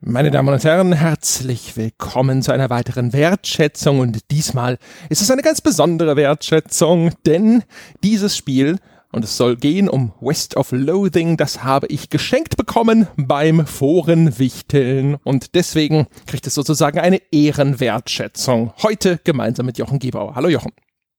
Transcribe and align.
Meine 0.00 0.30
Damen 0.30 0.52
und 0.52 0.62
Herren, 0.62 0.92
herzlich 0.92 1.74
willkommen 1.78 2.42
zu 2.42 2.52
einer 2.52 2.68
weiteren 2.68 3.14
Wertschätzung 3.14 4.00
und 4.00 4.30
diesmal 4.30 4.76
ist 5.08 5.22
es 5.22 5.30
eine 5.30 5.40
ganz 5.40 5.62
besondere 5.62 6.16
Wertschätzung, 6.16 7.12
denn 7.24 7.64
dieses 8.04 8.36
Spiel 8.36 8.76
und 9.10 9.24
es 9.24 9.38
soll 9.38 9.56
gehen 9.56 9.88
um 9.88 10.12
West 10.20 10.54
of 10.58 10.70
Loathing, 10.70 11.38
das 11.38 11.64
habe 11.64 11.86
ich 11.86 12.10
geschenkt 12.10 12.58
bekommen 12.58 13.08
beim 13.16 13.66
Forenwichteln 13.66 15.16
und 15.24 15.54
deswegen 15.54 16.06
kriegt 16.26 16.46
es 16.46 16.54
sozusagen 16.54 16.98
eine 16.98 17.22
Ehrenwertschätzung. 17.32 18.74
Heute 18.82 19.18
gemeinsam 19.24 19.64
mit 19.64 19.78
Jochen 19.78 19.98
Gebauer. 19.98 20.34
Hallo 20.34 20.50
Jochen. 20.50 20.72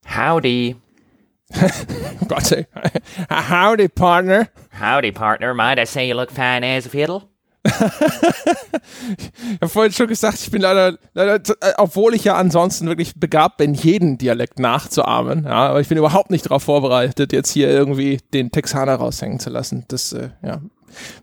Howdy. 0.05 0.75
Gott 2.27 2.45
sei 2.45 2.67
Howdy, 3.49 3.87
Partner. 3.87 4.49
Howdy, 4.79 5.11
partner. 5.11 5.55
Might 5.55 5.79
I 5.79 5.85
say 5.87 6.07
you 6.07 6.15
look 6.15 6.29
fine 6.29 6.63
as 6.63 6.85
a 6.85 6.89
fiddle? 6.89 7.23
Ich 7.65 7.73
habe 9.61 9.69
vorhin 9.69 9.91
schon 9.91 10.07
gesagt, 10.07 10.39
ich 10.39 10.51
bin 10.51 10.61
leider, 10.61 10.97
leider, 11.13 11.35
äh, 11.35 11.73
obwohl 11.77 12.13
ich 12.13 12.23
ja 12.23 12.35
ansonsten 12.35 12.87
wirklich 12.87 13.15
begabt 13.15 13.57
bin, 13.57 13.73
jeden 13.73 14.17
Dialekt 14.17 14.59
nachzuahmen, 14.59 15.43
ja, 15.45 15.69
aber 15.69 15.81
ich 15.81 15.87
bin 15.87 15.97
überhaupt 15.97 16.31
nicht 16.31 16.45
darauf 16.45 16.63
vorbereitet, 16.63 17.33
jetzt 17.33 17.51
hier 17.51 17.69
irgendwie 17.69 18.19
den 18.33 18.51
Texaner 18.51 18.95
raushängen 18.95 19.39
zu 19.39 19.49
lassen. 19.49 19.85
Das, 19.89 20.13
äh, 20.13 20.29
ja, 20.43 20.61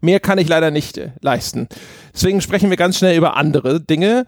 mehr 0.00 0.20
kann 0.20 0.38
ich 0.38 0.48
leider 0.48 0.70
nicht 0.70 0.98
äh, 0.98 1.12
leisten. 1.20 1.68
Deswegen 2.12 2.40
sprechen 2.40 2.70
wir 2.70 2.76
ganz 2.76 2.98
schnell 2.98 3.16
über 3.16 3.36
andere 3.36 3.80
Dinge 3.80 4.26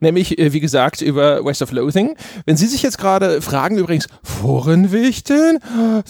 nämlich, 0.00 0.38
äh, 0.38 0.52
wie 0.52 0.60
gesagt, 0.60 1.00
über 1.00 1.44
West 1.44 1.62
of 1.62 1.72
Loathing. 1.72 2.16
Wenn 2.44 2.56
Sie 2.56 2.66
sich 2.66 2.82
jetzt 2.82 2.98
gerade 2.98 3.40
fragen, 3.42 3.78
übrigens, 3.78 4.08
Forenwichteln? 4.22 5.58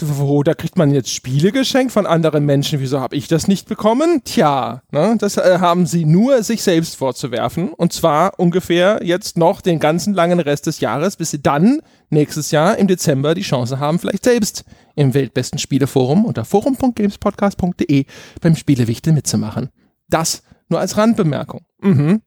Wo, 0.00 0.42
da 0.42 0.54
kriegt 0.54 0.76
man 0.76 0.90
jetzt 0.90 1.10
Spiele 1.12 1.52
geschenkt 1.52 1.92
von 1.92 2.06
anderen 2.06 2.44
Menschen, 2.44 2.80
wieso 2.80 3.00
habe 3.00 3.16
ich 3.16 3.28
das 3.28 3.48
nicht 3.48 3.68
bekommen? 3.68 4.22
Tja, 4.24 4.82
ne, 4.90 5.16
das 5.18 5.36
äh, 5.36 5.58
haben 5.60 5.86
Sie 5.86 6.04
nur 6.04 6.42
sich 6.42 6.62
selbst 6.62 6.96
vorzuwerfen 6.96 7.72
und 7.72 7.92
zwar 7.92 8.38
ungefähr 8.38 9.00
jetzt 9.02 9.36
noch 9.36 9.60
den 9.60 9.78
ganzen 9.78 10.14
langen 10.14 10.40
Rest 10.40 10.66
des 10.66 10.80
Jahres, 10.80 11.16
bis 11.16 11.30
Sie 11.30 11.42
dann 11.42 11.80
nächstes 12.10 12.50
Jahr 12.50 12.78
im 12.78 12.86
Dezember 12.86 13.34
die 13.34 13.42
Chance 13.42 13.78
haben, 13.78 13.98
vielleicht 13.98 14.24
selbst 14.24 14.64
im 14.94 15.14
weltbesten 15.14 15.58
Spieleforum 15.58 16.24
unter 16.24 16.44
forum.gamespodcast.de 16.44 18.06
beim 18.40 18.56
Spielewichtel 18.56 19.12
mitzumachen. 19.12 19.70
Das 20.08 20.42
nur 20.68 20.80
als 20.80 20.96
Randbemerkung. 20.96 21.60
Mhm. 21.80 22.22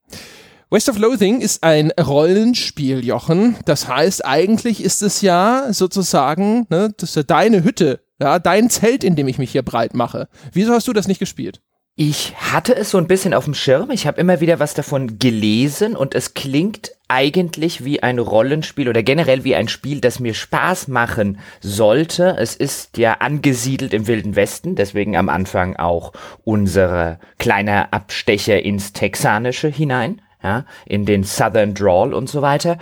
West 0.71 0.87
of 0.87 0.99
Loathing 0.99 1.41
ist 1.41 1.63
ein 1.63 1.89
Rollenspiel, 1.99 3.03
Jochen. 3.03 3.55
Das 3.65 3.87
heißt, 3.87 4.23
eigentlich 4.23 4.83
ist 4.83 5.01
es 5.01 5.21
ja 5.21 5.73
sozusagen, 5.73 6.67
ne, 6.69 6.93
das 6.95 7.09
ist 7.09 7.15
ja 7.15 7.23
deine 7.23 7.63
Hütte, 7.63 8.01
ja, 8.19 8.37
dein 8.37 8.69
Zelt, 8.69 9.03
in 9.03 9.15
dem 9.15 9.27
ich 9.27 9.39
mich 9.39 9.51
hier 9.51 9.63
breit 9.63 9.95
mache. 9.95 10.27
Wieso 10.53 10.73
hast 10.73 10.87
du 10.87 10.93
das 10.93 11.07
nicht 11.07 11.17
gespielt? 11.17 11.59
Ich 11.95 12.35
hatte 12.35 12.75
es 12.75 12.91
so 12.91 12.99
ein 12.99 13.07
bisschen 13.07 13.33
auf 13.33 13.45
dem 13.45 13.55
Schirm. 13.55 13.89
Ich 13.89 14.05
habe 14.05 14.21
immer 14.21 14.41
wieder 14.41 14.59
was 14.59 14.75
davon 14.75 15.17
gelesen 15.17 15.95
und 15.95 16.13
es 16.13 16.35
klingt 16.35 16.91
eigentlich 17.07 17.83
wie 17.83 18.03
ein 18.03 18.19
Rollenspiel 18.19 18.89
oder 18.89 19.01
generell 19.01 19.43
wie 19.43 19.55
ein 19.55 19.69
Spiel, 19.69 20.01
das 20.01 20.19
mir 20.19 20.35
Spaß 20.35 20.87
machen 20.87 21.39
sollte. 21.61 22.37
Es 22.37 22.55
ist 22.55 22.99
ja 22.99 23.13
angesiedelt 23.13 23.95
im 23.95 24.05
Wilden 24.05 24.35
Westen, 24.35 24.75
deswegen 24.75 25.17
am 25.17 25.29
Anfang 25.29 25.77
auch 25.77 26.13
unsere 26.43 27.19
kleine 27.39 27.91
Abstecher 27.91 28.61
ins 28.61 28.93
Texanische 28.93 29.67
hinein 29.67 30.21
ja, 30.43 30.65
in 30.85 31.05
den 31.05 31.23
Southern 31.23 31.73
Drawl 31.73 32.13
und 32.13 32.29
so 32.29 32.41
weiter. 32.41 32.77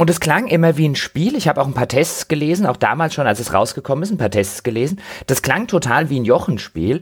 Und 0.00 0.08
es 0.08 0.18
klang 0.18 0.46
immer 0.46 0.78
wie 0.78 0.88
ein 0.88 0.96
Spiel. 0.96 1.36
Ich 1.36 1.46
habe 1.46 1.60
auch 1.60 1.66
ein 1.66 1.74
paar 1.74 1.86
Tests 1.86 2.26
gelesen, 2.26 2.64
auch 2.64 2.78
damals 2.78 3.12
schon, 3.12 3.26
als 3.26 3.38
es 3.38 3.52
rausgekommen 3.52 4.02
ist, 4.02 4.10
ein 4.10 4.16
paar 4.16 4.30
Tests 4.30 4.62
gelesen. 4.62 4.98
Das 5.26 5.42
klang 5.42 5.66
total 5.66 6.08
wie 6.08 6.18
ein 6.18 6.24
Jochenspiel. 6.24 7.00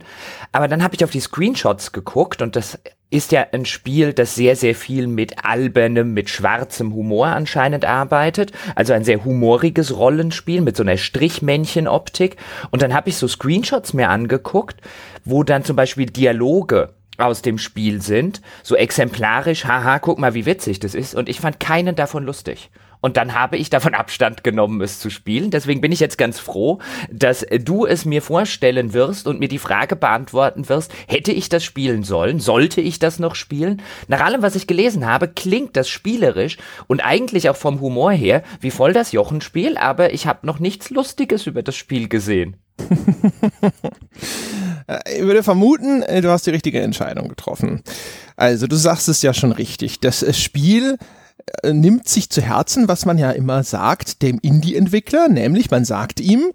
Aber 0.51 0.67
dann 0.67 0.83
habe 0.83 0.95
ich 0.95 1.05
auf 1.05 1.11
die 1.11 1.21
Screenshots 1.21 1.93
geguckt 1.93 2.41
und 2.41 2.57
das 2.57 2.77
ist 3.09 3.31
ja 3.31 3.47
ein 3.53 3.65
Spiel, 3.65 4.11
das 4.11 4.35
sehr, 4.35 4.57
sehr 4.57 4.75
viel 4.75 5.07
mit 5.07 5.45
albernem, 5.45 6.13
mit 6.13 6.29
schwarzem 6.29 6.93
Humor 6.93 7.27
anscheinend 7.27 7.85
arbeitet. 7.85 8.51
Also 8.75 8.91
ein 8.91 9.05
sehr 9.05 9.23
humoriges 9.23 9.95
Rollenspiel 9.95 10.59
mit 10.59 10.75
so 10.75 10.83
einer 10.83 10.97
Strichmännchen-Optik. 10.97 12.35
Und 12.69 12.81
dann 12.81 12.93
habe 12.93 13.07
ich 13.07 13.15
so 13.15 13.29
Screenshots 13.29 13.93
mir 13.93 14.09
angeguckt, 14.09 14.81
wo 15.23 15.43
dann 15.43 15.63
zum 15.63 15.77
Beispiel 15.77 16.07
Dialoge 16.07 16.93
aus 17.19 17.41
dem 17.41 17.57
Spiel 17.57 18.01
sind, 18.01 18.41
so 18.63 18.75
exemplarisch, 18.75 19.65
haha, 19.65 19.99
guck 19.99 20.19
mal, 20.19 20.33
wie 20.33 20.45
witzig 20.45 20.79
das 20.79 20.95
ist. 20.95 21.15
Und 21.15 21.29
ich 21.29 21.39
fand 21.39 21.59
keinen 21.59 21.95
davon 21.95 22.23
lustig. 22.23 22.69
Und 23.01 23.17
dann 23.17 23.33
habe 23.33 23.57
ich 23.57 23.69
davon 23.69 23.93
Abstand 23.93 24.43
genommen, 24.43 24.81
es 24.81 24.99
zu 24.99 25.09
spielen. 25.09 25.51
Deswegen 25.51 25.81
bin 25.81 25.91
ich 25.91 25.99
jetzt 25.99 26.17
ganz 26.17 26.39
froh, 26.39 26.79
dass 27.11 27.45
du 27.49 27.85
es 27.85 28.05
mir 28.05 28.21
vorstellen 28.21 28.93
wirst 28.93 29.27
und 29.27 29.39
mir 29.39 29.47
die 29.47 29.57
Frage 29.57 29.95
beantworten 29.95 30.67
wirst, 30.67 30.91
hätte 31.07 31.31
ich 31.31 31.49
das 31.49 31.63
spielen 31.63 32.03
sollen? 32.03 32.39
Sollte 32.39 32.81
ich 32.81 32.99
das 32.99 33.19
noch 33.19 33.35
spielen? 33.35 33.81
Nach 34.07 34.21
allem, 34.21 34.41
was 34.41 34.55
ich 34.55 34.67
gelesen 34.67 35.05
habe, 35.05 35.29
klingt 35.29 35.77
das 35.77 35.87
spielerisch 35.87 36.57
und 36.87 36.99
eigentlich 36.99 37.49
auch 37.49 37.55
vom 37.55 37.79
Humor 37.79 38.11
her 38.11 38.43
wie 38.59 38.71
voll 38.71 38.91
das 38.91 39.11
Jochenspiel, 39.11 39.77
aber 39.77 40.13
ich 40.13 40.27
habe 40.27 40.45
noch 40.45 40.59
nichts 40.59 40.89
Lustiges 40.89 41.47
über 41.47 41.63
das 41.63 41.75
Spiel 41.75 42.09
gesehen. 42.09 42.57
ich 45.15 45.21
würde 45.21 45.43
vermuten, 45.43 46.01
äh, 46.03 46.21
du 46.21 46.29
hast 46.29 46.45
die 46.45 46.51
richtige 46.51 46.81
Entscheidung 46.81 47.27
getroffen. 47.27 47.81
Also 48.35 48.67
du 48.67 48.75
sagst 48.75 49.07
es 49.07 49.21
ja 49.21 49.33
schon 49.33 49.51
richtig. 49.51 49.99
Das 49.99 50.23
äh, 50.23 50.33
Spiel 50.33 50.97
äh, 51.63 51.73
nimmt 51.73 52.07
sich 52.07 52.29
zu 52.29 52.41
Herzen, 52.41 52.87
was 52.87 53.05
man 53.05 53.17
ja 53.17 53.31
immer 53.31 53.63
sagt, 53.63 54.21
dem 54.21 54.39
Indie-Entwickler, 54.41 55.29
nämlich 55.29 55.69
man 55.69 55.85
sagt 55.85 56.19
ihm, 56.19 56.51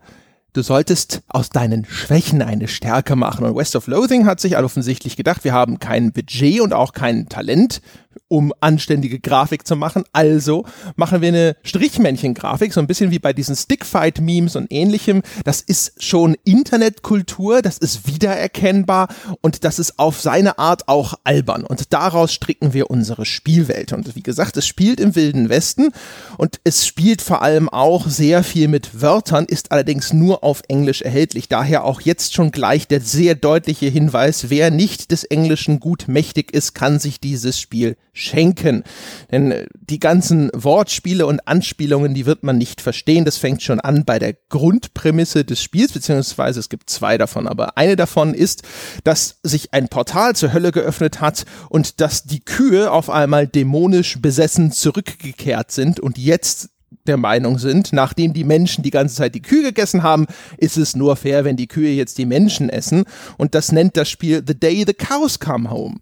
du 0.52 0.62
solltest 0.62 1.22
aus 1.28 1.50
deinen 1.50 1.84
Schwächen 1.84 2.42
eine 2.42 2.68
Stärke 2.68 3.16
machen. 3.16 3.44
Und 3.44 3.56
West 3.56 3.76
of 3.76 3.86
Loathing 3.86 4.26
hat 4.26 4.40
sich 4.40 4.56
offensichtlich 4.56 5.16
gedacht, 5.16 5.44
wir 5.44 5.52
haben 5.52 5.78
kein 5.78 6.12
Budget 6.12 6.60
und 6.60 6.72
auch 6.72 6.92
kein 6.92 7.28
Talent 7.28 7.82
um 8.28 8.52
anständige 8.60 9.20
Grafik 9.20 9.66
zu 9.66 9.76
machen. 9.76 10.04
Also 10.12 10.64
machen 10.96 11.20
wir 11.20 11.28
eine 11.28 11.56
Strichmännchen-Grafik, 11.62 12.72
so 12.72 12.80
ein 12.80 12.86
bisschen 12.86 13.10
wie 13.10 13.18
bei 13.18 13.32
diesen 13.32 13.54
Stickfight-Memes 13.54 14.56
und 14.56 14.72
ähnlichem. 14.72 15.22
Das 15.44 15.60
ist 15.60 16.02
schon 16.02 16.36
Internetkultur, 16.44 17.62
das 17.62 17.78
ist 17.78 18.06
wiedererkennbar 18.06 19.08
und 19.40 19.64
das 19.64 19.78
ist 19.78 19.98
auf 19.98 20.20
seine 20.20 20.58
Art 20.58 20.88
auch 20.88 21.14
albern. 21.24 21.64
Und 21.64 21.92
daraus 21.92 22.32
stricken 22.32 22.72
wir 22.72 22.90
unsere 22.90 23.26
Spielwelt. 23.26 23.92
Und 23.92 24.16
wie 24.16 24.22
gesagt, 24.22 24.56
es 24.56 24.66
spielt 24.66 25.00
im 25.00 25.14
Wilden 25.14 25.48
Westen 25.48 25.90
und 26.38 26.60
es 26.64 26.86
spielt 26.86 27.22
vor 27.22 27.42
allem 27.42 27.68
auch 27.68 28.08
sehr 28.08 28.42
viel 28.42 28.68
mit 28.68 29.02
Wörtern, 29.02 29.44
ist 29.44 29.70
allerdings 29.70 30.12
nur 30.12 30.42
auf 30.42 30.62
Englisch 30.68 31.02
erhältlich. 31.02 31.48
Daher 31.48 31.84
auch 31.84 32.00
jetzt 32.00 32.34
schon 32.34 32.50
gleich 32.50 32.88
der 32.88 33.00
sehr 33.00 33.34
deutliche 33.34 33.86
Hinweis, 33.86 34.50
wer 34.50 34.70
nicht 34.70 35.10
des 35.10 35.24
Englischen 35.24 35.78
gut 35.80 36.04
mächtig 36.08 36.52
ist, 36.52 36.74
kann 36.74 36.98
sich 36.98 37.20
dieses 37.20 37.60
Spiel 37.60 37.96
schenken. 38.14 38.84
Denn 39.30 39.50
äh, 39.50 39.66
die 39.74 40.00
ganzen 40.00 40.50
Wortspiele 40.54 41.26
und 41.26 41.46
Anspielungen, 41.46 42.14
die 42.14 42.24
wird 42.24 42.42
man 42.42 42.56
nicht 42.56 42.80
verstehen. 42.80 43.26
Das 43.26 43.36
fängt 43.36 43.62
schon 43.62 43.80
an 43.80 44.06
bei 44.06 44.18
der 44.18 44.32
Grundprämisse 44.48 45.44
des 45.44 45.62
Spiels, 45.62 45.92
beziehungsweise 45.92 46.60
es 46.60 46.70
gibt 46.70 46.88
zwei 46.88 47.18
davon. 47.18 47.46
Aber 47.46 47.76
eine 47.76 47.96
davon 47.96 48.32
ist, 48.32 48.62
dass 49.02 49.40
sich 49.42 49.74
ein 49.74 49.88
Portal 49.88 50.34
zur 50.34 50.54
Hölle 50.54 50.72
geöffnet 50.72 51.20
hat 51.20 51.44
und 51.68 52.00
dass 52.00 52.24
die 52.24 52.40
Kühe 52.40 52.90
auf 52.90 53.10
einmal 53.10 53.46
dämonisch 53.46 54.20
besessen 54.22 54.72
zurückgekehrt 54.72 55.72
sind 55.72 56.00
und 56.00 56.16
jetzt 56.16 56.70
der 57.06 57.16
Meinung 57.16 57.58
sind, 57.58 57.92
nachdem 57.92 58.32
die 58.32 58.44
Menschen 58.44 58.82
die 58.82 58.90
ganze 58.90 59.16
Zeit 59.16 59.34
die 59.34 59.42
Kühe 59.42 59.64
gegessen 59.64 60.02
haben, 60.02 60.26
ist 60.56 60.76
es 60.76 60.96
nur 60.96 61.16
fair, 61.16 61.44
wenn 61.44 61.56
die 61.56 61.66
Kühe 61.66 61.90
jetzt 61.90 62.16
die 62.18 62.24
Menschen 62.24 62.70
essen. 62.70 63.04
Und 63.36 63.54
das 63.54 63.72
nennt 63.72 63.96
das 63.96 64.08
Spiel 64.08 64.42
The 64.46 64.58
Day 64.58 64.84
the 64.86 64.94
Cows 64.94 65.40
Come 65.40 65.70
Home 65.70 65.96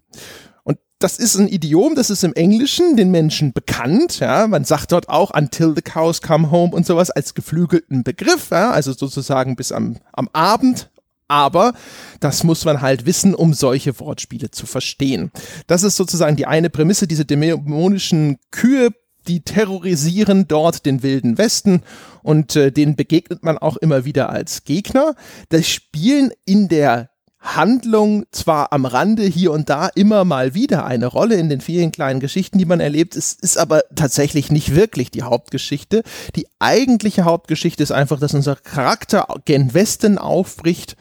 das 1.03 1.17
ist 1.17 1.35
ein 1.35 1.49
Idiom, 1.49 1.95
das 1.95 2.09
ist 2.09 2.23
im 2.23 2.33
Englischen 2.33 2.95
den 2.95 3.11
Menschen 3.11 3.51
bekannt. 3.51 4.19
Ja, 4.19 4.47
man 4.47 4.63
sagt 4.63 4.93
dort 4.93 5.09
auch 5.09 5.31
until 5.33 5.73
the 5.75 5.81
cows 5.81 6.21
come 6.21 6.49
home 6.49 6.73
und 6.73 6.85
sowas 6.85 7.11
als 7.11 7.33
geflügelten 7.33 8.03
Begriff, 8.03 8.51
ja, 8.51 8.71
also 8.71 8.93
sozusagen 8.93 9.57
bis 9.57 9.73
am, 9.73 9.97
am 10.13 10.29
Abend. 10.31 10.89
Aber 11.27 11.73
das 12.21 12.43
muss 12.43 12.63
man 12.63 12.81
halt 12.81 13.05
wissen, 13.05 13.35
um 13.35 13.53
solche 13.53 13.99
Wortspiele 13.99 14.51
zu 14.51 14.65
verstehen. 14.65 15.31
Das 15.67 15.83
ist 15.83 15.97
sozusagen 15.97 16.37
die 16.37 16.45
eine 16.45 16.69
Prämisse, 16.69 17.05
diese 17.05 17.25
dämonischen 17.25 18.37
Kühe 18.51 18.89
die 19.27 19.41
terrorisieren 19.41 20.49
dort 20.49 20.85
den 20.85 21.01
wilden 21.01 21.37
Westen 21.37 21.81
und 22.23 22.57
äh, 22.57 22.73
denen 22.73 22.97
begegnet 22.97 23.41
man 23.41 23.57
auch 23.57 23.77
immer 23.77 24.03
wieder 24.03 24.29
als 24.29 24.65
Gegner. 24.65 25.15
Das 25.47 25.67
spielen 25.67 26.31
in 26.43 26.67
der 26.67 27.09
Handlung 27.43 28.25
zwar 28.31 28.71
am 28.71 28.85
Rande 28.85 29.23
hier 29.23 29.51
und 29.51 29.69
da 29.69 29.87
immer 29.87 30.23
mal 30.23 30.53
wieder 30.53 30.85
eine 30.85 31.07
Rolle 31.07 31.35
in 31.35 31.49
den 31.49 31.61
vielen 31.61 31.91
kleinen 31.91 32.19
Geschichten, 32.19 32.57
die 32.57 32.65
man 32.65 32.79
erlebt, 32.79 33.15
es 33.15 33.33
ist 33.33 33.57
aber 33.57 33.83
tatsächlich 33.95 34.49
nicht 34.49 34.75
wirklich 34.75 35.11
die 35.11 35.23
Hauptgeschichte. 35.23 36.03
Die 36.35 36.47
eigentliche 36.59 37.25
Hauptgeschichte 37.25 37.83
ist 37.83 37.91
einfach, 37.91 38.19
dass 38.19 38.33
unser 38.33 38.55
Charakter 38.55 39.27
gen 39.45 39.73
Westen 39.73 40.17
aufbricht. 40.17 40.95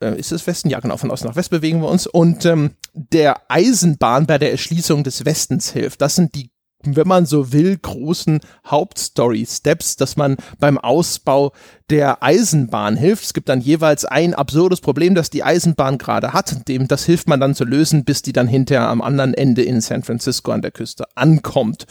Äh, 0.00 0.18
ist 0.18 0.32
es 0.32 0.46
Westen? 0.46 0.68
Ja, 0.68 0.80
genau, 0.80 0.96
von 0.96 1.10
Ost 1.10 1.24
nach 1.24 1.36
West 1.36 1.50
bewegen 1.50 1.80
wir 1.80 1.88
uns. 1.88 2.06
Und 2.06 2.44
ähm, 2.44 2.72
der 2.94 3.42
Eisenbahn 3.48 4.26
bei 4.26 4.38
der 4.38 4.50
Erschließung 4.50 5.04
des 5.04 5.24
Westens 5.24 5.70
hilft. 5.70 6.00
Das 6.00 6.16
sind 6.16 6.34
die 6.34 6.50
wenn 6.86 7.08
man 7.08 7.26
so 7.26 7.52
will, 7.52 7.76
großen 7.76 8.40
Hauptstory-Steps, 8.66 9.96
dass 9.96 10.16
man 10.16 10.36
beim 10.58 10.78
Ausbau 10.78 11.52
der 11.90 12.22
Eisenbahn 12.22 12.96
hilft. 12.96 13.24
Es 13.24 13.34
gibt 13.34 13.48
dann 13.48 13.60
jeweils 13.60 14.04
ein 14.04 14.34
absurdes 14.34 14.80
Problem, 14.80 15.14
das 15.14 15.30
die 15.30 15.42
Eisenbahn 15.42 15.98
gerade 15.98 16.32
hat. 16.32 16.68
Dem, 16.68 16.88
das 16.88 17.04
hilft 17.04 17.28
man 17.28 17.40
dann 17.40 17.54
zu 17.54 17.64
lösen, 17.64 18.04
bis 18.04 18.22
die 18.22 18.32
dann 18.32 18.48
hinterher 18.48 18.88
am 18.88 19.02
anderen 19.02 19.34
Ende 19.34 19.62
in 19.62 19.80
San 19.80 20.02
Francisco 20.02 20.52
an 20.52 20.62
der 20.62 20.70
Küste 20.70 21.04
ankommt. 21.14 21.86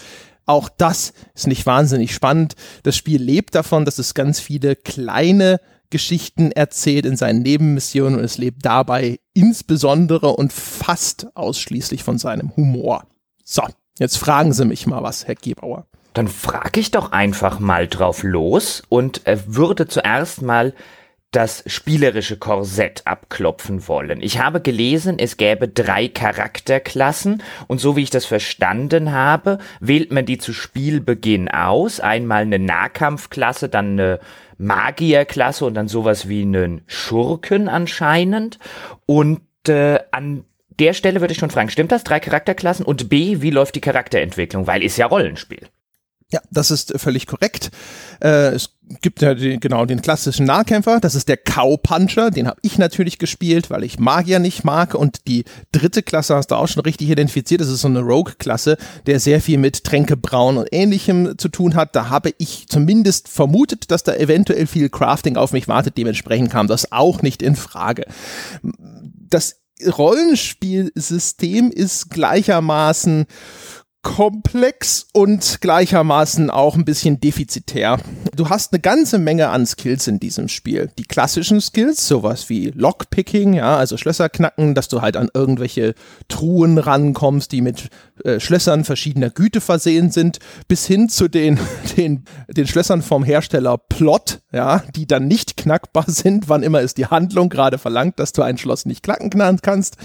Auch 0.45 0.69
das 0.69 1.13
ist 1.33 1.47
nicht 1.47 1.65
wahnsinnig 1.65 2.13
spannend. 2.13 2.55
Das 2.83 2.97
Spiel 2.97 3.21
lebt 3.21 3.55
davon, 3.55 3.85
dass 3.85 3.97
es 3.99 4.13
ganz 4.13 4.39
viele 4.39 4.75
kleine 4.75 5.59
Geschichten 5.89 6.51
erzählt 6.51 7.05
in 7.05 7.15
seinen 7.15 7.43
Nebenmissionen 7.43 8.17
und 8.17 8.25
es 8.25 8.39
lebt 8.39 8.65
dabei 8.65 9.19
insbesondere 9.33 10.29
und 10.29 10.51
fast 10.51 11.27
ausschließlich 11.35 12.03
von 12.03 12.17
seinem 12.17 12.55
Humor. 12.55 13.05
So, 13.43 13.61
jetzt 13.99 14.17
fragen 14.17 14.53
Sie 14.53 14.65
mich 14.65 14.87
mal 14.87 15.03
was, 15.03 15.27
Herr 15.27 15.35
Gebauer. 15.35 15.85
Dann 16.13 16.27
frage 16.27 16.79
ich 16.79 16.91
doch 16.91 17.11
einfach 17.11 17.59
mal 17.59 17.87
drauf 17.87 18.23
los 18.23 18.83
und 18.89 19.25
äh, 19.25 19.37
würde 19.47 19.87
zuerst 19.87 20.41
mal 20.41 20.73
das 21.33 21.63
spielerische 21.65 22.37
Korsett 22.37 23.01
abklopfen 23.05 23.87
wollen. 23.87 24.21
Ich 24.21 24.39
habe 24.39 24.61
gelesen, 24.61 25.17
es 25.17 25.37
gäbe 25.37 25.67
drei 25.67 26.07
Charakterklassen 26.07 27.41
und 27.67 27.79
so 27.79 27.95
wie 27.95 28.03
ich 28.03 28.11
das 28.11 28.25
verstanden 28.25 29.11
habe, 29.11 29.57
wählt 29.79 30.11
man 30.11 30.25
die 30.25 30.37
zu 30.37 30.53
Spielbeginn 30.53 31.49
aus. 31.49 31.99
Einmal 31.99 32.43
eine 32.43 32.59
Nahkampfklasse, 32.59 33.67
dann 33.67 33.93
eine 33.93 34.19
Magierklasse 34.59 35.65
und 35.65 35.73
dann 35.73 35.87
sowas 35.87 36.29
wie 36.29 36.43
einen 36.43 36.83
Schurken 36.85 37.67
anscheinend. 37.67 38.59
Und 39.07 39.41
äh, 39.67 39.99
an 40.11 40.45
der 40.79 40.93
Stelle 40.93 41.21
würde 41.21 41.33
ich 41.33 41.39
schon 41.39 41.51
fragen, 41.51 41.69
stimmt 41.69 41.91
das? 41.91 42.03
Drei 42.03 42.19
Charakterklassen 42.19 42.85
und 42.85 43.09
B, 43.09 43.41
wie 43.41 43.51
läuft 43.51 43.75
die 43.75 43.81
Charakterentwicklung? 43.81 44.67
Weil 44.67 44.83
ist 44.83 44.97
ja 44.97 45.05
Rollenspiel. 45.05 45.67
Ja, 46.33 46.41
das 46.49 46.71
ist 46.71 46.99
völlig 46.99 47.27
korrekt. 47.27 47.69
Äh, 48.19 48.55
es 48.55 48.71
gibt 49.03 49.21
ja 49.21 49.35
die, 49.35 49.59
genau 49.59 49.85
den 49.85 50.01
klassischen 50.01 50.47
Nahkämpfer, 50.47 50.99
das 50.99 51.13
ist 51.13 51.29
der 51.29 51.37
Cow-Puncher, 51.37 52.31
den 52.31 52.47
habe 52.47 52.59
ich 52.63 52.79
natürlich 52.79 53.19
gespielt, 53.19 53.69
weil 53.69 53.83
ich 53.83 53.99
Magier 53.99 54.39
nicht 54.39 54.63
mag. 54.63 54.95
Und 54.95 55.27
die 55.27 55.43
dritte 55.71 56.01
Klasse 56.01 56.35
hast 56.35 56.47
du 56.47 56.55
auch 56.55 56.67
schon 56.67 56.81
richtig 56.81 57.11
identifiziert, 57.11 57.61
das 57.61 57.69
ist 57.69 57.81
so 57.81 57.87
eine 57.87 57.99
Rogue-Klasse, 57.99 58.77
der 59.05 59.19
sehr 59.19 59.41
viel 59.41 59.59
mit 59.59 59.83
Tränke 59.83 60.17
brauen 60.17 60.57
und 60.57 60.69
ähnlichem 60.71 61.37
zu 61.37 61.49
tun 61.49 61.75
hat. 61.75 61.95
Da 61.95 62.09
habe 62.09 62.31
ich 62.39 62.67
zumindest 62.67 63.27
vermutet, 63.27 63.91
dass 63.91 64.01
da 64.01 64.15
eventuell 64.15 64.65
viel 64.65 64.89
Crafting 64.89 65.37
auf 65.37 65.53
mich 65.53 65.67
wartet. 65.67 65.99
Dementsprechend 65.99 66.49
kam 66.49 66.67
das 66.67 66.91
auch 66.91 67.21
nicht 67.21 67.43
in 67.43 67.55
Frage. 67.55 68.05
Das 69.29 69.62
Rollenspielsystem 69.88 71.71
ist 71.71 72.09
gleichermaßen 72.09 73.25
komplex 74.03 75.07
und 75.13 75.61
gleichermaßen 75.61 76.50
auch 76.50 76.75
ein 76.75 76.85
bisschen 76.85 77.19
defizitär. 77.21 77.97
Du 78.35 78.50
hast 78.50 78.73
eine 78.73 78.81
ganze 78.81 79.17
Menge 79.17 79.50
an 79.50 79.65
Skills 79.65 80.07
in 80.07 80.19
diesem 80.19 80.50
Spiel. 80.50 80.91
Die 81.00 81.05
klassischen 81.05 81.61
Skills, 81.61 82.05
sowas 82.07 82.50
wie 82.50 82.71
Lockpicking, 82.75 83.53
ja, 83.53 83.77
also 83.77 83.95
Schlösser 83.97 84.27
knacken, 84.27 84.75
dass 84.75 84.89
du 84.89 85.01
halt 85.01 85.15
an 85.15 85.29
irgendwelche 85.33 85.95
Truhen 86.27 86.77
rankommst, 86.77 87.53
die 87.53 87.61
mit 87.61 87.89
äh, 88.25 88.39
Schlössern 88.41 88.83
verschiedener 88.83 89.29
Güte 89.29 89.61
versehen 89.61 90.11
sind, 90.11 90.39
bis 90.67 90.85
hin 90.85 91.07
zu 91.07 91.29
den, 91.29 91.57
den, 91.97 92.25
den 92.50 92.67
Schlössern 92.67 93.01
vom 93.01 93.23
Hersteller 93.23 93.77
Plot, 93.77 94.41
ja, 94.51 94.83
die 94.95 95.07
dann 95.07 95.27
nicht 95.27 95.55
knackbar 95.55 96.05
sind, 96.07 96.50
wann 96.50 96.61
immer 96.61 96.81
es 96.81 96.94
die 96.94 97.07
Handlung 97.07 97.47
gerade 97.47 97.77
verlangt, 97.77 98.19
dass 98.19 98.33
du 98.33 98.41
ein 98.41 98.57
Schloss 98.57 98.85
nicht 98.85 99.01
knacken 99.01 99.31
kannst. 99.61 99.95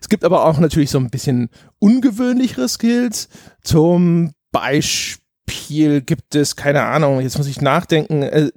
Es 0.00 0.08
gibt 0.08 0.24
aber 0.24 0.44
auch 0.44 0.58
natürlich 0.58 0.90
so 0.90 0.98
ein 0.98 1.10
bisschen 1.10 1.50
ungewöhnlichere 1.78 2.68
Skills. 2.68 3.28
Zum 3.62 4.32
Beispiel 4.52 6.00
gibt 6.00 6.34
es, 6.34 6.56
keine 6.56 6.82
Ahnung, 6.82 7.20
jetzt 7.20 7.38
muss 7.38 7.46
ich 7.46 7.60
nachdenken, 7.60 8.22
äh, 8.22 8.50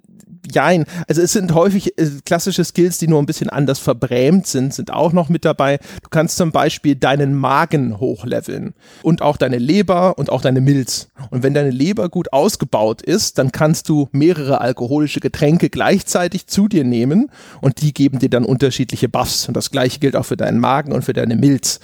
jein. 0.53 0.85
Also 1.07 1.21
es 1.21 1.33
sind 1.33 1.53
häufig 1.53 1.97
äh, 1.97 2.07
klassische 2.25 2.63
Skills, 2.63 2.97
die 2.97 3.07
nur 3.07 3.21
ein 3.21 3.25
bisschen 3.25 3.49
anders 3.49 3.79
verbrämt 3.79 4.47
sind, 4.47 4.73
sind 4.73 4.91
auch 4.91 5.13
noch 5.13 5.29
mit 5.29 5.45
dabei. 5.45 5.79
Du 6.03 6.09
kannst 6.09 6.37
zum 6.37 6.51
Beispiel 6.51 6.95
deinen 6.95 7.33
Magen 7.33 7.99
hochleveln 7.99 8.73
und 9.03 9.21
auch 9.21 9.37
deine 9.37 9.57
Leber 9.57 10.17
und 10.17 10.29
auch 10.29 10.41
deine 10.41 10.61
Milz. 10.61 11.09
Und 11.29 11.43
wenn 11.43 11.53
deine 11.53 11.71
Leber 11.71 12.09
gut 12.09 12.33
ausgebaut 12.33 13.01
ist, 13.01 13.37
dann 13.37 13.51
kannst 13.51 13.89
du 13.89 14.09
mehrere 14.11 14.61
alkoholische 14.61 15.19
Getränke 15.19 15.69
gleichzeitig 15.69 16.47
zu 16.47 16.67
dir 16.67 16.83
nehmen 16.83 17.29
und 17.61 17.81
die 17.81 17.93
geben 17.93 18.19
dir 18.19 18.29
dann 18.29 18.45
unterschiedliche 18.45 19.09
Buffs. 19.09 19.47
Und 19.47 19.55
das 19.55 19.71
gleiche 19.71 19.99
gilt 19.99 20.15
auch 20.15 20.25
für 20.25 20.37
deinen 20.37 20.59
Magen 20.59 20.91
und 20.91 21.03
für 21.03 21.13
deine 21.13 21.35
Milz. 21.35 21.79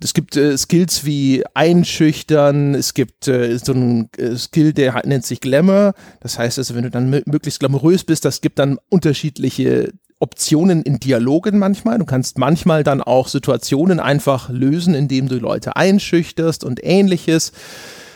Es 0.00 0.12
gibt 0.12 0.36
äh, 0.36 0.56
Skills 0.58 1.04
wie 1.04 1.44
Einschüchtern, 1.54 2.74
es 2.74 2.94
gibt 2.94 3.28
äh, 3.28 3.56
so 3.58 3.72
einen 3.72 4.10
äh, 4.16 4.36
Skill, 4.36 4.72
der 4.72 5.02
nennt 5.06 5.24
sich 5.24 5.40
Glamour. 5.40 5.94
Das 6.20 6.38
heißt 6.38 6.58
also, 6.58 6.74
wenn 6.74 6.82
du 6.82 6.90
dann 6.90 7.10
möglichst 7.10 7.60
glamourös 7.60 8.04
bist, 8.04 8.24
das 8.24 8.40
gibt 8.40 8.58
dann 8.58 8.78
unterschiedliche 8.88 9.92
Optionen 10.18 10.82
in 10.82 11.00
Dialogen 11.00 11.58
manchmal. 11.58 11.98
Du 11.98 12.04
kannst 12.04 12.38
manchmal 12.38 12.82
dann 12.82 13.02
auch 13.02 13.28
Situationen 13.28 14.00
einfach 14.00 14.48
lösen, 14.48 14.94
indem 14.94 15.28
du 15.28 15.36
Leute 15.36 15.76
einschüchterst 15.76 16.64
und 16.64 16.80
ähnliches. 16.82 17.52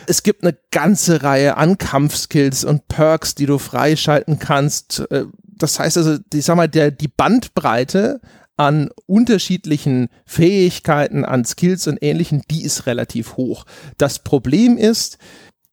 Es 0.07 0.23
gibt 0.23 0.43
eine 0.43 0.57
ganze 0.71 1.23
Reihe 1.23 1.57
an 1.57 1.77
Kampfskills 1.77 2.65
und 2.65 2.87
Perks, 2.87 3.35
die 3.35 3.45
du 3.45 3.57
freischalten 3.57 4.39
kannst. 4.39 5.05
Äh, 5.11 5.25
das 5.43 5.77
heißt 5.79 5.97
also, 5.97 6.17
ich 6.33 6.45
sag 6.45 6.55
mal, 6.55 6.67
der, 6.67 6.91
die 6.91 7.09
Bandbreite 7.09 8.21
an 8.59 8.89
unterschiedlichen 9.05 10.09
Fähigkeiten, 10.25 11.23
an 11.23 11.45
Skills 11.45 11.87
und 11.87 11.97
ähnlichen, 12.01 12.43
die 12.51 12.63
ist 12.63 12.87
relativ 12.87 13.37
hoch. 13.37 13.65
Das 13.97 14.19
Problem 14.19 14.77
ist, 14.77 15.17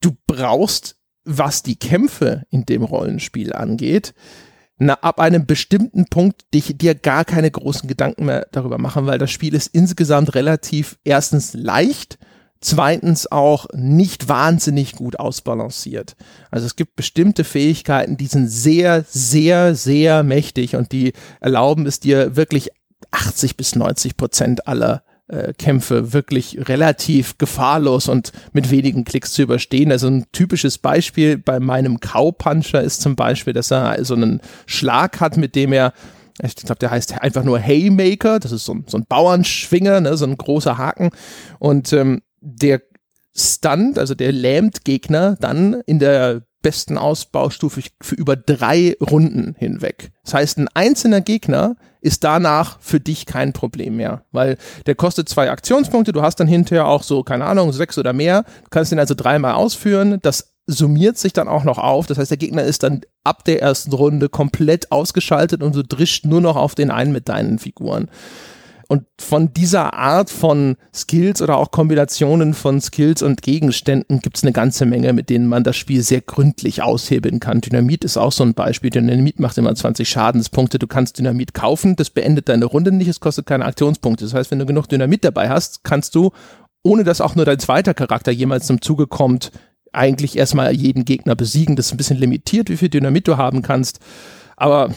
du 0.01 0.17
brauchst, 0.29 0.97
was 1.25 1.65
die 1.65 1.75
Kämpfe 1.75 2.45
in 2.49 2.65
dem 2.65 2.85
Rollenspiel 2.85 3.53
angeht, 3.53 4.15
na, 4.79 4.95
ab 4.95 5.19
einem 5.19 5.47
bestimmten 5.47 6.05
Punkt 6.05 6.45
dich, 6.55 6.79
dir 6.79 6.95
gar 6.95 7.25
keine 7.25 7.51
großen 7.51 7.89
Gedanken 7.89 8.27
mehr 8.27 8.47
darüber 8.53 8.79
machen, 8.79 9.07
weil 9.07 9.19
das 9.19 9.33
Spiel 9.33 9.55
ist 9.55 9.75
insgesamt 9.75 10.37
relativ 10.37 10.97
erstens 11.03 11.55
leicht 11.55 12.19
zweitens 12.61 13.31
auch 13.31 13.67
nicht 13.75 14.29
wahnsinnig 14.29 14.93
gut 14.93 15.19
ausbalanciert. 15.19 16.17
Also 16.51 16.67
es 16.67 16.77
gibt 16.77 16.97
bestimmte 16.97 17.45
Fähigkeiten, 17.45 18.17
die 18.17 18.27
sind 18.27 18.49
sehr, 18.49 19.05
sehr, 19.09 19.75
sehr 19.75 20.23
mächtig 20.23 20.77
und 20.77 20.93
die 20.93 21.13
erlauben 21.41 21.87
es 21.87 22.01
dir 22.01 22.37
wirklich 22.37 22.71
80 23.17 23.57
bis 23.57 23.75
90 23.75 24.17
Prozent 24.17 24.69
aller 24.69 25.03
äh, 25.29 25.53
Kämpfe 25.55 26.13
wirklich 26.13 26.69
relativ 26.69 27.39
gefahrlos 27.39 28.09
und 28.09 28.33
mit 28.53 28.71
wenigen 28.71 29.05
Klicks 29.05 29.33
zu 29.33 29.43
überstehen. 29.43 29.91
Also 29.91 30.09
ein 30.09 30.27
typisches 30.33 30.79
Beispiel 30.79 31.39
bei 31.39 31.59
meinem 31.59 31.99
Cowpuncher 31.99 32.83
ist 32.83 33.01
zum 33.01 33.17
Beispiel, 33.17 33.53
dass 33.53 33.73
er 33.73 34.05
so 34.05 34.15
einen 34.15 34.41
Schlag 34.67 35.21
hat, 35.21 35.37
mit 35.37 35.55
dem 35.55 35.73
er 35.73 35.93
ich 36.43 36.55
glaube, 36.55 36.79
der 36.79 36.91
heißt 36.91 37.23
einfach 37.23 37.45
nur 37.45 37.59
Haymaker, 37.59 38.39
das 38.39 38.53
ist 38.53 38.67
so, 38.67 38.77
so 38.87 38.99
ein 38.99 39.07
Bauernschwinger, 39.09 40.03
ne, 40.03 40.19
so 40.19 40.27
ein 40.27 40.37
großer 40.37 40.77
Haken. 40.77 41.09
Und 41.59 41.95
ähm, 41.95 42.21
der 42.43 42.83
stunt, 43.35 43.99
also 43.99 44.15
der 44.15 44.33
lähmt 44.33 44.85
Gegner 44.85 45.37
dann 45.41 45.81
in 45.87 45.99
der 45.99 46.43
besten 46.67 46.99
Ausbaustufe 46.99 47.81
für 48.01 48.17
über 48.17 48.35
drei 48.35 48.97
Runden 49.01 49.55
hinweg. 49.57 50.11
Das 50.25 50.35
heißt, 50.35 50.59
ein 50.59 50.67
einzelner 50.75 51.21
Gegner 51.21 51.77
ist 52.01 52.25
danach 52.25 52.81
für 52.81 52.99
dich 52.99 53.25
kein 53.25 53.53
Problem 53.53 53.99
mehr, 53.99 54.25
weil 54.33 54.59
der 54.87 54.97
kostet 54.97 55.29
zwei 55.29 55.49
Aktionspunkte, 55.49 56.11
du 56.11 56.23
hast 56.23 56.41
dann 56.41 56.49
hinterher 56.49 56.89
auch 56.89 57.05
so, 57.05 57.23
keine 57.23 57.45
Ahnung, 57.45 57.73
sechs 57.73 57.99
oder 57.99 58.13
mehr, 58.13 58.43
du 58.65 58.71
kannst 58.71 58.91
den 58.91 58.99
also 58.99 59.15
dreimal 59.15 59.55
ausführen, 59.55 60.19
das 60.23 60.55
summiert 60.67 61.19
sich 61.19 61.33
dann 61.33 61.47
auch 61.47 61.63
noch 61.63 61.79
auf, 61.79 62.09
das 62.09 62.19
heißt, 62.19 62.33
der 62.33 62.39
Gegner 62.39 62.65
ist 62.65 62.83
dann 62.83 63.03
ab 63.23 63.45
der 63.45 63.63
ersten 63.63 63.93
Runde 63.93 64.29
komplett 64.29 64.91
ausgeschaltet 64.91 65.63
und 65.63 65.77
du 65.77 65.85
drischt 65.85 66.25
nur 66.25 66.41
noch 66.41 66.57
auf 66.57 66.75
den 66.75 66.91
einen 66.91 67.13
mit 67.13 67.29
deinen 67.29 67.61
Figuren. 67.61 68.09
Und 68.89 69.05
von 69.21 69.53
dieser 69.53 69.95
Art 69.95 70.31
von 70.31 70.77
Skills 70.95 71.43
oder 71.43 71.57
auch 71.57 71.73
Kombinationen 71.73 72.55
von 72.55 72.81
Skills 72.81 73.21
und 73.21 73.43
Gegenständen 73.43 74.21
gibt 74.21 74.37
es 74.37 74.45
eine 74.45 74.53
ganze 74.53 74.87
Menge, 74.87 75.13
mit 75.13 75.29
denen 75.29 75.49
man 75.49 75.65
das 75.65 75.77
Spiel 75.77 76.03
sehr 76.03 76.21
gründlich 76.21 76.83
aushebeln 76.83 77.41
kann. 77.41 77.61
Dynamit 77.61 78.05
ist 78.05 78.17
auch 78.17 78.31
so 78.31 78.45
ein 78.45 78.55
Beispiel. 78.55 78.91
Dynamit 78.91 79.41
macht 79.41 79.59
immer 79.59 79.75
20 79.75 80.09
Schadenspunkte. 80.09 80.79
Du 80.79 80.87
kannst 80.87 81.19
Dynamit 81.19 81.53
kaufen, 81.53 81.97
das 81.97 82.11
beendet 82.11 82.49
deine 82.49 82.67
Runde 82.67 82.93
nicht, 82.93 83.09
es 83.09 83.19
kostet 83.19 83.47
keine 83.47 83.65
Aktionspunkte. 83.65 84.25
Das 84.25 84.35
heißt, 84.35 84.53
wenn 84.53 84.61
du 84.61 84.67
genug 84.67 84.89
Dynamit 84.89 85.25
dabei 85.25 85.49
hast, 85.49 85.83
kannst 85.83 86.15
du, 86.15 86.31
ohne 86.85 87.03
dass 87.03 87.21
auch 87.21 87.35
nur 87.35 87.45
dein 87.45 87.59
zweiter 87.59 87.93
Charakter 87.93 88.31
jemals 88.31 88.69
zum 88.69 88.81
Zuge 88.81 89.09
kommt, 89.09 89.51
eigentlich 89.93 90.37
erstmal 90.39 90.73
jeden 90.73 91.05
Gegner 91.05 91.35
besiegen. 91.35 91.75
Das 91.75 91.87
ist 91.87 91.93
ein 91.93 91.97
bisschen 91.97 92.19
limitiert, 92.19 92.71
wie 92.71 92.77
viel 92.77 92.89
Dynamit 92.89 93.27
du 93.27 93.37
haben 93.37 93.63
kannst. 93.63 93.99
Aber 94.57 94.91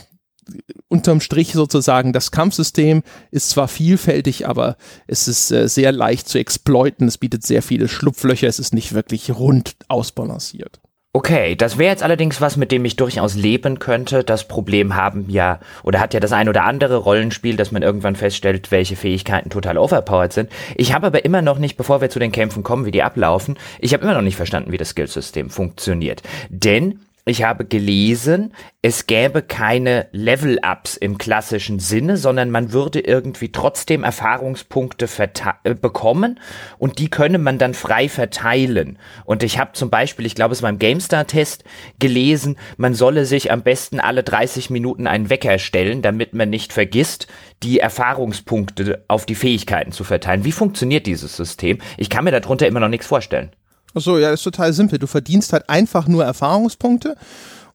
unterm 0.88 1.22
Strich 1.22 1.54
sozusagen, 1.54 2.14
das 2.14 2.32
Kampfsystem 2.32 3.04
ist 3.32 3.50
zwar 3.50 3.68
vielfältig, 3.68 4.48
aber 4.48 4.78
es 5.08 5.28
ist 5.28 5.52
äh, 5.52 5.68
sehr 5.68 5.92
leicht 5.92 6.28
zu 6.28 6.40
exploiten. 6.40 7.08
Es 7.08 7.18
bietet 7.18 7.46
sehr 7.46 7.62
viele 7.62 7.88
Schlupflöcher. 7.88 8.48
Es 8.48 8.60
ist 8.60 8.74
nicht 8.74 8.94
wirklich 8.94 9.32
rund 9.32 9.76
ausbalanciert. 9.88 10.80
Okay, 11.12 11.56
das 11.56 11.80
wäre 11.80 11.90
jetzt 11.90 12.04
allerdings 12.04 12.40
was, 12.40 12.56
mit 12.56 12.72
dem 12.72 12.86
ich 12.86 12.96
durchaus 12.96 13.34
leben 13.34 13.80
könnte. 13.80 14.24
Das 14.24 14.48
Problem 14.48 14.96
haben 14.96 15.26
ja, 15.28 15.60
oder 15.82 16.00
hat 16.00 16.14
ja 16.14 16.20
das 16.20 16.34
ein 16.34 16.48
oder 16.48 16.66
andere 16.66 16.98
Rollenspiel, 16.98 17.56
dass 17.56 17.72
man 17.72 17.82
irgendwann 17.82 18.16
feststellt, 18.16 18.70
welche 18.70 18.96
Fähigkeiten 18.96 19.50
total 19.50 19.80
overpowered 19.80 20.32
sind. 20.32 20.52
Ich 20.76 20.94
habe 20.94 21.08
aber 21.08 21.26
immer 21.26 21.42
noch 21.42 21.58
nicht, 21.58 21.78
bevor 21.78 22.00
wir 22.00 22.12
zu 22.12 22.20
den 22.20 22.32
Kämpfen 22.32 22.62
kommen, 22.62 22.86
wie 22.86 22.92
die 22.92 23.02
ablaufen, 23.02 23.58
ich 23.80 23.94
habe 23.94 24.04
immer 24.04 24.14
noch 24.14 24.22
nicht 24.22 24.36
verstanden, 24.36 24.72
wie 24.72 24.78
das 24.78 24.90
Skillsystem 24.90 25.50
funktioniert. 25.50 26.22
Denn 26.50 27.00
ich 27.26 27.44
habe 27.44 27.66
gelesen, 27.66 28.54
es 28.82 29.06
gäbe 29.08 29.42
keine 29.42 30.08
Level-Ups 30.12 30.98
im 30.98 31.18
klassischen 31.18 31.80
Sinne, 31.80 32.18
sondern 32.18 32.50
man 32.50 32.72
würde 32.72 33.00
irgendwie 33.02 33.52
trotzdem 33.52 34.04
Erfahrungspunkte 34.04 35.08
äh, 35.64 35.76
bekommen 35.76 36.40
und 36.78 36.98
die 37.00 37.10
könne 37.10 37.38
man 37.38 37.58
dann 37.58 37.74
frei 37.74 38.10
verteilen. 38.10 38.98
Und 39.26 39.44
ich 39.44 39.60
habe 39.60 39.74
zum 39.74 39.90
Beispiel, 39.90 40.26
ich 40.26 40.36
glaube 40.36 40.54
es 40.54 40.64
war 40.64 40.70
im 40.70 40.80
GameStar-Test 40.80 41.66
gelesen, 42.00 42.58
man 42.78 42.94
solle 42.94 43.26
sich 43.26 43.52
am 43.52 43.64
besten 43.64 44.00
alle 44.00 44.24
30 44.24 44.70
Minuten 44.70 45.06
einen 45.06 45.30
Wecker 45.30 45.60
stellen, 45.60 46.02
damit 46.02 46.34
man 46.34 46.50
nicht 46.50 46.74
vergisst, 46.74 47.28
die 47.64 47.80
Erfahrungspunkte 47.80 49.04
auf 49.08 49.26
die 49.26 49.36
Fähigkeiten 49.36 49.92
zu 49.92 50.04
verteilen. 50.04 50.46
Wie 50.46 50.52
funktioniert 50.52 51.06
dieses 51.06 51.36
System? 51.36 51.80
Ich 51.98 52.10
kann 52.10 52.24
mir 52.24 52.32
darunter 52.32 52.68
immer 52.68 52.80
noch 52.80 52.88
nichts 52.88 53.08
vorstellen. 53.08 53.52
Achso, 53.94 54.18
ja, 54.18 54.32
ist 54.32 54.44
total 54.44 54.74
simpel. 54.74 55.00
Du 55.00 55.08
verdienst 55.08 55.54
halt 55.54 55.70
einfach 55.70 56.08
nur 56.08 56.24
Erfahrungspunkte 56.24 57.16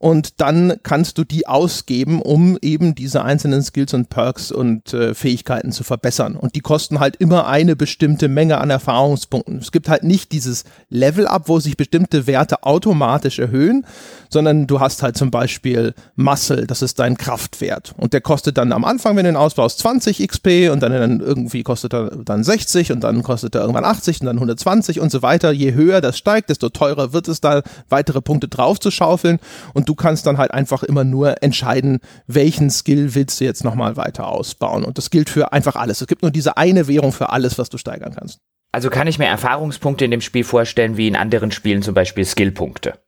und 0.04 0.42
dann 0.42 0.74
kannst 0.82 1.16
du 1.16 1.24
die 1.24 1.46
ausgeben, 1.46 2.20
um 2.20 2.58
eben 2.60 2.94
diese 2.94 3.24
einzelnen 3.24 3.62
Skills 3.62 3.94
und 3.94 4.10
Perks 4.10 4.52
und 4.52 4.92
äh, 4.92 5.14
Fähigkeiten 5.14 5.72
zu 5.72 5.82
verbessern. 5.82 6.36
Und 6.36 6.56
die 6.56 6.60
kosten 6.60 7.00
halt 7.00 7.16
immer 7.16 7.46
eine 7.46 7.74
bestimmte 7.74 8.28
Menge 8.28 8.58
an 8.58 8.68
Erfahrungspunkten. 8.68 9.60
Es 9.60 9.72
gibt 9.72 9.88
halt 9.88 10.04
nicht 10.04 10.32
dieses 10.32 10.64
Level-Up, 10.90 11.48
wo 11.48 11.58
sich 11.58 11.78
bestimmte 11.78 12.26
Werte 12.26 12.64
automatisch 12.64 13.38
erhöhen, 13.38 13.86
sondern 14.28 14.66
du 14.66 14.78
hast 14.78 15.02
halt 15.02 15.16
zum 15.16 15.30
Beispiel 15.30 15.94
Muscle, 16.16 16.66
das 16.66 16.82
ist 16.82 16.98
dein 16.98 17.16
Kraftwert. 17.16 17.94
Und 17.96 18.12
der 18.12 18.20
kostet 18.20 18.58
dann 18.58 18.72
am 18.72 18.84
Anfang, 18.84 19.16
wenn 19.16 19.24
du 19.24 19.30
ihn 19.30 19.36
ausbaust, 19.36 19.78
20 19.78 20.18
XP 20.28 20.70
und 20.70 20.82
dann, 20.82 20.92
dann 20.92 21.20
irgendwie 21.20 21.62
kostet 21.62 21.94
er 21.94 22.10
dann 22.10 22.44
60 22.44 22.92
und 22.92 23.00
dann 23.00 23.22
kostet 23.22 23.54
er 23.54 23.62
irgendwann 23.62 23.86
80 23.86 24.20
und 24.20 24.26
dann 24.26 24.36
120 24.36 25.00
und 25.00 25.10
so 25.10 25.22
weiter. 25.22 25.50
Je 25.50 25.72
höher 25.72 26.02
das 26.02 26.18
steigt, 26.18 26.50
desto 26.50 26.68
teurer 26.68 27.14
wird 27.14 27.26
es 27.26 27.40
da, 27.40 27.62
weitere 27.88 28.20
Punkte 28.20 28.48
drauf 28.48 28.78
zu 28.78 28.90
schaufeln. 28.90 29.38
Und 29.72 29.88
du 29.88 29.93
du 29.94 30.02
kannst 30.02 30.26
dann 30.26 30.38
halt 30.38 30.50
einfach 30.50 30.82
immer 30.82 31.04
nur 31.04 31.40
entscheiden, 31.40 32.00
welchen 32.26 32.68
Skill 32.68 33.14
willst 33.14 33.40
du 33.40 33.44
jetzt 33.44 33.62
nochmal 33.62 33.96
weiter 33.96 34.26
ausbauen. 34.26 34.82
Und 34.82 34.98
das 34.98 35.10
gilt 35.10 35.30
für 35.30 35.52
einfach 35.52 35.76
alles. 35.76 36.00
Es 36.00 36.08
gibt 36.08 36.22
nur 36.22 36.32
diese 36.32 36.56
eine 36.56 36.88
Währung 36.88 37.12
für 37.12 37.30
alles, 37.30 37.58
was 37.58 37.68
du 37.68 37.78
steigern 37.78 38.12
kannst. 38.12 38.40
Also 38.72 38.90
kann 38.90 39.06
ich 39.06 39.20
mir 39.20 39.26
Erfahrungspunkte 39.26 40.04
in 40.04 40.10
dem 40.10 40.20
Spiel 40.20 40.42
vorstellen, 40.42 40.96
wie 40.96 41.06
in 41.06 41.14
anderen 41.14 41.52
Spielen 41.52 41.82
zum 41.82 41.94
Beispiel 41.94 42.24
Skillpunkte. 42.24 42.98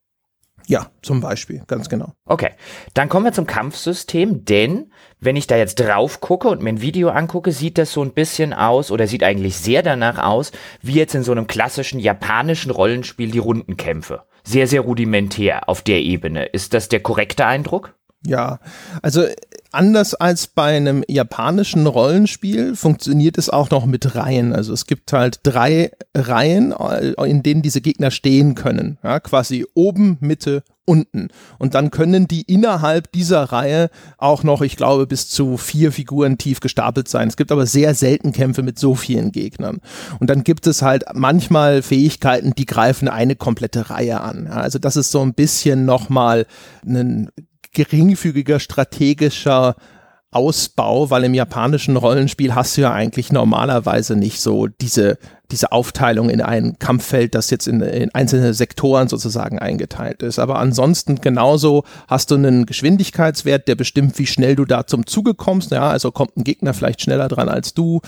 Ja, 0.68 0.90
zum 1.02 1.20
Beispiel, 1.20 1.62
ganz 1.66 1.88
genau. 1.88 2.12
Okay, 2.24 2.50
dann 2.94 3.08
kommen 3.08 3.24
wir 3.24 3.32
zum 3.32 3.46
Kampfsystem, 3.46 4.44
denn 4.44 4.92
wenn 5.18 5.36
ich 5.36 5.48
da 5.48 5.56
jetzt 5.56 5.76
drauf 5.76 6.20
gucke 6.20 6.48
und 6.48 6.62
mir 6.62 6.70
ein 6.70 6.80
Video 6.80 7.08
angucke, 7.08 7.50
sieht 7.50 7.78
das 7.78 7.92
so 7.92 8.02
ein 8.02 8.12
bisschen 8.12 8.52
aus 8.52 8.92
oder 8.92 9.08
sieht 9.08 9.24
eigentlich 9.24 9.56
sehr 9.56 9.82
danach 9.82 10.18
aus, 10.18 10.52
wie 10.82 10.94
jetzt 10.94 11.16
in 11.16 11.24
so 11.24 11.32
einem 11.32 11.48
klassischen 11.48 11.98
japanischen 11.98 12.70
Rollenspiel 12.70 13.30
die 13.32 13.38
Rundenkämpfe 13.38 14.22
sehr, 14.46 14.66
sehr 14.68 14.82
rudimentär 14.82 15.68
auf 15.68 15.82
der 15.82 16.00
Ebene. 16.00 16.44
Ist 16.44 16.72
das 16.72 16.88
der 16.88 17.00
korrekte 17.00 17.44
Eindruck? 17.44 17.94
Ja, 18.24 18.60
also 19.02 19.24
anders 19.72 20.14
als 20.14 20.46
bei 20.46 20.76
einem 20.76 21.04
japanischen 21.06 21.86
Rollenspiel 21.86 22.74
funktioniert 22.74 23.38
es 23.38 23.50
auch 23.50 23.70
noch 23.70 23.86
mit 23.86 24.14
Reihen. 24.16 24.52
Also 24.52 24.72
es 24.72 24.86
gibt 24.86 25.12
halt 25.12 25.40
drei 25.42 25.92
Reihen, 26.14 26.72
in 27.24 27.42
denen 27.42 27.62
diese 27.62 27.80
Gegner 27.80 28.10
stehen 28.10 28.54
können. 28.54 28.98
Ja, 29.04 29.20
quasi 29.20 29.66
oben, 29.74 30.16
Mitte, 30.20 30.62
unten. 30.86 31.28
Und 31.58 31.74
dann 31.74 31.90
können 31.90 32.26
die 32.28 32.42
innerhalb 32.42 33.12
dieser 33.12 33.44
Reihe 33.44 33.90
auch 34.16 34.42
noch, 34.42 34.62
ich 34.62 34.76
glaube, 34.76 35.06
bis 35.06 35.28
zu 35.28 35.58
vier 35.58 35.92
Figuren 35.92 36.38
tief 36.38 36.60
gestapelt 36.60 37.08
sein. 37.08 37.28
Es 37.28 37.36
gibt 37.36 37.52
aber 37.52 37.66
sehr 37.66 37.94
selten 37.94 38.32
Kämpfe 38.32 38.62
mit 38.62 38.78
so 38.78 38.94
vielen 38.94 39.32
Gegnern. 39.32 39.80
Und 40.18 40.30
dann 40.30 40.44
gibt 40.44 40.66
es 40.66 40.80
halt 40.80 41.04
manchmal 41.12 41.82
Fähigkeiten, 41.82 42.54
die 42.56 42.66
greifen 42.66 43.08
eine 43.08 43.36
komplette 43.36 43.90
Reihe 43.90 44.20
an. 44.20 44.46
Also 44.46 44.78
das 44.78 44.96
ist 44.96 45.10
so 45.10 45.20
ein 45.20 45.34
bisschen 45.34 45.84
nochmal 45.84 46.46
ein 46.86 47.30
geringfügiger 47.72 48.58
strategischer 48.58 49.76
Ausbau, 50.30 51.10
weil 51.10 51.24
im 51.24 51.34
japanischen 51.34 51.96
Rollenspiel 51.96 52.54
hast 52.54 52.76
du 52.76 52.82
ja 52.82 52.92
eigentlich 52.92 53.32
normalerweise 53.32 54.16
nicht 54.16 54.40
so 54.40 54.66
diese, 54.66 55.18
diese 55.50 55.72
Aufteilung 55.72 56.28
in 56.28 56.40
ein 56.40 56.78
Kampffeld, 56.78 57.34
das 57.34 57.50
jetzt 57.50 57.68
in, 57.68 57.80
in, 57.80 58.14
einzelne 58.14 58.54
Sektoren 58.54 59.08
sozusagen 59.08 59.58
eingeteilt 59.58 60.22
ist. 60.22 60.38
Aber 60.38 60.58
ansonsten 60.58 61.20
genauso 61.20 61.84
hast 62.08 62.30
du 62.30 62.34
einen 62.34 62.66
Geschwindigkeitswert, 62.66 63.68
der 63.68 63.74
bestimmt, 63.74 64.18
wie 64.18 64.26
schnell 64.26 64.56
du 64.56 64.64
da 64.64 64.86
zum 64.86 65.06
Zuge 65.06 65.34
kommst. 65.34 65.70
Ja, 65.70 65.88
also 65.88 66.10
kommt 66.10 66.36
ein 66.36 66.44
Gegner 66.44 66.74
vielleicht 66.74 67.02
schneller 67.02 67.28
dran 67.28 67.48
als 67.48 67.74
du. 67.74 68.00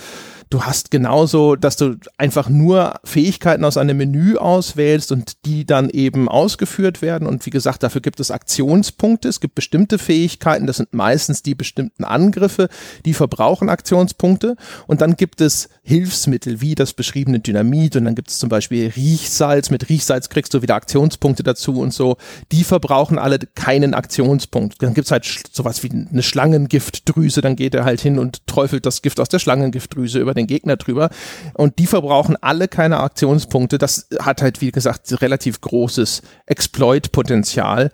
Du 0.51 0.63
hast 0.63 0.91
genauso, 0.91 1.57
dass 1.57 1.77
du 1.77 1.97
einfach 2.17 2.49
nur 2.49 2.95
Fähigkeiten 3.05 3.65
aus 3.67 3.77
einem 3.77 3.99
Menü 3.99 4.37
auswählst 4.37 5.13
und 5.13 5.45
die 5.45 5.67
dann 5.67 5.91
eben 5.91 6.27
ausgeführt 6.27 7.03
werden. 7.03 7.29
Und 7.29 7.45
wie 7.45 7.51
gesagt, 7.51 7.83
dafür 7.83 8.01
gibt 8.01 8.19
es 8.19 8.31
Aktionspunkte. 8.31 9.29
Es 9.29 9.41
gibt 9.41 9.55
bestimmte 9.55 9.99
Fähigkeiten, 9.99 10.67
das 10.67 10.79
sind 10.79 10.95
meistens 10.95 11.43
die 11.43 11.55
bestimmten 11.55 12.03
Angriffe, 12.05 12.69
die 13.05 13.13
verbrauchen 13.13 13.69
Aktionspunkte. 13.69 14.57
Und 14.87 15.03
dann 15.03 15.17
gibt 15.17 15.43
es 15.43 15.69
Hilfsmittel, 15.83 16.63
wie 16.63 16.75
das 16.75 16.95
beschriebene 16.95 17.41
Dynamit. 17.41 17.97
Und 17.97 18.07
dann 18.07 18.15
gibt 18.15 18.31
es 18.31 18.39
zum 18.39 18.49
Beispiel 18.49 18.91
Riechsalz. 18.97 19.69
Mit 19.69 19.91
Riechsalz 19.91 20.31
kriegst 20.31 20.55
du 20.55 20.63
wieder 20.63 20.77
Aktionspunkte 20.77 21.43
dazu 21.43 21.79
und 21.79 21.93
so. 21.93 22.17
Die 22.53 22.65
verbrauchen 22.65 23.19
alle 23.19 23.39
keinen 23.55 23.93
Aktionspunkt. 23.93 24.83
Dann 24.83 24.95
gibt 24.95 25.09
es 25.09 25.11
halt 25.11 25.27
sowas 25.53 25.83
wie 25.83 25.91
eine 25.91 26.23
Schlangengiftdrüse. 26.23 27.43
Dann 27.43 27.55
geht 27.55 27.75
er 27.75 27.85
halt 27.85 28.01
hin 28.01 28.19
und 28.19 28.47
träufelt 28.47 28.87
das 28.87 29.03
Gift 29.03 29.21
aus 29.21 29.29
der 29.29 29.41
Schlangengiftdrüse 29.41 30.19
über 30.19 30.38
den 30.39 30.47
Gegner 30.47 30.77
drüber. 30.77 31.11
Und 31.55 31.79
die 31.79 31.87
verbrauchen 31.87 32.37
alle 32.41 32.69
keine 32.69 33.01
Aktionspunkte. 33.01 33.79
Das 33.79 34.09
hat 34.21 34.41
halt, 34.43 34.61
wie 34.61 34.73
gesagt, 34.73 35.21
relativ 35.21 35.61
großes 35.61 36.23
Exploit-Potenzial. 36.47 37.91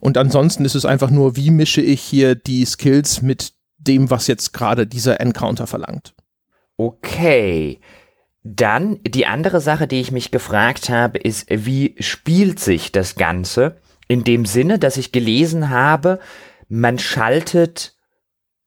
Und 0.00 0.16
ansonsten 0.16 0.64
ist 0.64 0.74
es 0.74 0.84
einfach 0.84 1.10
nur, 1.10 1.36
wie 1.36 1.50
mische 1.50 1.80
ich 1.82 2.00
hier 2.00 2.34
die 2.34 2.64
Skills 2.64 3.22
mit 3.22 3.52
dem, 3.78 4.10
was 4.10 4.26
jetzt 4.26 4.52
gerade 4.52 4.86
dieser 4.86 5.20
Encounter 5.20 5.66
verlangt. 5.66 6.14
Okay. 6.76 7.80
Dann 8.44 9.00
die 9.06 9.26
andere 9.26 9.60
Sache, 9.60 9.86
die 9.86 10.00
ich 10.00 10.12
mich 10.12 10.30
gefragt 10.30 10.88
habe, 10.88 11.18
ist, 11.18 11.46
wie 11.50 11.96
spielt 11.98 12.60
sich 12.60 12.92
das 12.92 13.16
Ganze? 13.16 13.76
In 14.06 14.24
dem 14.24 14.46
Sinne, 14.46 14.78
dass 14.78 14.96
ich 14.96 15.12
gelesen 15.12 15.70
habe, 15.70 16.18
man 16.68 16.98
schaltet 16.98 17.97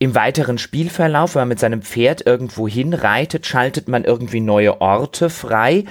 im 0.01 0.15
weiteren 0.15 0.57
Spielverlauf, 0.57 1.35
wenn 1.35 1.41
man 1.41 1.49
mit 1.49 1.59
seinem 1.59 1.83
Pferd 1.83 2.25
irgendwo 2.25 2.67
hinreitet, 2.67 3.45
schaltet 3.45 3.87
man 3.87 4.03
irgendwie 4.03 4.39
neue 4.39 4.81
Orte 4.81 5.29
frei, 5.29 5.83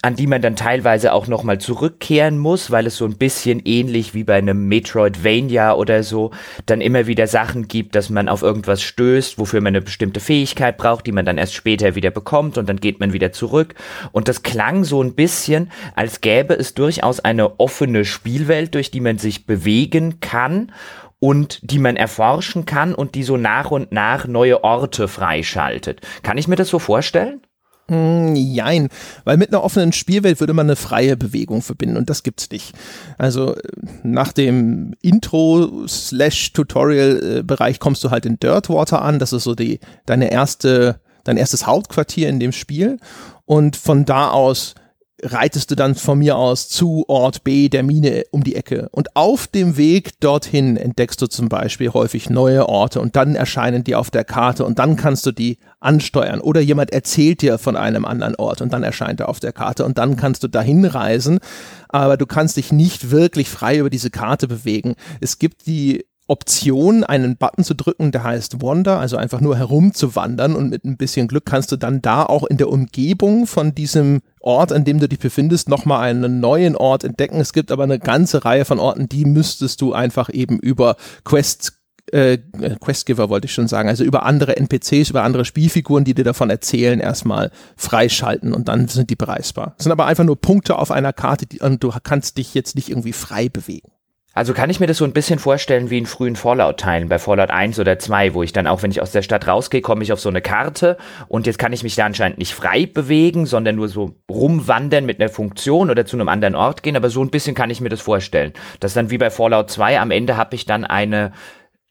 an 0.00 0.16
die 0.16 0.26
man 0.26 0.40
dann 0.40 0.56
teilweise 0.56 1.12
auch 1.12 1.26
nochmal 1.26 1.58
zurückkehren 1.58 2.38
muss, 2.38 2.70
weil 2.70 2.86
es 2.86 2.96
so 2.96 3.04
ein 3.04 3.18
bisschen 3.18 3.60
ähnlich 3.66 4.14
wie 4.14 4.24
bei 4.24 4.36
einem 4.36 4.66
Metroidvania 4.68 5.74
oder 5.74 6.02
so 6.04 6.30
dann 6.64 6.80
immer 6.80 7.06
wieder 7.06 7.26
Sachen 7.26 7.68
gibt, 7.68 7.96
dass 7.96 8.08
man 8.08 8.30
auf 8.30 8.40
irgendwas 8.40 8.80
stößt, 8.80 9.38
wofür 9.38 9.60
man 9.60 9.72
eine 9.72 9.82
bestimmte 9.82 10.20
Fähigkeit 10.20 10.78
braucht, 10.78 11.06
die 11.06 11.12
man 11.12 11.26
dann 11.26 11.36
erst 11.36 11.52
später 11.52 11.94
wieder 11.94 12.10
bekommt 12.10 12.56
und 12.56 12.66
dann 12.66 12.80
geht 12.80 12.98
man 12.98 13.12
wieder 13.12 13.30
zurück. 13.30 13.74
Und 14.12 14.28
das 14.28 14.42
klang 14.42 14.84
so 14.84 15.02
ein 15.02 15.12
bisschen, 15.12 15.70
als 15.94 16.22
gäbe 16.22 16.54
es 16.54 16.72
durchaus 16.72 17.20
eine 17.20 17.60
offene 17.60 18.06
Spielwelt, 18.06 18.74
durch 18.74 18.90
die 18.90 19.00
man 19.00 19.18
sich 19.18 19.44
bewegen 19.44 20.18
kann 20.20 20.72
und 21.20 21.60
die 21.62 21.78
man 21.78 21.96
erforschen 21.96 22.64
kann 22.64 22.94
und 22.94 23.14
die 23.14 23.22
so 23.22 23.36
nach 23.36 23.70
und 23.70 23.92
nach 23.92 24.26
neue 24.26 24.64
Orte 24.64 25.06
freischaltet. 25.06 26.00
Kann 26.22 26.38
ich 26.38 26.48
mir 26.48 26.56
das 26.56 26.68
so 26.68 26.80
vorstellen? 26.80 27.42
Hm, 27.90 28.34
jein, 28.36 28.88
weil 29.24 29.36
mit 29.36 29.48
einer 29.48 29.64
offenen 29.64 29.92
Spielwelt 29.92 30.38
würde 30.38 30.54
man 30.54 30.66
eine 30.66 30.76
freie 30.76 31.16
Bewegung 31.16 31.60
verbinden 31.60 31.96
und 31.96 32.08
das 32.08 32.22
gibt's 32.22 32.48
nicht. 32.50 32.72
Also 33.18 33.56
äh, 33.56 33.62
nach 34.04 34.32
dem 34.32 34.94
Intro-Tutorial-Bereich 35.02 37.80
kommst 37.80 38.04
du 38.04 38.10
halt 38.10 38.26
in 38.26 38.38
Dirtwater 38.38 39.02
an, 39.02 39.18
das 39.18 39.32
ist 39.32 39.42
so 39.42 39.56
die, 39.56 39.80
deine 40.06 40.30
erste, 40.30 41.00
dein 41.24 41.36
erstes 41.36 41.66
Hauptquartier 41.66 42.28
in 42.28 42.38
dem 42.38 42.52
Spiel 42.52 42.98
und 43.44 43.76
von 43.76 44.04
da 44.04 44.30
aus 44.30 44.76
reitest 45.22 45.70
du 45.70 45.74
dann 45.74 45.94
von 45.94 46.18
mir 46.18 46.36
aus 46.36 46.68
zu 46.68 47.04
Ort 47.08 47.44
B 47.44 47.68
der 47.68 47.82
Mine 47.82 48.24
um 48.30 48.44
die 48.44 48.56
Ecke. 48.56 48.88
Und 48.92 49.16
auf 49.16 49.46
dem 49.46 49.76
Weg 49.76 50.20
dorthin 50.20 50.76
entdeckst 50.76 51.20
du 51.22 51.26
zum 51.26 51.48
Beispiel 51.48 51.90
häufig 51.90 52.30
neue 52.30 52.68
Orte 52.68 53.00
und 53.00 53.16
dann 53.16 53.34
erscheinen 53.34 53.84
die 53.84 53.94
auf 53.94 54.10
der 54.10 54.24
Karte 54.24 54.64
und 54.64 54.78
dann 54.78 54.96
kannst 54.96 55.26
du 55.26 55.32
die 55.32 55.58
ansteuern. 55.80 56.40
Oder 56.40 56.60
jemand 56.60 56.92
erzählt 56.92 57.42
dir 57.42 57.58
von 57.58 57.76
einem 57.76 58.04
anderen 58.04 58.36
Ort 58.36 58.60
und 58.60 58.72
dann 58.72 58.82
erscheint 58.82 59.20
er 59.20 59.28
auf 59.28 59.40
der 59.40 59.52
Karte 59.52 59.84
und 59.84 59.98
dann 59.98 60.16
kannst 60.16 60.42
du 60.42 60.48
dahin 60.48 60.84
reisen. 60.84 61.40
Aber 61.88 62.16
du 62.16 62.26
kannst 62.26 62.56
dich 62.56 62.72
nicht 62.72 63.10
wirklich 63.10 63.48
frei 63.48 63.78
über 63.78 63.90
diese 63.90 64.10
Karte 64.10 64.46
bewegen. 64.46 64.94
Es 65.20 65.38
gibt 65.38 65.66
die 65.66 66.04
Option, 66.30 67.02
einen 67.02 67.36
Button 67.36 67.64
zu 67.64 67.74
drücken, 67.74 68.12
der 68.12 68.22
heißt 68.22 68.62
Wander, 68.62 69.00
also 69.00 69.16
einfach 69.16 69.40
nur 69.40 69.56
herumzuwandern 69.56 70.54
und 70.54 70.70
mit 70.70 70.84
ein 70.84 70.96
bisschen 70.96 71.26
Glück 71.26 71.44
kannst 71.44 71.72
du 71.72 71.76
dann 71.76 72.02
da 72.02 72.24
auch 72.24 72.44
in 72.44 72.56
der 72.56 72.68
Umgebung 72.68 73.48
von 73.48 73.74
diesem 73.74 74.20
Ort, 74.38 74.72
an 74.72 74.84
dem 74.84 75.00
du 75.00 75.08
dich 75.08 75.18
befindest, 75.18 75.68
nochmal 75.68 76.08
einen 76.08 76.38
neuen 76.38 76.76
Ort 76.76 77.02
entdecken. 77.02 77.40
Es 77.40 77.52
gibt 77.52 77.72
aber 77.72 77.82
eine 77.82 77.98
ganze 77.98 78.44
Reihe 78.44 78.64
von 78.64 78.78
Orten, 78.78 79.08
die 79.08 79.24
müsstest 79.24 79.80
du 79.80 79.92
einfach 79.92 80.30
eben 80.32 80.60
über 80.60 80.96
Quests 81.24 81.80
äh, 82.12 82.38
Questgiver 82.80 83.28
wollte 83.28 83.46
ich 83.46 83.52
schon 83.52 83.68
sagen, 83.68 83.88
also 83.88 84.04
über 84.04 84.24
andere 84.24 84.56
NPCs, 84.56 85.10
über 85.10 85.22
andere 85.22 85.44
Spielfiguren, 85.44 86.04
die 86.04 86.14
dir 86.14 86.24
davon 86.24 86.50
erzählen, 86.50 86.98
erstmal 86.98 87.50
freischalten 87.76 88.52
und 88.52 88.68
dann 88.68 88.88
sind 88.88 89.10
die 89.10 89.16
preisbar. 89.16 89.74
Das 89.76 89.84
sind 89.84 89.92
aber 89.92 90.06
einfach 90.06 90.24
nur 90.24 90.40
Punkte 90.40 90.78
auf 90.78 90.90
einer 90.90 91.12
Karte 91.12 91.46
die, 91.46 91.60
und 91.60 91.84
du 91.84 91.92
kannst 92.02 92.38
dich 92.38 92.54
jetzt 92.54 92.74
nicht 92.74 92.88
irgendwie 92.88 93.12
frei 93.12 93.48
bewegen. 93.48 93.90
Also 94.32 94.54
kann 94.54 94.70
ich 94.70 94.78
mir 94.78 94.86
das 94.86 94.98
so 94.98 95.04
ein 95.04 95.12
bisschen 95.12 95.40
vorstellen 95.40 95.90
wie 95.90 95.98
in 95.98 96.06
frühen 96.06 96.36
Fallout-Teilen, 96.36 97.08
bei 97.08 97.18
Fallout 97.18 97.50
1 97.50 97.80
oder 97.80 97.98
2, 97.98 98.32
wo 98.32 98.44
ich 98.44 98.52
dann 98.52 98.68
auch, 98.68 98.82
wenn 98.82 98.92
ich 98.92 99.02
aus 99.02 99.10
der 99.10 99.22
Stadt 99.22 99.48
rausgehe, 99.48 99.80
komme 99.80 100.04
ich 100.04 100.12
auf 100.12 100.20
so 100.20 100.28
eine 100.28 100.40
Karte 100.40 100.98
und 101.26 101.48
jetzt 101.48 101.58
kann 101.58 101.72
ich 101.72 101.82
mich 101.82 101.96
da 101.96 102.06
anscheinend 102.06 102.38
nicht 102.38 102.54
frei 102.54 102.86
bewegen, 102.86 103.44
sondern 103.44 103.74
nur 103.74 103.88
so 103.88 104.14
rumwandern 104.30 105.04
mit 105.04 105.20
einer 105.20 105.30
Funktion 105.30 105.90
oder 105.90 106.06
zu 106.06 106.16
einem 106.16 106.28
anderen 106.28 106.54
Ort 106.54 106.84
gehen, 106.84 106.96
aber 106.96 107.10
so 107.10 107.22
ein 107.22 107.30
bisschen 107.30 107.56
kann 107.56 107.70
ich 107.70 107.80
mir 107.80 107.88
das 107.88 108.00
vorstellen. 108.00 108.52
Das 108.78 108.94
dann 108.94 109.10
wie 109.10 109.18
bei 109.18 109.30
Fallout 109.30 109.68
2, 109.68 109.98
am 109.98 110.12
Ende 110.12 110.36
habe 110.36 110.54
ich 110.54 110.64
dann 110.64 110.84
eine 110.84 111.32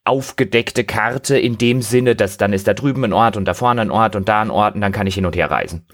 aufgedeckte 0.06 0.86
Karte 0.86 1.38
in 1.38 1.58
dem 1.58 1.82
Sinne, 1.82 2.16
dass 2.16 2.38
dann 2.38 2.54
ist 2.54 2.70
da 2.70 2.74
drüben 2.74 3.04
ein 3.04 3.14
Ort 3.14 3.36
und 3.36 3.46
da 3.46 3.54
vorne 3.54 3.82
ein 3.82 3.92
Ort 3.92 4.16
und 4.16 4.30
da 4.30 4.42
ein 4.42 4.50
Ort 4.50 4.76
und 4.76 4.82
dann 4.82 4.94
kann 4.94 5.08
ich 5.08 5.16
hin 5.16 5.26
und 5.26 5.36
her 5.36 5.52
reisen. 5.52 5.86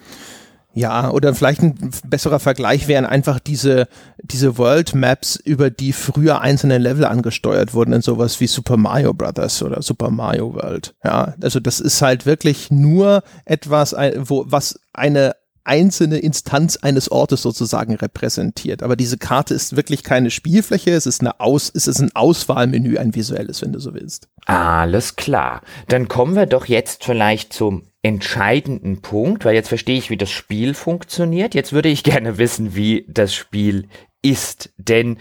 Ja, 0.76 1.10
oder 1.10 1.34
vielleicht 1.34 1.62
ein 1.62 1.92
besserer 2.06 2.40
Vergleich 2.40 2.90
wären 2.90 3.06
einfach 3.06 3.40
diese, 3.40 3.88
diese 4.22 4.58
World 4.58 4.94
Maps, 4.94 5.38
über 5.38 5.70
die 5.70 5.94
früher 5.94 6.42
einzelne 6.42 6.78
Level 6.78 7.06
angesteuert 7.06 7.74
wurden 7.74 7.94
in 7.94 8.02
sowas 8.02 8.42
wie 8.42 8.48
Super 8.48 8.76
Mario 8.76 9.14
Brothers 9.14 9.64
oder 9.64 9.82
Super 9.82 10.10
Mario 10.10 10.54
World. 10.54 10.94
Ja, 11.04 11.34
also 11.42 11.62
das 11.62 11.80
ist 11.80 12.02
halt 12.02 12.26
wirklich 12.26 12.72
nur 12.72 13.24
etwas, 13.46 13.96
wo, 14.18 14.44
was 14.48 14.78
eine 14.92 15.36
einzelne 15.66 16.20
Instanz 16.20 16.78
eines 16.78 17.12
Ortes 17.12 17.42
sozusagen 17.42 17.96
repräsentiert. 17.96 18.84
Aber 18.84 18.96
diese 18.96 19.18
Karte 19.18 19.54
ist 19.54 19.76
wirklich 19.76 20.04
keine 20.04 20.30
Spielfläche, 20.30 20.92
es 20.92 21.06
ist, 21.06 21.22
eine 21.22 21.40
Aus, 21.40 21.72
es 21.74 21.88
ist 21.88 22.00
ein 22.00 22.16
Auswahlmenü, 22.16 22.98
ein 22.98 23.16
visuelles, 23.16 23.62
wenn 23.62 23.74
du 23.74 23.80
so 23.80 23.94
willst. 23.94 24.28
Alles 24.46 25.16
klar. 25.16 25.62
Dann 25.88 26.08
kommen 26.08 26.36
wir 26.36 26.46
doch 26.46 26.66
jetzt 26.66 27.04
vielleicht 27.04 27.52
zum 27.52 27.88
entscheidenden 28.06 29.02
Punkt, 29.02 29.46
weil 29.46 29.56
jetzt 29.56 29.70
verstehe 29.70 29.98
ich, 29.98 30.12
wie 30.12 30.18
das 30.18 30.30
Spiel 30.30 30.76
funktioniert. 30.76 31.56
Jetzt 31.56 31.74
würde 31.74 31.90
ich 31.90 32.04
gerne 32.04 32.38
wissen, 32.38 32.76
wie 32.76 33.06
das 33.10 33.34
Spiel 33.34 33.88
ist. 34.22 34.72
Denn 34.78 35.18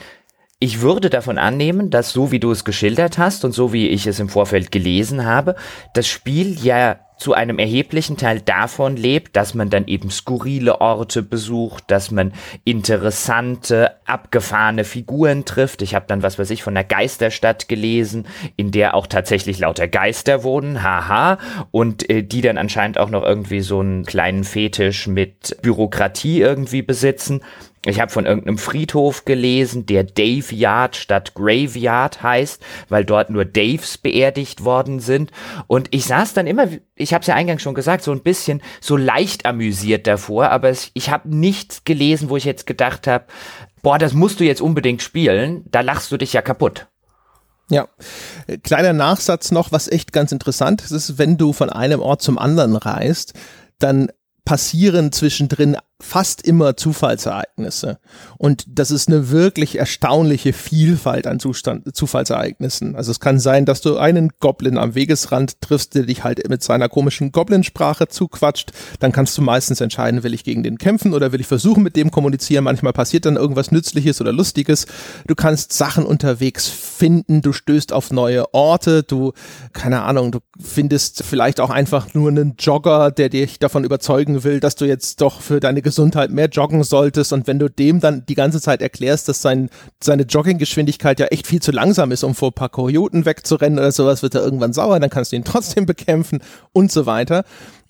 ich 0.58 0.82
würde 0.82 1.08
davon 1.08 1.38
annehmen, 1.38 1.88
dass 1.88 2.12
so 2.12 2.30
wie 2.30 2.40
du 2.40 2.50
es 2.50 2.64
geschildert 2.64 3.16
hast 3.16 3.44
und 3.46 3.52
so 3.52 3.72
wie 3.72 3.88
ich 3.88 4.06
es 4.06 4.20
im 4.20 4.28
Vorfeld 4.28 4.70
gelesen 4.70 5.24
habe, 5.24 5.56
das 5.94 6.06
Spiel 6.06 6.58
ja 6.62 7.00
zu 7.16 7.32
einem 7.32 7.58
erheblichen 7.58 8.16
Teil 8.16 8.40
davon 8.40 8.96
lebt, 8.96 9.36
dass 9.36 9.54
man 9.54 9.70
dann 9.70 9.86
eben 9.86 10.10
skurrile 10.10 10.80
Orte 10.80 11.22
besucht, 11.22 11.84
dass 11.88 12.10
man 12.10 12.32
interessante, 12.64 13.92
abgefahrene 14.04 14.84
Figuren 14.84 15.44
trifft. 15.44 15.82
Ich 15.82 15.94
habe 15.94 16.06
dann, 16.08 16.22
was 16.22 16.38
weiß 16.38 16.50
ich, 16.50 16.62
von 16.62 16.74
der 16.74 16.84
Geisterstadt 16.84 17.68
gelesen, 17.68 18.26
in 18.56 18.72
der 18.72 18.94
auch 18.94 19.06
tatsächlich 19.06 19.58
lauter 19.58 19.88
Geister 19.88 20.42
wohnen, 20.42 20.82
haha, 20.82 21.38
und 21.70 22.08
äh, 22.10 22.22
die 22.22 22.40
dann 22.40 22.58
anscheinend 22.58 22.98
auch 22.98 23.10
noch 23.10 23.22
irgendwie 23.22 23.60
so 23.60 23.80
einen 23.80 24.04
kleinen 24.04 24.44
Fetisch 24.44 25.06
mit 25.06 25.56
Bürokratie 25.62 26.40
irgendwie 26.40 26.82
besitzen. 26.82 27.40
Ich 27.86 28.00
habe 28.00 28.10
von 28.10 28.24
irgendeinem 28.24 28.56
Friedhof 28.56 29.24
gelesen, 29.24 29.84
der 29.84 30.04
Dave 30.04 30.54
Yard 30.54 30.96
statt 30.96 31.34
Graveyard 31.34 32.22
heißt, 32.22 32.62
weil 32.88 33.04
dort 33.04 33.30
nur 33.30 33.44
Daves 33.44 33.98
beerdigt 33.98 34.64
worden 34.64 35.00
sind. 35.00 35.30
Und 35.66 35.88
ich 35.90 36.06
saß 36.06 36.32
dann 36.32 36.46
immer, 36.46 36.68
ich 36.94 37.12
habe 37.12 37.20
es 37.20 37.26
ja 37.26 37.34
eingangs 37.34 37.62
schon 37.62 37.74
gesagt, 37.74 38.02
so 38.02 38.12
ein 38.12 38.22
bisschen 38.22 38.62
so 38.80 38.96
leicht 38.96 39.44
amüsiert 39.44 40.06
davor, 40.06 40.50
aber 40.50 40.70
es, 40.70 40.90
ich 40.94 41.10
habe 41.10 41.28
nichts 41.28 41.84
gelesen, 41.84 42.30
wo 42.30 42.36
ich 42.36 42.44
jetzt 42.44 42.66
gedacht 42.66 43.06
habe, 43.06 43.26
boah, 43.82 43.98
das 43.98 44.14
musst 44.14 44.40
du 44.40 44.44
jetzt 44.44 44.62
unbedingt 44.62 45.02
spielen, 45.02 45.64
da 45.70 45.82
lachst 45.82 46.10
du 46.10 46.16
dich 46.16 46.32
ja 46.32 46.40
kaputt. 46.40 46.86
Ja, 47.70 47.88
kleiner 48.62 48.92
Nachsatz 48.92 49.50
noch, 49.50 49.72
was 49.72 49.88
echt 49.88 50.12
ganz 50.12 50.32
interessant 50.32 50.82
ist, 50.82 50.90
ist, 50.90 51.18
wenn 51.18 51.38
du 51.38 51.52
von 51.52 51.70
einem 51.70 52.00
Ort 52.00 52.22
zum 52.22 52.38
anderen 52.38 52.76
reist, 52.76 53.32
dann 53.78 54.10
passieren 54.44 55.12
zwischendrin 55.12 55.76
fast 56.00 56.42
immer 56.42 56.76
Zufallsereignisse. 56.76 57.98
Und 58.36 58.64
das 58.68 58.90
ist 58.90 59.08
eine 59.08 59.30
wirklich 59.30 59.78
erstaunliche 59.78 60.52
Vielfalt 60.52 61.26
an 61.26 61.38
Zustand, 61.38 61.94
Zufallsereignissen. 61.94 62.96
Also 62.96 63.12
es 63.12 63.20
kann 63.20 63.38
sein, 63.38 63.64
dass 63.64 63.80
du 63.80 63.96
einen 63.96 64.30
Goblin 64.40 64.76
am 64.76 64.96
Wegesrand 64.96 65.60
triffst, 65.60 65.94
der 65.94 66.02
dich 66.02 66.24
halt 66.24 66.48
mit 66.48 66.64
seiner 66.64 66.88
komischen 66.88 67.30
Goblinsprache 67.30 68.08
zuquatscht. 68.08 68.72
Dann 68.98 69.12
kannst 69.12 69.38
du 69.38 69.42
meistens 69.42 69.80
entscheiden, 69.80 70.24
will 70.24 70.34
ich 70.34 70.42
gegen 70.42 70.64
den 70.64 70.78
kämpfen 70.78 71.14
oder 71.14 71.30
will 71.30 71.40
ich 71.40 71.46
versuchen, 71.46 71.84
mit 71.84 71.94
dem 71.94 72.10
kommunizieren. 72.10 72.64
Manchmal 72.64 72.92
passiert 72.92 73.24
dann 73.24 73.36
irgendwas 73.36 73.70
Nützliches 73.70 74.20
oder 74.20 74.32
Lustiges. 74.32 74.86
Du 75.28 75.36
kannst 75.36 75.72
Sachen 75.72 76.04
unterwegs 76.04 76.68
finden, 76.68 77.40
du 77.40 77.52
stößt 77.52 77.92
auf 77.92 78.10
neue 78.10 78.52
Orte, 78.52 79.04
du, 79.04 79.32
keine 79.72 80.02
Ahnung, 80.02 80.32
du 80.32 80.40
findest 80.58 81.22
vielleicht 81.22 81.60
auch 81.60 81.70
einfach 81.70 82.14
nur 82.14 82.30
einen 82.30 82.56
Jogger, 82.58 83.12
der 83.12 83.28
dich 83.28 83.60
davon 83.60 83.84
überzeugen 83.84 84.42
will, 84.42 84.58
dass 84.58 84.74
du 84.74 84.86
jetzt 84.86 85.20
doch 85.20 85.40
für 85.40 85.60
deine 85.60 85.83
Gesundheit 85.84 86.32
mehr 86.32 86.48
joggen 86.48 86.82
solltest 86.82 87.32
und 87.32 87.46
wenn 87.46 87.60
du 87.60 87.68
dem 87.70 88.00
dann 88.00 88.26
die 88.26 88.34
ganze 88.34 88.60
Zeit 88.60 88.82
erklärst, 88.82 89.28
dass 89.28 89.40
sein, 89.40 89.70
seine 90.02 90.24
Jogginggeschwindigkeit 90.24 91.20
ja 91.20 91.26
echt 91.26 91.46
viel 91.46 91.62
zu 91.62 91.70
langsam 91.70 92.10
ist, 92.10 92.24
um 92.24 92.34
vor 92.34 92.48
ein 92.50 92.54
paar 92.54 92.70
Kojoten 92.70 93.24
wegzurennen 93.24 93.78
oder 93.78 93.92
sowas, 93.92 94.22
wird 94.22 94.34
er 94.34 94.42
irgendwann 94.42 94.72
sauer, 94.72 94.98
dann 94.98 95.10
kannst 95.10 95.30
du 95.30 95.36
ihn 95.36 95.44
trotzdem 95.44 95.86
bekämpfen 95.94 96.40
und 96.72 96.90
so 96.90 97.06
weiter. 97.06 97.44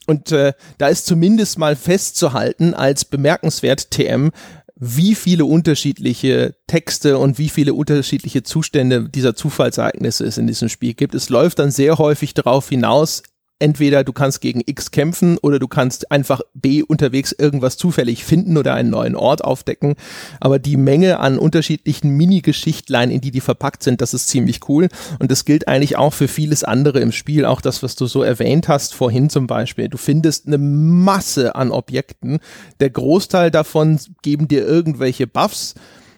Und 0.06 0.32
äh, 0.32 0.52
da 0.76 0.88
ist 0.88 1.06
zumindest 1.06 1.58
mal 1.58 1.76
festzuhalten 1.76 2.74
als 2.74 3.06
bemerkenswert 3.06 3.90
TM, 3.90 4.32
wie 4.76 5.14
viele 5.14 5.44
unterschiedliche 5.44 6.56
Texte 6.66 7.18
und 7.18 7.38
wie 7.38 7.48
viele 7.48 7.74
unterschiedliche 7.74 8.42
Zustände 8.42 9.08
dieser 9.08 9.34
Zufallsereignisse 9.34 10.26
es 10.26 10.36
in 10.36 10.46
diesem 10.46 10.68
Spiel 10.68 10.94
gibt. 10.94 11.14
Es 11.14 11.28
läuft 11.28 11.60
dann 11.60 11.70
sehr 11.70 11.98
häufig 11.98 12.34
darauf 12.34 12.68
hinaus, 12.68 13.22
entweder 13.58 14.04
du 14.04 14.12
kannst 14.12 14.40
gegen 14.40 14.62
X 14.64 14.90
kämpfen 14.90 15.38
oder 15.38 15.58
du 15.58 15.68
kannst 15.68 16.10
einfach 16.10 16.40
B 16.54 16.82
unterwegs 16.82 17.32
irgendwas 17.32 17.76
zufällig 17.76 18.24
finden 18.24 18.56
oder 18.56 18.74
einen 18.74 18.90
neuen 18.90 19.16
Ort 19.16 19.44
aufdecken. 19.44 19.94
Aber 20.40 20.58
die 20.58 20.76
Menge 20.76 21.20
an 21.20 21.38
unterschiedlichen 21.38 22.10
Mini-Geschichtlein, 22.10 23.10
in 23.10 23.20
die 23.20 23.30
die 23.30 23.40
verpackt 23.40 23.82
sind, 23.82 24.00
das 24.00 24.14
ist 24.14 24.28
ziemlich 24.28 24.68
cool. 24.68 24.88
Und 25.18 25.30
das 25.30 25.44
gilt 25.44 25.68
eigentlich 25.68 25.96
auch 25.96 26.12
für 26.12 26.28
vieles 26.28 26.64
andere 26.64 27.00
im 27.00 27.12
Spiel. 27.12 27.44
Auch 27.44 27.60
das, 27.60 27.82
was 27.82 27.96
du 27.96 28.06
so 28.06 28.22
erwähnt 28.22 28.68
hast 28.68 28.94
vorhin 28.94 29.30
zum 29.30 29.46
Beispiel. 29.46 29.88
Du 29.88 29.98
findest 29.98 30.46
eine 30.46 30.58
Masse 30.58 31.54
an 31.54 31.70
Objekten. 31.70 32.40
Der 32.80 32.90
Großteil 32.90 33.50
davon 33.50 33.98
geben 34.22 34.48
dir 34.48 34.66
irgendwelche 34.66 35.26
Buffs. 35.26 35.74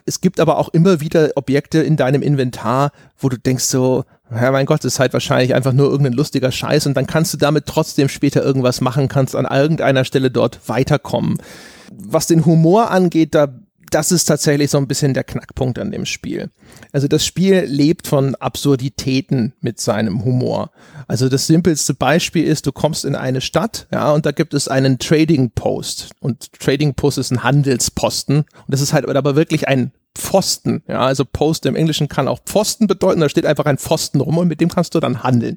Es 0.07 0.21
gibt 0.21 0.41
aber 0.41 0.59
auch 0.59 0.69
immer 0.69 1.01
wieder 1.01 1.31
Objekte 1.35 1.81
in 1.81 1.97
deinem 1.97 2.23
Inventar, 2.23 2.93
wo 3.19 3.29
du 3.29 3.37
denkst 3.37 3.65
so, 3.65 4.05
ja, 4.31 4.51
mein 4.51 4.67
Gott, 4.67 4.85
das 4.85 4.95
ist 4.95 5.01
halt 5.01 5.13
wahrscheinlich 5.13 5.55
einfach 5.55 5.73
nur 5.73 5.89
irgendein 5.89 6.13
lustiger 6.13 6.51
Scheiß 6.51 6.87
und 6.87 6.97
dann 6.97 7.07
kannst 7.07 7.33
du 7.35 7.39
damit 7.39 7.67
trotzdem 7.67 8.09
später 8.09 8.43
irgendwas 8.43 8.81
machen, 8.81 9.09
kannst 9.09 9.37
an 9.37 9.47
irgendeiner 9.47 10.05
Stelle 10.05 10.31
dort 10.31 10.69
weiterkommen. 10.69 11.39
Was 11.93 12.27
den 12.27 12.45
Humor 12.45 12.91
angeht, 12.91 13.35
da 13.35 13.49
das 13.91 14.13
ist 14.13 14.25
tatsächlich 14.25 14.71
so 14.71 14.79
ein 14.79 14.89
bisschen 14.89 15.15
der 15.15 15.25
Knackpunkt 15.25 15.79
an 15.79 15.91
dem 15.91 16.07
Spiel. 16.07 16.51
Also 16.93 17.09
das 17.09 17.25
Spiel 17.25 17.61
lebt 17.61 18.07
von 18.07 18.35
Absurditäten 18.37 19.55
mit 19.61 19.81
seinem 19.81 20.25
Humor. 20.25 20.71
Also 21.09 21.29
das 21.29 21.47
simpelste 21.47 21.95
Beispiel 21.95 22.45
ist, 22.45 22.67
du 22.67 22.73
kommst 22.73 23.05
in 23.05 23.15
eine 23.15 23.41
Stadt, 23.41 23.87
ja, 23.93 24.13
und 24.13 24.27
da 24.27 24.33
gibt 24.33 24.55
es 24.55 24.69
einen 24.69 24.99
Trading 24.99 25.51
Post. 25.51 26.11
Und 26.21 26.53
Trading 26.53 26.95
Post 26.95 27.19
ist 27.19 27.31
ein 27.31 27.43
Handelsposten. 27.43 28.39
Und 28.39 28.47
das 28.69 28.81
ist 28.81 28.93
halt 28.93 29.07
aber 29.07 29.37
wirklich 29.37 29.69
ein 29.69 29.93
Pfosten. 30.17 30.83
Ja, 30.89 31.01
also 31.01 31.25
Post 31.25 31.67
im 31.67 31.77
Englischen 31.77 32.09
kann 32.09 32.29
auch 32.29 32.41
Pfosten 32.45 32.87
bedeuten. 32.87 33.21
Da 33.21 33.29
steht 33.29 33.47
einfach 33.47 33.67
ein 33.67 33.79
Pfosten 33.79 34.21
rum 34.21 34.39
und 34.39 34.49
mit 34.49 34.61
dem 34.61 34.69
kannst 34.69 34.95
du 34.95 35.01
dann 35.01 35.23
handeln. 35.23 35.57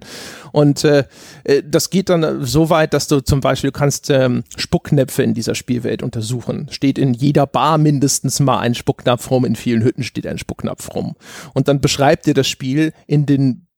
Und 0.52 0.84
äh, 0.84 1.06
äh 1.44 1.64
das 1.66 1.90
geht 1.90 2.10
dann 2.10 2.46
so 2.46 2.70
weit, 2.70 2.94
dass 2.94 3.08
du 3.08 3.22
zum 3.22 3.42
Beispiel 3.42 3.72
kannst 3.72 4.10
ähm, 4.10 4.44
Spucknäpfe 4.58 5.24
in 5.24 5.34
dieser 5.34 5.56
Spielwelt 5.56 6.04
untersuchen. 6.04 6.68
Steht 6.72 6.98
in 6.98 7.14
jeder 7.14 7.48
Bar 7.48 7.78
mindestens 7.78 8.40
mal 8.40 8.60
ein 8.60 8.76
Spucknapf 8.76 9.32
rum, 9.32 9.46
in 9.46 9.56
vielen 9.56 9.84
Hütten 9.84 10.04
steht 10.04 10.28
ein 10.28 10.38
Spucknapf 10.38 10.94
rum. 10.94 11.16
Und 11.54 11.68
dann 11.68 11.82
beschreibt 11.82 12.26
dir 12.26 12.34
das 12.34 12.48
Spiel 12.48 12.94
in 13.08 13.26
den 13.26 13.69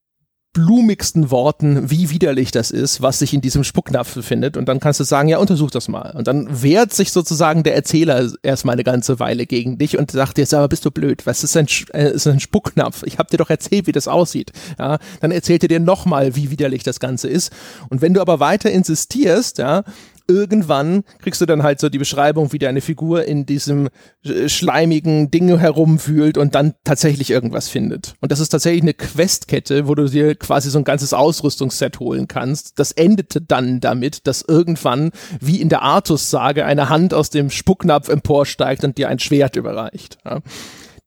blumigsten 0.53 1.31
Worten, 1.31 1.89
wie 1.89 2.09
widerlich 2.09 2.51
das 2.51 2.71
ist, 2.71 3.01
was 3.01 3.19
sich 3.19 3.33
in 3.33 3.39
diesem 3.39 3.63
Spucknapf 3.63 4.13
befindet. 4.13 4.57
Und 4.57 4.67
dann 4.67 4.81
kannst 4.81 4.99
du 4.99 5.05
sagen, 5.05 5.29
ja, 5.29 5.37
untersuch 5.37 5.71
das 5.71 5.87
mal. 5.87 6.13
Und 6.17 6.27
dann 6.27 6.61
wehrt 6.61 6.93
sich 6.93 7.13
sozusagen 7.13 7.63
der 7.63 7.73
Erzähler 7.73 8.29
erstmal 8.43 8.73
eine 8.73 8.83
ganze 8.83 9.19
Weile 9.19 9.45
gegen 9.45 9.77
dich 9.77 9.97
und 9.97 10.11
sagt 10.11 10.37
dir, 10.37 10.45
aber 10.51 10.67
bist 10.67 10.83
du 10.83 10.91
blöd? 10.91 11.25
Was 11.25 11.45
ist 11.45 11.55
ein, 11.55 11.67
äh, 11.93 12.11
ist 12.11 12.27
ein 12.27 12.41
Spucknapf? 12.41 13.03
Ich 13.03 13.17
habe 13.17 13.29
dir 13.29 13.37
doch 13.37 13.49
erzählt, 13.49 13.87
wie 13.87 13.93
das 13.93 14.09
aussieht. 14.09 14.51
Ja, 14.77 14.97
dann 15.21 15.31
erzählt 15.31 15.63
er 15.63 15.69
dir 15.69 15.79
nochmal, 15.79 16.35
wie 16.35 16.51
widerlich 16.51 16.83
das 16.83 16.99
Ganze 16.99 17.29
ist. 17.29 17.53
Und 17.89 18.01
wenn 18.01 18.13
du 18.13 18.19
aber 18.19 18.41
weiter 18.41 18.69
insistierst, 18.69 19.57
ja, 19.57 19.83
irgendwann 20.31 21.03
kriegst 21.19 21.41
du 21.41 21.45
dann 21.45 21.63
halt 21.63 21.79
so 21.79 21.89
die 21.89 21.97
Beschreibung, 21.97 22.53
wie 22.53 22.59
deine 22.59 22.81
Figur 22.81 23.25
in 23.25 23.45
diesem 23.45 23.89
äh, 24.23 24.47
schleimigen 24.47 25.29
Ding 25.29 25.57
herumfühlt 25.57 26.37
und 26.37 26.55
dann 26.55 26.73
tatsächlich 26.83 27.29
irgendwas 27.29 27.67
findet. 27.67 28.13
Und 28.21 28.31
das 28.31 28.39
ist 28.39 28.49
tatsächlich 28.49 28.81
eine 28.81 28.93
Questkette, 28.93 29.87
wo 29.87 29.95
du 29.95 30.07
dir 30.07 30.35
quasi 30.35 30.69
so 30.69 30.77
ein 30.77 30.83
ganzes 30.83 31.13
Ausrüstungsset 31.13 31.99
holen 31.99 32.27
kannst. 32.27 32.79
Das 32.79 32.91
endete 32.91 33.41
dann 33.41 33.81
damit, 33.81 34.27
dass 34.27 34.41
irgendwann, 34.41 35.11
wie 35.39 35.61
in 35.61 35.69
der 35.69 35.81
Artus-Sage, 35.81 36.65
eine 36.65 36.89
Hand 36.89 37.13
aus 37.13 37.29
dem 37.29 37.49
Spucknapf 37.49 38.07
emporsteigt 38.07 38.83
und 38.83 38.97
dir 38.97 39.09
ein 39.09 39.19
Schwert 39.19 39.55
überreicht. 39.55 40.17
Ja. 40.23 40.39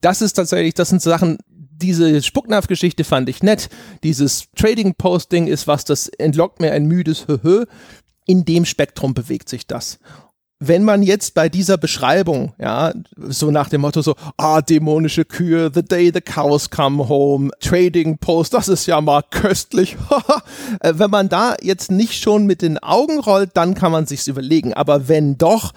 Das 0.01 0.21
ist 0.21 0.35
tatsächlich, 0.35 0.75
das 0.75 0.91
sind 0.91 1.01
Sachen, 1.01 1.39
diese 1.77 2.23
Spucknapf-Geschichte 2.23 3.05
fand 3.05 3.29
ich 3.29 3.43
nett. 3.43 3.69
Dieses 4.03 4.47
Trading-Posting 4.57 5.47
ist 5.47 5.67
was, 5.67 5.85
das 5.85 6.09
entlockt 6.09 6.61
mir 6.61 6.73
ein 6.73 6.87
müdes 6.87 7.27
Höhö. 7.27 7.65
In 8.27 8.45
dem 8.45 8.65
Spektrum 8.65 9.15
bewegt 9.15 9.49
sich 9.49 9.67
das 9.67 9.99
wenn 10.61 10.85
man 10.85 11.03
jetzt 11.03 11.35
bei 11.35 11.49
dieser 11.49 11.79
Beschreibung, 11.79 12.55
ja, 12.59 12.93
so 13.17 13.51
nach 13.51 13.69
dem 13.69 13.83
Motto 13.83 14.03
so, 14.03 14.15
ah, 14.37 14.61
dämonische 14.63 15.25
Kühe, 15.25 15.71
the 15.75 15.83
day 15.83 16.11
the 16.13 16.21
cows 16.21 16.71
come 16.71 17.09
home, 17.09 17.51
Trading 17.61 18.19
Post, 18.19 18.55
das 18.55 18.69
ist 18.69 18.87
ja 18.87 19.01
mal 19.01 19.23
köstlich. 19.31 19.97
Äh, 20.81 20.95
wenn 20.97 21.11
man 21.11 21.29
da 21.29 21.55
jetzt 21.63 21.91
nicht 21.91 22.21
schon 22.21 22.47
mit 22.47 22.63
den 22.63 22.79
Augen 22.79 23.19
rollt, 23.21 23.51
dann 23.55 23.75
kann 23.75 23.93
man 23.93 24.07
sich's 24.07 24.27
überlegen. 24.27 24.75
Aber 24.75 25.09
wenn 25.09 25.37
doch, 25.39 25.73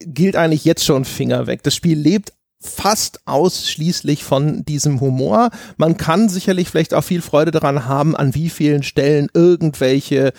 gilt 0.00 0.34
eigentlich 0.34 0.64
jetzt 0.64 0.84
schon 0.84 1.04
Finger 1.04 1.46
weg. 1.46 1.62
Das 1.62 1.74
Spiel 1.74 1.98
lebt 1.98 2.32
fast 2.60 3.20
ausschließlich 3.26 4.24
von 4.24 4.64
diesem 4.64 5.00
Humor. 5.00 5.50
Man 5.76 5.96
kann 5.96 6.28
sicherlich 6.28 6.68
vielleicht 6.68 6.94
auch 6.94 7.04
viel 7.04 7.22
Freude 7.22 7.50
daran 7.50 7.86
haben, 7.86 8.16
an 8.16 8.34
wie 8.34 8.50
vielen 8.50 8.82
Stellen 8.82 9.28
irgendwelche 9.32 10.32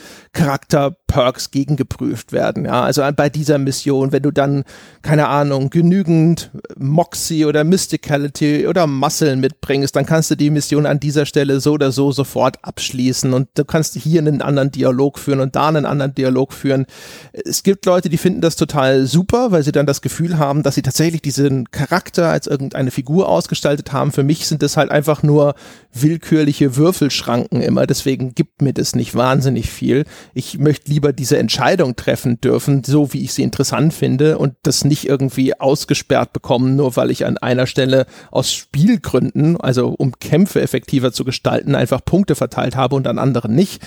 Charakterperks 1.10 1.52
gegengeprüft 1.52 2.32
werden. 2.32 2.66
Ja, 2.66 2.84
also 2.84 3.04
bei 3.16 3.30
dieser 3.30 3.58
Mission, 3.58 4.12
wenn 4.12 4.24
du 4.24 4.32
dann, 4.32 4.64
keine 5.02 5.28
Ahnung, 5.28 5.70
genügend 5.70 6.52
Moxie 6.78 7.46
oder 7.46 7.64
Mysticality 7.64 8.68
oder 8.68 8.88
Muscle 8.88 9.36
mitbringst, 9.36 9.96
dann 9.96 10.06
kannst 10.06 10.32
du 10.32 10.36
die 10.36 10.50
Mission 10.50 10.86
an 10.86 11.00
dieser 11.00 11.26
Stelle 11.26 11.60
so 11.60 11.74
oder 11.74 11.92
so 11.92 12.12
sofort 12.12 12.58
abschließen 12.64 13.34
und 13.34 13.50
du 13.56 13.66
kannst 13.66 13.96
hier 13.96 14.22
einen 14.22 14.42
anderen 14.42 14.72
Dialog 14.72 15.20
führen 15.20 15.40
und 15.40 15.56
da 15.56 15.68
einen 15.68 15.86
anderen 15.86 16.14
Dialog 16.14 16.54
führen. 16.54 16.86
Es 17.34 17.64
gibt 17.64 17.86
Leute, 17.86 18.10
die 18.10 18.18
finden 18.18 18.42
das 18.42 18.56
total 18.56 19.06
super, 19.06 19.52
weil 19.52 19.64
sie 19.64 19.72
dann 19.72 19.86
das 19.86 20.02
Gefühl 20.02 20.38
haben, 20.38 20.64
dass 20.64 20.76
sie 20.76 20.82
tatsächlich 20.82 21.22
diesen 21.22 21.72
Charakter 21.72 22.30
als 22.30 22.48
irgendeine 22.48 22.92
Figur 22.92 23.28
ausgestaltet 23.30 23.92
haben. 23.92 24.12
Für 24.12 24.24
mich 24.24 24.48
sind 24.48 24.62
das 24.62 24.78
halt 24.78 24.92
einfach 24.92 25.24
nur 25.24 25.56
willkürliche 25.94 26.76
Würfelschranken 26.76 27.62
immer. 27.62 27.88
Deswegen 27.88 28.36
gibt 28.36 28.62
mir 28.62 28.74
das 28.74 28.96
nicht 28.96 29.16
wahnsinnig 29.16 29.70
viel. 29.70 30.06
Ich 30.34 30.60
möchte 30.60 30.92
lieber 30.92 30.99
diese 31.00 31.38
Entscheidung 31.38 31.96
treffen 31.96 32.40
dürfen, 32.42 32.84
so 32.84 33.14
wie 33.14 33.24
ich 33.24 33.34
sie 33.34 33.44
interessant 33.44 33.94
finde 33.94 34.38
und 34.38 34.56
das 34.64 34.84
nicht 34.84 35.08
irgendwie 35.08 35.60
ausgesperrt 35.60 36.34
bekommen, 36.34 36.76
nur 36.76 36.96
weil 36.96 37.12
ich 37.12 37.26
an 37.26 37.38
einer 37.38 37.68
Stelle 37.68 38.06
aus 38.32 38.54
Spielgründen, 38.54 39.58
also 39.58 39.90
um 39.98 40.20
Kämpfe 40.20 40.62
effektiver 40.62 41.12
zu 41.12 41.26
gestalten, 41.26 41.76
einfach 41.76 42.04
Punkte 42.04 42.36
verteilt 42.36 42.76
habe 42.76 42.96
und 42.96 43.08
an 43.08 43.20
anderen 43.20 43.56
nicht. 43.56 43.82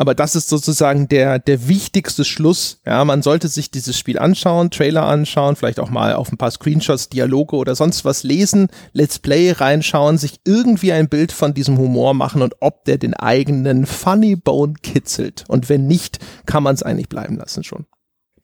Aber 0.00 0.14
das 0.14 0.34
ist 0.34 0.48
sozusagen 0.48 1.08
der, 1.08 1.38
der 1.38 1.68
wichtigste 1.68 2.24
Schluss. 2.24 2.80
Ja, 2.86 3.04
man 3.04 3.20
sollte 3.20 3.48
sich 3.48 3.70
dieses 3.70 3.98
Spiel 3.98 4.18
anschauen, 4.18 4.70
Trailer 4.70 5.04
anschauen, 5.04 5.56
vielleicht 5.56 5.78
auch 5.78 5.90
mal 5.90 6.14
auf 6.14 6.32
ein 6.32 6.38
paar 6.38 6.50
Screenshots, 6.50 7.10
Dialoge 7.10 7.54
oder 7.54 7.74
sonst 7.74 8.06
was 8.06 8.22
lesen, 8.22 8.68
Let's 8.94 9.18
Play 9.18 9.52
reinschauen, 9.52 10.16
sich 10.16 10.40
irgendwie 10.46 10.92
ein 10.92 11.10
Bild 11.10 11.32
von 11.32 11.52
diesem 11.52 11.76
Humor 11.76 12.14
machen 12.14 12.40
und 12.40 12.54
ob 12.60 12.86
der 12.86 12.96
den 12.96 13.12
eigenen 13.12 13.84
Funny 13.84 14.36
Bone 14.36 14.72
kitzelt. 14.82 15.44
Und 15.48 15.68
wenn 15.68 15.86
nicht, 15.86 16.18
kann 16.46 16.62
man 16.62 16.74
es 16.74 16.82
eigentlich 16.82 17.10
bleiben 17.10 17.36
lassen 17.36 17.62
schon. 17.62 17.84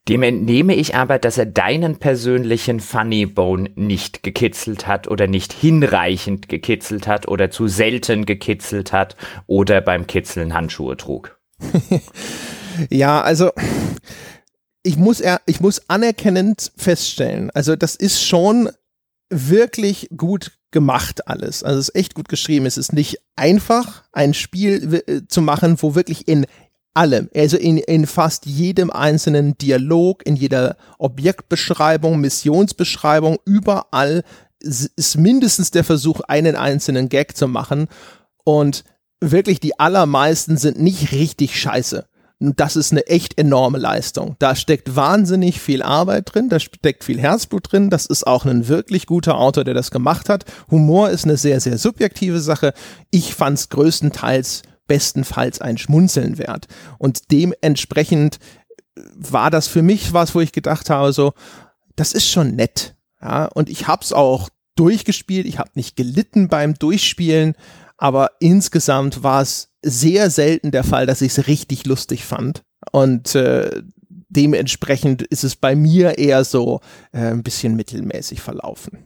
Dem 0.09 0.23
entnehme 0.23 0.75
ich 0.75 0.95
aber, 0.95 1.19
dass 1.19 1.39
er 1.39 1.47
deinen 1.47 1.97
persönlichen 1.97 2.81
Funny 2.81 3.25
Bone 3.25 3.71
nicht 3.77 4.23
gekitzelt 4.23 4.87
hat 4.87 5.09
oder 5.09 5.27
nicht 5.27 5.55
hinreichend 5.55 6.51
gekitzelt 6.51 7.07
hat 7.07 7.27
oder 7.29 7.51
zu 7.51 7.67
selten 7.67 8.27
gekitzelt 8.27 8.93
hat 8.93 9.17
oder 9.47 9.81
beim 9.81 10.07
Kitzeln 10.07 10.53
Handschuhe 10.53 10.99
trug. 10.99 11.36
ja, 12.91 13.21
also 13.23 13.51
ich 14.83 14.97
muss, 14.97 15.21
er, 15.21 15.41
ich 15.47 15.61
muss 15.61 15.83
anerkennend 15.89 16.73
feststellen, 16.77 17.51
also 17.51 17.77
das 17.77 17.97
ist 17.97 18.25
schon 18.25 18.71
wirklich 19.31 20.09
gut 20.17 20.53
gemacht 20.71 21.27
alles. 21.27 21.63
Also 21.63 21.81
es 21.81 21.89
ist 21.89 21.95
echt 21.95 22.15
gut 22.15 22.29
geschrieben. 22.29 22.67
Es 22.67 22.77
ist 22.77 22.93
nicht 22.93 23.19
einfach, 23.35 24.05
ein 24.13 24.35
Spiel 24.35 25.03
äh, 25.07 25.23
zu 25.27 25.41
machen, 25.41 25.81
wo 25.81 25.95
wirklich 25.95 26.29
in 26.29 26.47
allem, 26.95 27.29
also 27.35 27.57
in, 27.57 27.79
in 27.79 28.07
fast 28.07 28.47
jedem 28.47 28.91
einzelnen 28.91 29.57
Dialog, 29.59 30.27
in 30.27 30.37
jeder 30.37 30.77
Objektbeschreibung, 30.99 32.21
Missionsbeschreibung, 32.21 33.39
überall 33.45 34.23
ist 34.61 35.17
mindestens 35.19 35.71
der 35.71 35.85
Versuch, 35.85 36.21
einen 36.21 36.57
einzelnen 36.57 37.09
Gag 37.09 37.37
zu 37.37 37.49
machen. 37.49 37.89
Und 38.45 38.85
wirklich 39.21 39.61
die 39.61 39.79
allermeisten 39.79 40.57
sind 40.57 40.81
nicht 40.81 41.13
richtig 41.13 41.59
scheiße. 41.61 42.07
Das 42.39 42.77
ist 42.77 42.93
eine 42.93 43.07
echt 43.07 43.39
enorme 43.39 43.79
Leistung. 43.79 44.37
Da 44.39 44.55
steckt 44.55 44.95
wahnsinnig 44.95 45.59
viel 45.59 45.83
Arbeit 45.83 46.35
drin, 46.35 46.51
da 46.51 46.61
steckt 46.61 47.05
viel 47.05 47.19
Herzblut 47.19 47.73
drin. 47.73 47.89
Das 47.89 48.05
ist 48.05 48.27
auch 48.27 48.45
ein 48.45 48.69
wirklich 48.69 49.07
guter 49.07 49.39
Autor, 49.39 49.65
der 49.65 49.73
das 49.73 49.91
gemacht 49.91 50.29
hat. 50.29 50.45
Humor 50.71 51.09
ist 51.09 51.25
eine 51.25 51.39
sehr, 51.39 51.61
sehr 51.61 51.79
subjektive 51.79 52.41
Sache. 52.41 52.75
Ich 53.11 53.35
fand 53.35 53.59
es 53.59 53.69
größtenteils 53.71 54.63
bestenfalls 54.87 55.61
ein 55.61 55.79
Schmunzeln 55.79 56.39
wert. 56.39 56.69
Und 56.99 57.33
dementsprechend 57.33 58.39
war 59.15 59.51
das 59.51 59.67
für 59.67 59.83
mich 59.83 60.13
was, 60.13 60.35
wo 60.35 60.41
ich 60.41 60.53
gedacht 60.53 60.91
habe, 60.91 61.13
so, 61.13 61.33
das 61.97 62.13
ist 62.13 62.29
schon 62.29 62.55
nett. 62.55 62.97
Ja, 63.21 63.47
und 63.47 63.71
ich 63.71 63.89
hab's 63.89 64.13
auch 64.13 64.51
durchgespielt. 64.77 65.47
Ich 65.47 65.59
habe 65.59 65.71
nicht 65.75 65.97
gelitten 65.97 66.49
beim 66.49 66.75
Durchspielen, 66.75 67.55
aber 67.99 68.33
insgesamt 68.41 69.23
war 69.23 69.43
es 69.43 69.71
sehr 69.83 70.31
selten 70.31 70.71
der 70.71 70.85
Fall, 70.85 71.07
dass 71.07 71.23
ich 71.23 71.37
es 71.37 71.47
richtig 71.47 71.87
lustig 71.87 72.25
fand. 72.25 72.63
Und 72.93 73.35
äh, 73.35 73.83
dementsprechend 74.29 75.23
ist 75.23 75.45
es 75.45 75.57
bei 75.57 75.75
mir 75.75 76.19
eher 76.19 76.45
so 76.45 76.81
äh, 77.13 77.19
ein 77.19 77.43
bisschen 77.43 77.77
mittelmäßig 77.77 78.41
verlaufen. 78.41 78.99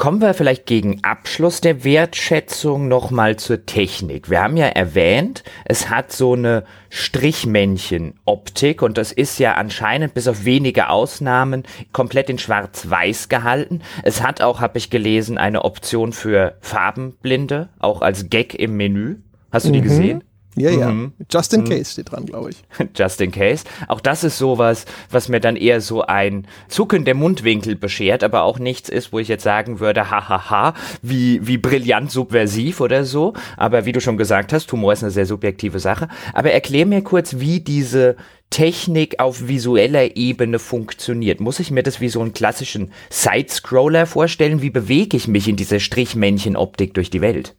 Kommen 0.00 0.22
wir 0.22 0.32
vielleicht 0.32 0.64
gegen 0.64 1.04
Abschluss 1.04 1.60
der 1.60 1.84
Wertschätzung 1.84 2.88
nochmal 2.88 3.36
zur 3.36 3.66
Technik. 3.66 4.30
Wir 4.30 4.42
haben 4.42 4.56
ja 4.56 4.64
erwähnt, 4.64 5.44
es 5.66 5.90
hat 5.90 6.10
so 6.10 6.32
eine 6.32 6.64
Strichmännchen-Optik 6.88 8.80
und 8.80 8.96
das 8.96 9.12
ist 9.12 9.38
ja 9.38 9.56
anscheinend 9.56 10.14
bis 10.14 10.26
auf 10.26 10.46
wenige 10.46 10.88
Ausnahmen 10.88 11.64
komplett 11.92 12.30
in 12.30 12.38
schwarz-weiß 12.38 13.28
gehalten. 13.28 13.82
Es 14.02 14.22
hat 14.22 14.40
auch, 14.40 14.60
habe 14.60 14.78
ich 14.78 14.88
gelesen, 14.88 15.36
eine 15.36 15.66
Option 15.66 16.14
für 16.14 16.56
Farbenblinde, 16.62 17.68
auch 17.78 18.00
als 18.00 18.30
Gag 18.30 18.54
im 18.54 18.78
Menü. 18.78 19.16
Hast 19.52 19.66
du 19.66 19.70
die 19.70 19.80
mhm. 19.80 19.84
gesehen? 19.84 20.24
Ja, 20.56 20.70
ja. 20.70 20.90
Mhm. 20.90 21.12
Just 21.30 21.54
in 21.54 21.62
mhm. 21.62 21.68
case 21.68 21.92
steht 21.92 22.10
dran, 22.10 22.26
glaube 22.26 22.50
ich. 22.50 22.56
Just 22.98 23.20
in 23.20 23.30
case. 23.30 23.64
Auch 23.88 24.00
das 24.00 24.24
ist 24.24 24.38
sowas, 24.38 24.84
was 25.10 25.28
mir 25.28 25.40
dann 25.40 25.56
eher 25.56 25.80
so 25.80 26.02
ein 26.02 26.46
Zucken 26.68 27.04
der 27.04 27.14
Mundwinkel 27.14 27.76
beschert, 27.76 28.24
aber 28.24 28.42
auch 28.42 28.58
nichts 28.58 28.88
ist, 28.88 29.12
wo 29.12 29.18
ich 29.20 29.28
jetzt 29.28 29.44
sagen 29.44 29.80
würde, 29.80 30.10
hahaha, 30.10 30.74
wie, 31.02 31.46
wie 31.46 31.58
brillant 31.58 32.10
subversiv 32.10 32.80
oder 32.80 33.04
so. 33.04 33.34
Aber 33.56 33.84
wie 33.84 33.92
du 33.92 34.00
schon 34.00 34.16
gesagt 34.16 34.52
hast, 34.52 34.70
Humor 34.72 34.92
ist 34.92 35.02
eine 35.02 35.12
sehr 35.12 35.26
subjektive 35.26 35.78
Sache. 35.78 36.08
Aber 36.34 36.50
erklär 36.50 36.86
mir 36.86 37.02
kurz, 37.02 37.38
wie 37.38 37.60
diese 37.60 38.16
Technik 38.50 39.20
auf 39.20 39.46
visueller 39.46 40.16
Ebene 40.16 40.58
funktioniert. 40.58 41.38
Muss 41.38 41.60
ich 41.60 41.70
mir 41.70 41.84
das 41.84 42.00
wie 42.00 42.08
so 42.08 42.20
einen 42.20 42.32
klassischen 42.32 42.90
Sidescroller 43.08 44.06
vorstellen? 44.06 44.60
Wie 44.60 44.70
bewege 44.70 45.16
ich 45.16 45.28
mich 45.28 45.46
in 45.46 45.54
dieser 45.54 45.78
Strichmännchen-Optik 45.78 46.94
durch 46.94 47.10
die 47.10 47.20
Welt? 47.20 47.54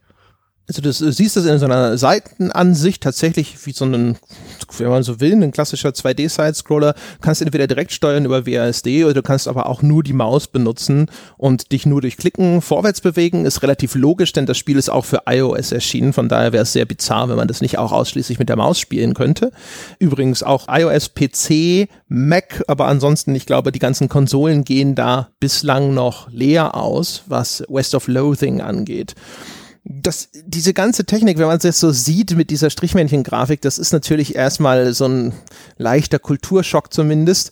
Also 0.68 0.80
du 0.80 0.92
siehst 0.92 1.36
das 1.36 1.44
in 1.44 1.58
so 1.58 1.64
einer 1.64 1.98
Seitenansicht 1.98 3.02
tatsächlich 3.02 3.66
wie 3.66 3.72
so 3.72 3.84
ein, 3.84 4.16
wenn 4.78 4.88
man 4.88 5.02
so 5.02 5.20
will, 5.20 5.32
ein 5.32 5.50
klassischer 5.50 5.88
2D-Side-Scroller. 5.88 6.94
Kannst 7.20 7.42
entweder 7.42 7.66
direkt 7.66 7.90
steuern 7.90 8.24
über 8.24 8.46
WASD 8.46 9.04
oder 9.04 9.14
du 9.14 9.22
kannst 9.22 9.48
aber 9.48 9.66
auch 9.66 9.82
nur 9.82 10.04
die 10.04 10.12
Maus 10.12 10.46
benutzen 10.46 11.10
und 11.36 11.72
dich 11.72 11.84
nur 11.84 12.00
durch 12.00 12.16
Klicken 12.16 12.62
vorwärts 12.62 13.00
bewegen. 13.00 13.44
Ist 13.44 13.62
relativ 13.62 13.96
logisch, 13.96 14.32
denn 14.32 14.46
das 14.46 14.56
Spiel 14.56 14.78
ist 14.78 14.88
auch 14.88 15.04
für 15.04 15.22
iOS 15.26 15.72
erschienen. 15.72 16.12
Von 16.12 16.28
daher 16.28 16.52
wäre 16.52 16.62
es 16.62 16.72
sehr 16.72 16.86
bizarr, 16.86 17.28
wenn 17.28 17.36
man 17.36 17.48
das 17.48 17.60
nicht 17.60 17.78
auch 17.78 17.90
ausschließlich 17.90 18.38
mit 18.38 18.48
der 18.48 18.56
Maus 18.56 18.78
spielen 18.78 19.14
könnte. 19.14 19.50
Übrigens 19.98 20.44
auch 20.44 20.68
iOS, 20.68 21.10
PC, 21.12 21.88
Mac, 22.06 22.62
aber 22.68 22.86
ansonsten, 22.86 23.34
ich 23.34 23.46
glaube, 23.46 23.72
die 23.72 23.80
ganzen 23.80 24.08
Konsolen 24.08 24.62
gehen 24.62 24.94
da 24.94 25.30
bislang 25.40 25.92
noch 25.92 26.30
leer 26.30 26.76
aus, 26.76 27.24
was 27.26 27.64
West 27.68 27.96
of 27.96 28.06
Loathing 28.06 28.60
angeht 28.60 29.16
das, 29.84 30.30
diese 30.32 30.74
ganze 30.74 31.04
Technik, 31.04 31.38
wenn 31.38 31.46
man 31.46 31.58
es 31.58 31.64
jetzt 31.64 31.80
so 31.80 31.90
sieht 31.90 32.36
mit 32.36 32.50
dieser 32.50 32.70
Strichmännchen-Grafik, 32.70 33.60
das 33.60 33.78
ist 33.78 33.92
natürlich 33.92 34.36
erstmal 34.36 34.92
so 34.94 35.06
ein 35.06 35.32
leichter 35.76 36.18
Kulturschock 36.18 36.92
zumindest. 36.92 37.50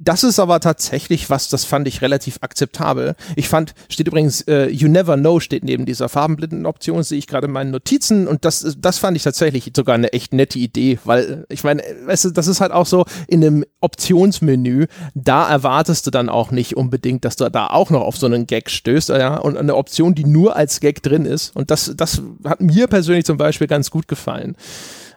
Das 0.00 0.22
ist 0.22 0.38
aber 0.38 0.60
tatsächlich 0.60 1.28
was, 1.28 1.48
das 1.48 1.64
fand 1.64 1.88
ich 1.88 2.02
relativ 2.02 2.38
akzeptabel. 2.40 3.16
Ich 3.34 3.48
fand, 3.48 3.74
steht 3.88 4.06
übrigens, 4.06 4.42
äh, 4.42 4.68
You 4.68 4.86
Never 4.88 5.16
Know 5.16 5.40
steht 5.40 5.64
neben 5.64 5.86
dieser 5.86 6.08
farbenblinden 6.08 6.66
Option, 6.66 7.02
sehe 7.02 7.18
ich 7.18 7.26
gerade 7.26 7.46
in 7.48 7.52
meinen 7.52 7.72
Notizen 7.72 8.28
und 8.28 8.44
das, 8.44 8.76
das 8.78 8.98
fand 8.98 9.16
ich 9.16 9.24
tatsächlich 9.24 9.72
sogar 9.74 9.96
eine 9.96 10.12
echt 10.12 10.32
nette 10.32 10.58
Idee, 10.60 11.00
weil 11.04 11.46
ich 11.48 11.64
meine, 11.64 11.82
weißt 12.06 12.26
du, 12.26 12.30
das 12.30 12.46
ist 12.46 12.60
halt 12.60 12.70
auch 12.70 12.86
so 12.86 13.06
in 13.26 13.44
einem 13.44 13.64
Optionsmenü, 13.80 14.86
da 15.14 15.48
erwartest 15.50 16.06
du 16.06 16.12
dann 16.12 16.28
auch 16.28 16.52
nicht 16.52 16.76
unbedingt, 16.76 17.24
dass 17.24 17.34
du 17.34 17.50
da 17.50 17.66
auch 17.66 17.90
noch 17.90 18.02
auf 18.02 18.16
so 18.16 18.26
einen 18.26 18.46
Gag 18.46 18.70
stößt, 18.70 19.08
ja, 19.08 19.36
und 19.36 19.56
eine 19.56 19.74
Option, 19.74 20.14
die 20.14 20.24
nur 20.24 20.54
als 20.54 20.78
Gag 20.78 21.02
drin 21.02 21.24
ist 21.24 21.56
und 21.56 21.72
das, 21.72 21.92
das 21.96 22.22
hat 22.44 22.60
mir 22.60 22.86
persönlich 22.86 23.24
zum 23.24 23.36
Beispiel 23.36 23.66
ganz 23.66 23.90
gut 23.90 24.06
gefallen. 24.06 24.54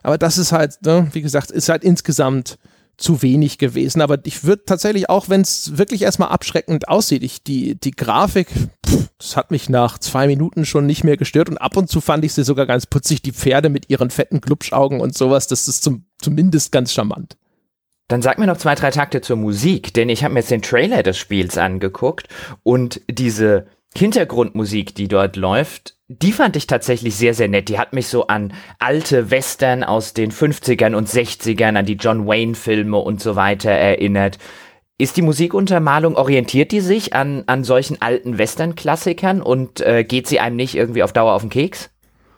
Aber 0.04 0.18
das 0.18 0.40
ist 0.40 0.52
halt, 0.52 0.82
ne, 0.84 1.08
wie 1.14 1.22
gesagt, 1.22 1.52
ist 1.52 1.70
halt 1.70 1.84
insgesamt 1.84 2.58
zu 3.02 3.22
wenig 3.22 3.58
gewesen. 3.58 4.02
Aber 4.02 4.20
ich 4.26 4.44
würde 4.44 4.64
tatsächlich 4.66 5.10
auch, 5.10 5.30
wenn 5.30 5.42
es 5.42 5.78
wirklich 5.78 6.04
erstmal 6.04 6.30
abschreckend 6.30 6.88
aussieht, 6.88 7.24
ich, 7.24 7.44
die, 7.44 7.76
die 7.76 7.92
Grafik, 7.92 8.50
pff, 8.86 9.10
das 9.18 9.36
hat 9.36 9.52
mich 9.52 9.70
nach 9.70 9.98
zwei 9.98 10.28
Minuten 10.28 10.66
schon 10.66 10.86
nicht 10.86 11.04
mehr 11.04 11.18
gestört 11.18 11.50
und 11.50 11.58
ab 11.58 11.78
und 11.78 11.90
zu 11.90 12.02
fand 12.02 12.24
ich 12.24 12.34
sie 12.34 12.44
sogar 12.44 12.66
ganz 12.66 12.86
putzig, 12.86 13.22
die 13.22 13.34
Pferde 13.34 13.70
mit 13.70 13.90
ihren 13.90 14.10
fetten 14.10 14.42
Glubschaugen 14.42 15.02
und 15.02 15.16
sowas, 15.16 15.48
das 15.48 15.68
ist 15.68 15.84
zum, 15.84 16.06
zumindest 16.20 16.72
ganz 16.72 16.94
charmant. 16.94 17.38
Dann 18.08 18.22
sag 18.22 18.40
mir 18.40 18.48
noch 18.48 18.58
zwei, 18.58 18.76
drei 18.76 18.92
Takte 18.92 19.22
zur 19.22 19.38
Musik, 19.38 19.94
denn 19.94 20.10
ich 20.10 20.24
habe 20.24 20.34
mir 20.34 20.42
jetzt 20.42 20.52
den 20.52 20.62
Trailer 20.62 21.02
des 21.02 21.18
Spiels 21.18 21.58
angeguckt 21.58 22.28
und 22.62 23.02
diese 23.10 23.68
Hintergrundmusik, 23.96 24.96
die 24.96 25.08
dort 25.08 25.36
läuft, 25.36 25.96
die 26.08 26.32
fand 26.32 26.56
ich 26.56 26.68
tatsächlich 26.68 27.16
sehr, 27.16 27.34
sehr 27.34 27.48
nett. 27.48 27.70
Die 27.70 27.80
hat 27.80 27.94
mich 27.94 28.08
so 28.08 28.28
an 28.28 28.54
alte 28.80 29.32
Western 29.32 29.84
aus 29.84 30.14
den 30.14 30.32
50ern 30.32 30.96
und 30.96 31.08
60ern, 31.08 31.78
an 31.78 31.86
die 31.86 31.96
John 31.96 32.28
Wayne-Filme 32.28 32.98
und 32.98 33.22
so 33.22 33.36
weiter 33.36 33.72
erinnert. 33.72 34.38
Ist 34.98 35.18
die 35.18 35.22
Musikuntermalung, 35.22 36.16
orientiert 36.16 36.72
die 36.72 36.82
sich 36.82 37.14
an, 37.14 37.44
an 37.48 37.64
solchen 37.64 38.02
alten 38.02 38.38
Western-Klassikern 38.38 39.42
und 39.42 39.82
äh, 39.82 40.04
geht 40.04 40.28
sie 40.28 40.40
einem 40.40 40.58
nicht 40.58 40.76
irgendwie 40.76 41.04
auf 41.04 41.14
Dauer 41.14 41.34
auf 41.34 41.42
den 41.42 41.50
Keks? 41.50 41.90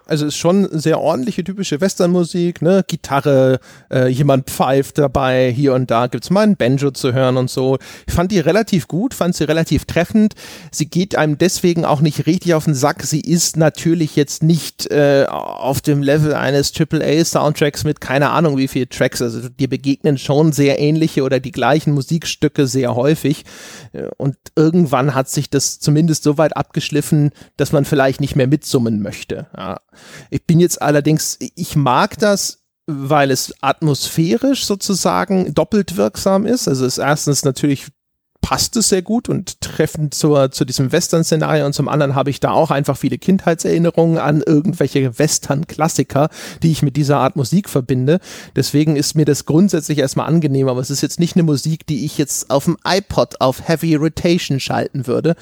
Also 0.05 0.25
ist 0.25 0.35
schon 0.35 0.67
sehr 0.71 0.99
ordentliche, 0.99 1.45
typische 1.45 1.79
Westernmusik, 1.79 2.61
ne? 2.61 2.83
Gitarre, 2.85 3.59
äh, 3.89 4.07
jemand 4.07 4.49
pfeift 4.49 4.97
dabei, 4.97 5.49
hier 5.55 5.73
und 5.73 5.89
da 5.89 6.07
gibt's 6.07 6.29
mal 6.29 6.41
ein 6.41 6.57
Banjo 6.57 6.91
zu 6.91 7.13
hören 7.13 7.37
und 7.37 7.49
so. 7.49 7.77
Ich 8.05 8.13
fand 8.13 8.31
die 8.31 8.39
relativ 8.39 8.89
gut, 8.89 9.13
fand 9.13 9.33
sie 9.35 9.45
relativ 9.45 9.85
treffend. 9.85 10.33
Sie 10.71 10.87
geht 10.87 11.15
einem 11.15 11.37
deswegen 11.37 11.85
auch 11.85 12.01
nicht 12.01 12.25
richtig 12.25 12.53
auf 12.53 12.65
den 12.65 12.73
Sack. 12.73 13.03
Sie 13.03 13.21
ist 13.21 13.55
natürlich 13.55 14.17
jetzt 14.17 14.43
nicht 14.43 14.91
äh, 14.91 15.25
auf 15.29 15.79
dem 15.79 16.03
Level 16.03 16.33
eines 16.33 16.73
AAA-Soundtracks 16.77 17.85
mit 17.85 18.01
keine 18.01 18.31
Ahnung 18.31 18.57
wie 18.57 18.67
viele 18.67 18.89
Tracks. 18.89 19.21
Also 19.21 19.47
dir 19.47 19.69
begegnen 19.69 20.17
schon 20.17 20.51
sehr 20.51 20.79
ähnliche 20.79 21.23
oder 21.23 21.39
die 21.39 21.53
gleichen 21.53 21.93
Musikstücke 21.93 22.67
sehr 22.67 22.95
häufig. 22.95 23.45
Äh, 23.93 24.07
und 24.17 24.35
irgendwann 24.57 25.15
hat 25.15 25.29
sich 25.29 25.49
das 25.49 25.79
zumindest 25.79 26.23
so 26.23 26.37
weit 26.37 26.57
abgeschliffen, 26.57 27.31
dass 27.55 27.71
man 27.71 27.85
vielleicht 27.85 28.19
nicht 28.19 28.35
mehr 28.35 28.47
mitsummen 28.47 29.01
möchte. 29.01 29.47
Ja. 29.55 29.79
Ich 30.29 30.45
bin 30.45 30.59
jetzt 30.59 30.81
allerdings, 30.81 31.37
ich 31.39 31.75
mag 31.75 32.17
das, 32.19 32.63
weil 32.85 33.31
es 33.31 33.53
atmosphärisch 33.61 34.65
sozusagen 34.65 35.53
doppelt 35.53 35.95
wirksam 35.95 36.45
ist. 36.45 36.67
Also 36.67 36.85
es 36.85 36.97
erstens 36.97 37.45
natürlich 37.45 37.87
passt 38.43 38.75
es 38.75 38.89
sehr 38.89 39.01
gut 39.01 39.29
und 39.29 39.61
treffend 39.61 40.13
zur, 40.13 40.51
zu 40.51 40.65
diesem 40.65 40.91
Western-Szenario 40.91 41.65
und 41.65 41.73
zum 41.73 41.87
anderen 41.87 42.13
habe 42.13 42.29
ich 42.29 42.41
da 42.41 42.51
auch 42.51 42.71
einfach 42.71 42.97
viele 42.97 43.17
Kindheitserinnerungen 43.17 44.17
an 44.17 44.43
irgendwelche 44.45 45.17
Western-Klassiker, 45.17 46.29
die 46.61 46.71
ich 46.71 46.83
mit 46.83 46.97
dieser 46.97 47.19
Art 47.19 47.37
Musik 47.37 47.69
verbinde. 47.69 48.19
Deswegen 48.55 48.97
ist 48.97 49.15
mir 49.15 49.23
das 49.23 49.45
grundsätzlich 49.45 49.97
erstmal 49.97 50.27
angenehm, 50.27 50.67
aber 50.67 50.81
es 50.81 50.89
ist 50.89 51.01
jetzt 51.01 51.21
nicht 51.21 51.37
eine 51.37 51.43
Musik, 51.43 51.87
die 51.87 52.05
ich 52.05 52.17
jetzt 52.17 52.51
auf 52.51 52.65
dem 52.65 52.77
iPod 52.85 53.39
auf 53.39 53.65
Heavy 53.67 53.95
Rotation 53.95 54.59
schalten 54.59 55.07
würde 55.07 55.35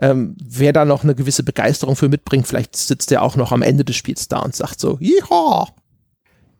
ähm, 0.00 0.36
wer 0.42 0.72
da 0.72 0.84
noch 0.84 1.04
eine 1.04 1.14
gewisse 1.14 1.42
Begeisterung 1.42 1.96
für 1.96 2.08
mitbringt, 2.08 2.46
vielleicht 2.46 2.76
sitzt 2.76 3.10
der 3.10 3.22
auch 3.22 3.36
noch 3.36 3.52
am 3.52 3.62
Ende 3.62 3.84
des 3.84 3.96
Spiels 3.96 4.28
da 4.28 4.40
und 4.40 4.54
sagt 4.54 4.80
so, 4.80 4.98
Yeehaw! 5.00 5.68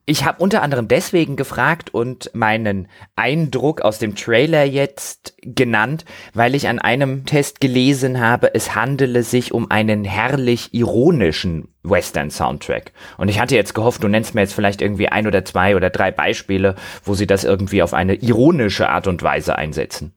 Ich 0.09 0.25
habe 0.25 0.40
unter 0.40 0.62
anderem 0.62 0.87
deswegen 0.87 1.35
gefragt 1.35 1.92
und 1.92 2.31
meinen 2.33 2.87
Eindruck 3.16 3.81
aus 3.81 3.99
dem 3.99 4.14
Trailer 4.14 4.62
jetzt 4.62 5.35
genannt, 5.42 6.05
weil 6.33 6.55
ich 6.55 6.68
an 6.68 6.79
einem 6.79 7.27
Test 7.27 7.61
gelesen 7.61 8.20
habe, 8.20 8.55
es 8.55 8.77
handele 8.77 9.25
sich 9.25 9.53
um 9.53 9.68
einen 9.68 10.05
herrlich 10.05 10.72
ironischen 10.72 11.66
Western-Soundtrack. 11.83 12.92
Und 13.18 13.31
ich 13.31 13.40
hatte 13.40 13.57
jetzt 13.57 13.75
gehofft, 13.75 14.05
du 14.05 14.07
nennst 14.07 14.37
mir 14.37 14.42
jetzt 14.42 14.55
vielleicht 14.55 14.81
irgendwie 14.81 15.09
ein 15.09 15.27
oder 15.27 15.44
zwei 15.44 15.75
oder 15.75 15.90
drei 15.90 16.12
Beispiele, 16.12 16.77
wo 17.03 17.14
sie 17.14 17.27
das 17.27 17.42
irgendwie 17.42 17.83
auf 17.83 17.92
eine 17.92 18.14
ironische 18.14 18.88
Art 18.88 19.09
und 19.09 19.25
Weise 19.25 19.59
einsetzen. 19.59 20.14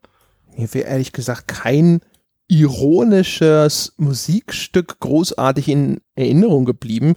Mir 0.56 0.72
wäre 0.72 0.88
ehrlich 0.88 1.14
gesagt 1.14 1.48
kein 1.48 2.02
ironisches 2.50 3.94
Musikstück 3.98 5.00
großartig 5.00 5.70
in 5.70 6.02
Erinnerung 6.16 6.66
geblieben. 6.66 7.14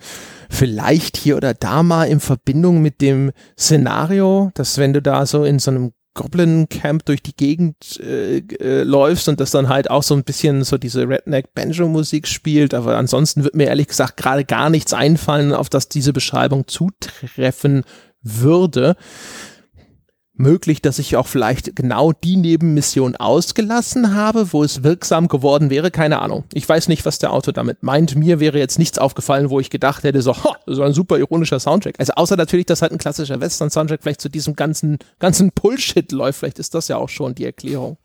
Vielleicht 0.48 1.16
hier 1.16 1.36
oder 1.36 1.54
da 1.54 1.82
mal 1.82 2.04
in 2.04 2.20
Verbindung 2.20 2.82
mit 2.82 3.00
dem 3.00 3.32
Szenario, 3.58 4.52
dass 4.54 4.78
wenn 4.78 4.92
du 4.92 5.02
da 5.02 5.26
so 5.26 5.44
in 5.44 5.58
so 5.58 5.70
einem 5.70 5.92
Goblin 6.14 6.68
Camp 6.68 7.06
durch 7.06 7.22
die 7.22 7.34
Gegend 7.34 7.98
äh, 8.00 8.38
äh, 8.60 8.82
läufst 8.82 9.30
und 9.30 9.40
das 9.40 9.50
dann 9.50 9.70
halt 9.70 9.90
auch 9.90 10.02
so 10.02 10.14
ein 10.14 10.24
bisschen 10.24 10.62
so 10.62 10.76
diese 10.76 11.08
Redneck 11.08 11.54
Banjo 11.54 11.88
Musik 11.88 12.28
spielt, 12.28 12.74
aber 12.74 12.98
ansonsten 12.98 13.44
wird 13.44 13.54
mir 13.54 13.68
ehrlich 13.68 13.88
gesagt 13.88 14.18
gerade 14.18 14.44
gar 14.44 14.68
nichts 14.68 14.92
einfallen, 14.92 15.54
auf 15.54 15.70
das 15.70 15.88
diese 15.88 16.12
Beschreibung 16.12 16.66
zutreffen 16.68 17.84
würde 18.20 18.96
möglich, 20.42 20.82
dass 20.82 20.98
ich 20.98 21.16
auch 21.16 21.26
vielleicht 21.26 21.74
genau 21.74 22.12
die 22.12 22.36
Nebenmission 22.36 23.16
ausgelassen 23.16 24.14
habe, 24.14 24.52
wo 24.52 24.62
es 24.62 24.82
wirksam 24.82 25.28
geworden 25.28 25.70
wäre. 25.70 25.90
Keine 25.90 26.20
Ahnung. 26.20 26.44
Ich 26.52 26.68
weiß 26.68 26.88
nicht, 26.88 27.06
was 27.06 27.18
der 27.18 27.32
Autor 27.32 27.54
damit 27.54 27.82
meint. 27.82 28.16
Mir 28.16 28.40
wäre 28.40 28.58
jetzt 28.58 28.78
nichts 28.78 28.98
aufgefallen, 28.98 29.48
wo 29.48 29.60
ich 29.60 29.70
gedacht 29.70 30.04
hätte, 30.04 30.20
so, 30.20 30.36
das 30.66 30.78
war 30.78 30.86
ein 30.86 30.92
super 30.92 31.16
ironischer 31.18 31.60
Soundtrack. 31.60 31.94
Also 31.98 32.12
außer 32.14 32.36
natürlich, 32.36 32.66
dass 32.66 32.82
halt 32.82 32.92
ein 32.92 32.98
klassischer 32.98 33.40
Western-Soundtrack 33.40 34.02
vielleicht 34.02 34.20
zu 34.20 34.28
diesem 34.28 34.54
ganzen, 34.54 34.98
ganzen 35.18 35.52
Bullshit 35.52 36.10
läuft. 36.12 36.40
Vielleicht 36.40 36.58
ist 36.58 36.74
das 36.74 36.88
ja 36.88 36.98
auch 36.98 37.08
schon 37.08 37.34
die 37.34 37.46
Erklärung. 37.46 37.96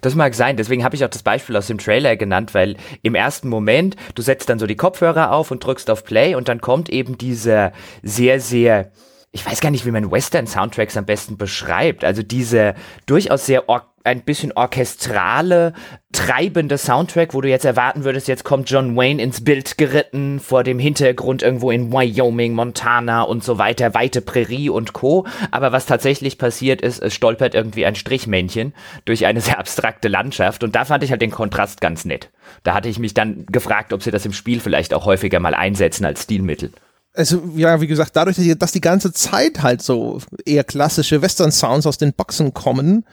Das 0.00 0.14
mag 0.14 0.34
sein, 0.34 0.56
deswegen 0.56 0.84
habe 0.84 0.94
ich 0.94 1.04
auch 1.04 1.10
das 1.10 1.22
Beispiel 1.22 1.56
aus 1.56 1.66
dem 1.66 1.78
Trailer 1.78 2.16
genannt, 2.16 2.54
weil 2.54 2.76
im 3.02 3.14
ersten 3.14 3.48
Moment, 3.48 3.96
du 4.14 4.22
setzt 4.22 4.48
dann 4.48 4.58
so 4.58 4.66
die 4.66 4.76
Kopfhörer 4.76 5.32
auf 5.32 5.50
und 5.50 5.64
drückst 5.64 5.90
auf 5.90 6.04
Play 6.04 6.34
und 6.34 6.48
dann 6.48 6.60
kommt 6.60 6.88
eben 6.88 7.18
dieser 7.18 7.72
sehr, 8.02 8.40
sehr 8.40 8.92
ich 9.34 9.44
weiß 9.44 9.60
gar 9.60 9.70
nicht, 9.70 9.84
wie 9.84 9.90
man 9.90 10.12
Western-Soundtracks 10.12 10.96
am 10.96 11.06
besten 11.06 11.36
beschreibt. 11.36 12.04
Also 12.04 12.22
diese 12.22 12.74
durchaus 13.06 13.46
sehr 13.46 13.64
ein 14.04 14.20
bisschen 14.20 14.52
orchestrale, 14.52 15.72
treibende 16.12 16.78
Soundtrack, 16.78 17.34
wo 17.34 17.40
du 17.40 17.48
jetzt 17.48 17.64
erwarten 17.64 18.04
würdest, 18.04 18.28
jetzt 18.28 18.44
kommt 18.44 18.70
John 18.70 18.96
Wayne 18.96 19.20
ins 19.20 19.42
Bild 19.42 19.76
geritten, 19.76 20.38
vor 20.38 20.62
dem 20.62 20.78
Hintergrund 20.78 21.42
irgendwo 21.42 21.72
in 21.72 21.90
Wyoming, 21.90 22.52
Montana 22.52 23.22
und 23.22 23.42
so 23.42 23.58
weiter, 23.58 23.92
weite 23.94 24.20
Prärie 24.20 24.68
und 24.68 24.92
Co. 24.92 25.26
Aber 25.50 25.72
was 25.72 25.86
tatsächlich 25.86 26.38
passiert 26.38 26.80
ist, 26.80 27.02
es 27.02 27.12
stolpert 27.12 27.56
irgendwie 27.56 27.86
ein 27.86 27.96
Strichmännchen 27.96 28.72
durch 29.04 29.26
eine 29.26 29.40
sehr 29.40 29.58
abstrakte 29.58 30.06
Landschaft 30.06 30.62
und 30.62 30.76
da 30.76 30.84
fand 30.84 31.02
ich 31.02 31.10
halt 31.10 31.22
den 31.22 31.32
Kontrast 31.32 31.80
ganz 31.80 32.04
nett. 32.04 32.30
Da 32.62 32.74
hatte 32.74 32.88
ich 32.88 33.00
mich 33.00 33.14
dann 33.14 33.46
gefragt, 33.46 33.92
ob 33.92 34.02
sie 34.02 34.12
das 34.12 34.26
im 34.26 34.32
Spiel 34.32 34.60
vielleicht 34.60 34.94
auch 34.94 35.06
häufiger 35.06 35.40
mal 35.40 35.54
einsetzen 35.54 36.04
als 36.04 36.22
Stilmittel 36.22 36.70
also 37.14 37.42
ja, 37.56 37.80
wie 37.80 37.86
gesagt, 37.86 38.16
dadurch, 38.16 38.36
dass 38.58 38.72
die 38.72 38.80
ganze 38.80 39.12
Zeit 39.12 39.62
halt 39.62 39.82
so 39.82 40.20
eher 40.44 40.64
klassische 40.64 41.22
Western-Sounds 41.22 41.86
aus 41.86 41.98
den 41.98 42.12
Boxen 42.12 42.52
kommen, 42.52 43.04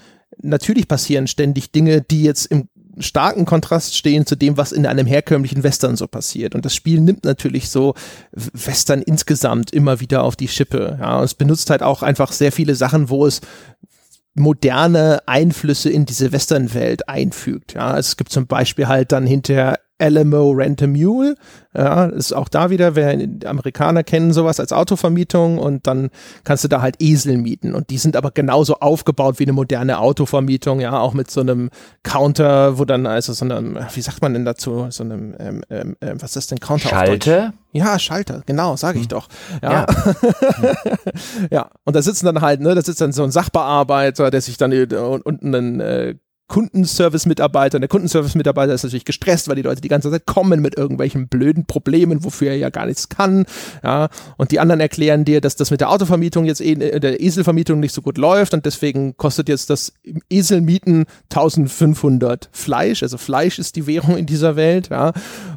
natürlich 0.41 0.87
passieren 0.87 1.27
ständig 1.27 1.71
Dinge, 1.71 2.01
die 2.01 2.23
jetzt 2.23 2.47
im 2.47 2.67
starken 2.97 3.45
Kontrast 3.45 3.95
stehen 3.95 4.25
zu 4.25 4.35
dem, 4.35 4.57
was 4.57 4.71
in 4.71 4.85
einem 4.85 5.07
herkömmlichen 5.07 5.63
Western 5.63 5.95
so 5.95 6.07
passiert. 6.07 6.55
Und 6.55 6.65
das 6.65 6.75
Spiel 6.75 6.99
nimmt 6.99 7.23
natürlich 7.23 7.69
so 7.69 7.93
Western 8.33 9.01
insgesamt 9.01 9.71
immer 9.71 9.99
wieder 9.99 10.23
auf 10.23 10.35
die 10.35 10.49
Schippe. 10.49 10.97
Ja, 10.99 11.23
es 11.23 11.33
benutzt 11.33 11.69
halt 11.69 11.83
auch 11.83 12.03
einfach 12.03 12.31
sehr 12.31 12.51
viele 12.51 12.75
Sachen, 12.75 13.09
wo 13.09 13.25
es 13.25 13.41
moderne 14.33 15.21
Einflüsse 15.25 15.89
in 15.89 16.05
diese 16.05 16.31
Western-Welt 16.31 17.07
einfügt. 17.07 17.73
Ja, 17.73 17.97
es 17.97 18.17
gibt 18.17 18.31
zum 18.31 18.47
Beispiel 18.47 18.87
halt 18.87 19.11
dann 19.11 19.25
hinterher 19.25 19.79
Alamo 20.01 20.51
Rent 20.51 20.81
a 20.81 20.87
Mule. 20.87 21.35
Ja, 21.73 22.05
ist 22.05 22.33
auch 22.33 22.49
da 22.49 22.69
wieder, 22.69 22.95
wer 22.95 23.17
Amerikaner 23.45 24.03
kennen 24.03 24.33
sowas 24.33 24.59
als 24.59 24.73
Autovermietung 24.73 25.57
und 25.57 25.87
dann 25.87 26.09
kannst 26.43 26.65
du 26.65 26.67
da 26.67 26.81
halt 26.81 26.97
Esel 26.99 27.37
mieten 27.37 27.73
und 27.73 27.89
die 27.91 27.97
sind 27.97 28.17
aber 28.17 28.31
genauso 28.31 28.79
aufgebaut 28.79 29.39
wie 29.39 29.43
eine 29.43 29.53
moderne 29.53 29.99
Autovermietung, 29.99 30.81
ja, 30.81 30.99
auch 30.99 31.13
mit 31.13 31.31
so 31.31 31.39
einem 31.39 31.69
Counter, 32.03 32.77
wo 32.77 32.83
dann 32.83 33.05
also 33.05 33.31
so 33.31 33.45
einem, 33.45 33.77
wie 33.93 34.01
sagt 34.01 34.21
man 34.21 34.33
denn 34.33 34.43
dazu, 34.43 34.87
so 34.89 35.05
einem, 35.05 35.33
ähm, 35.39 35.63
ähm, 35.69 35.95
äh, 36.01 36.13
was 36.19 36.35
ist 36.35 36.51
denn 36.51 36.59
Counter? 36.59 36.89
Schalter? 36.89 37.53
Ja, 37.71 37.97
Schalter, 37.99 38.43
genau, 38.45 38.75
sage 38.75 38.97
ich 38.97 39.05
hm. 39.05 39.09
doch. 39.09 39.29
Ja. 39.61 39.71
Ja. 39.71 39.87
ja. 41.51 41.69
und 41.85 41.95
da 41.95 42.01
sitzen 42.01 42.25
dann 42.25 42.41
halt, 42.41 42.59
ne, 42.59 42.75
da 42.75 42.81
sitzt 42.81 42.99
dann 42.99 43.13
so 43.13 43.23
ein 43.23 43.31
Sachbearbeiter, 43.31 44.29
der 44.29 44.41
sich 44.41 44.57
dann 44.57 44.73
unten 44.73 45.55
einen 45.55 45.79
äh, 45.79 46.15
Kundenservice-Mitarbeiter. 46.51 47.77
Und 47.77 47.81
der 47.81 47.87
Kundenservice-Mitarbeiter 47.87 48.73
ist 48.73 48.83
natürlich 48.83 49.05
gestresst, 49.05 49.47
weil 49.47 49.55
die 49.55 49.61
Leute 49.61 49.79
die 49.79 49.87
ganze 49.87 50.11
Zeit 50.11 50.25
kommen 50.25 50.61
mit 50.61 50.77
irgendwelchen 50.77 51.29
blöden 51.29 51.65
Problemen, 51.65 52.25
wofür 52.25 52.49
er 52.49 52.57
ja 52.57 52.69
gar 52.69 52.87
nichts 52.87 53.07
kann. 53.07 53.45
Ja, 53.83 54.09
und 54.35 54.51
die 54.51 54.59
anderen 54.59 54.81
erklären 54.81 55.23
dir, 55.23 55.39
dass 55.39 55.55
das 55.55 55.71
mit 55.71 55.79
der 55.79 55.89
Autovermietung 55.89 56.43
jetzt 56.43 56.59
eh, 56.59 56.73
äh, 56.73 56.99
der 56.99 57.21
Eselvermietung 57.21 57.79
nicht 57.79 57.93
so 57.93 58.01
gut 58.01 58.17
läuft 58.17 58.53
und 58.53 58.65
deswegen 58.65 59.15
kostet 59.15 59.47
jetzt 59.47 59.69
das 59.69 59.93
Eselmieten 60.29 61.05
1500 61.29 62.49
Fleisch. 62.51 63.01
Also 63.01 63.17
Fleisch 63.17 63.57
ist 63.57 63.77
die 63.77 63.87
Währung 63.87 64.17
in 64.17 64.25
dieser 64.25 64.57
Welt. 64.57 64.89
Ja. 64.89 65.13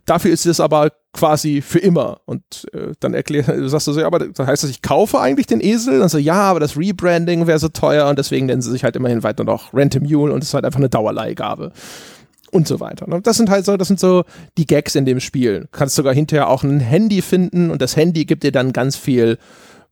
Dafür 0.06 0.30
ist 0.30 0.46
es 0.46 0.60
aber 0.60 0.92
quasi 1.14 1.62
für 1.62 1.78
immer. 1.78 2.20
Und 2.26 2.42
äh, 2.74 2.92
dann 3.00 3.14
erklär, 3.14 3.44
du 3.44 3.68
sagst 3.68 3.86
du 3.86 3.92
so, 3.92 4.00
ja, 4.00 4.06
aber 4.06 4.18
das 4.18 4.46
heißt 4.46 4.64
das, 4.64 4.70
ich 4.70 4.82
kaufe 4.82 5.20
eigentlich 5.20 5.46
den 5.46 5.62
Esel? 5.62 6.02
Und 6.02 6.10
so, 6.10 6.18
ja, 6.18 6.34
aber 6.34 6.60
das 6.60 6.76
Rebranding 6.76 7.46
wäre 7.46 7.58
so 7.58 7.68
teuer 7.68 8.08
und 8.08 8.18
deswegen 8.18 8.46
nennen 8.46 8.60
sie 8.60 8.70
sich 8.70 8.84
halt 8.84 8.96
immerhin 8.96 9.22
weiter 9.22 9.44
noch 9.44 9.72
Rent 9.72 9.96
a 9.96 10.00
Mule 10.00 10.32
und 10.32 10.42
es 10.42 10.48
ist 10.48 10.54
halt 10.54 10.66
einfach 10.66 10.80
eine 10.80 10.90
Dauerleihgabe. 10.90 11.72
Und 12.50 12.68
so 12.68 12.78
weiter. 12.78 13.08
Und 13.08 13.26
das 13.26 13.36
sind 13.36 13.50
halt 13.50 13.64
so, 13.64 13.76
das 13.76 13.88
sind 13.88 13.98
so 13.98 14.22
die 14.58 14.66
Gags 14.66 14.94
in 14.94 15.04
dem 15.04 15.18
Spiel. 15.18 15.66
Kannst 15.72 15.96
sogar 15.96 16.14
hinterher 16.14 16.48
auch 16.48 16.62
ein 16.62 16.78
Handy 16.78 17.20
finden 17.20 17.72
und 17.72 17.82
das 17.82 17.96
Handy 17.96 18.26
gibt 18.26 18.44
dir 18.44 18.52
dann 18.52 18.72
ganz 18.72 18.94
viel 18.94 19.38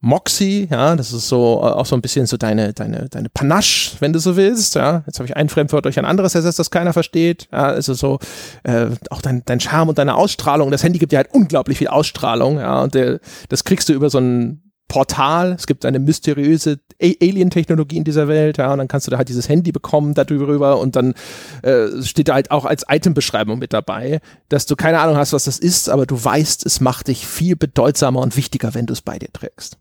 Moxie, 0.04 0.66
ja, 0.68 0.96
das 0.96 1.12
ist 1.12 1.28
so 1.28 1.60
äh, 1.62 1.66
auch 1.66 1.86
so 1.86 1.94
ein 1.94 2.02
bisschen 2.02 2.26
so 2.26 2.36
deine, 2.36 2.72
deine, 2.72 3.08
deine 3.08 3.28
Panache, 3.28 3.96
wenn 4.00 4.12
du 4.12 4.18
so 4.18 4.36
willst, 4.36 4.74
ja. 4.74 5.04
Jetzt 5.06 5.20
habe 5.20 5.28
ich 5.28 5.36
ein 5.36 5.48
Fremdwort 5.48 5.84
durch 5.84 5.96
ein 5.96 6.04
anderes 6.04 6.34
ersetzt, 6.34 6.58
das 6.58 6.72
keiner 6.72 6.92
versteht. 6.92 7.46
Ja, 7.52 7.66
also 7.66 7.94
so 7.94 8.18
äh, 8.64 8.86
auch 9.10 9.22
dein, 9.22 9.44
dein 9.44 9.60
Charme 9.60 9.90
und 9.90 9.98
deine 9.98 10.16
Ausstrahlung. 10.16 10.72
Das 10.72 10.82
Handy 10.82 10.98
gibt 10.98 11.12
dir 11.12 11.18
halt 11.18 11.32
unglaublich 11.32 11.78
viel 11.78 11.86
Ausstrahlung, 11.86 12.58
ja, 12.58 12.82
und 12.82 12.94
der, 12.94 13.20
das 13.48 13.62
kriegst 13.62 13.88
du 13.88 13.92
über 13.92 14.10
so 14.10 14.18
ein 14.18 14.72
Portal. 14.88 15.52
Es 15.52 15.68
gibt 15.68 15.86
eine 15.86 16.00
mysteriöse 16.00 16.80
Alien-Technologie 17.00 17.98
in 17.98 18.04
dieser 18.04 18.26
Welt, 18.26 18.58
ja, 18.58 18.72
und 18.72 18.78
dann 18.78 18.88
kannst 18.88 19.06
du 19.06 19.12
da 19.12 19.18
halt 19.18 19.28
dieses 19.28 19.48
Handy 19.48 19.70
bekommen 19.70 20.14
darüber 20.14 20.80
und 20.80 20.96
dann 20.96 21.14
äh, 21.62 22.02
steht 22.02 22.26
da 22.26 22.34
halt 22.34 22.50
auch 22.50 22.64
als 22.64 22.84
Item-Beschreibung 22.88 23.60
mit 23.60 23.72
dabei, 23.72 24.20
dass 24.48 24.66
du 24.66 24.74
keine 24.74 24.98
Ahnung 24.98 25.16
hast, 25.16 25.32
was 25.32 25.44
das 25.44 25.60
ist, 25.60 25.88
aber 25.88 26.06
du 26.06 26.22
weißt, 26.22 26.66
es 26.66 26.80
macht 26.80 27.06
dich 27.06 27.24
viel 27.24 27.54
bedeutsamer 27.54 28.18
und 28.18 28.36
wichtiger, 28.36 28.74
wenn 28.74 28.86
du 28.86 28.94
es 28.94 29.00
bei 29.00 29.20
dir 29.20 29.32
trägst. 29.32 29.78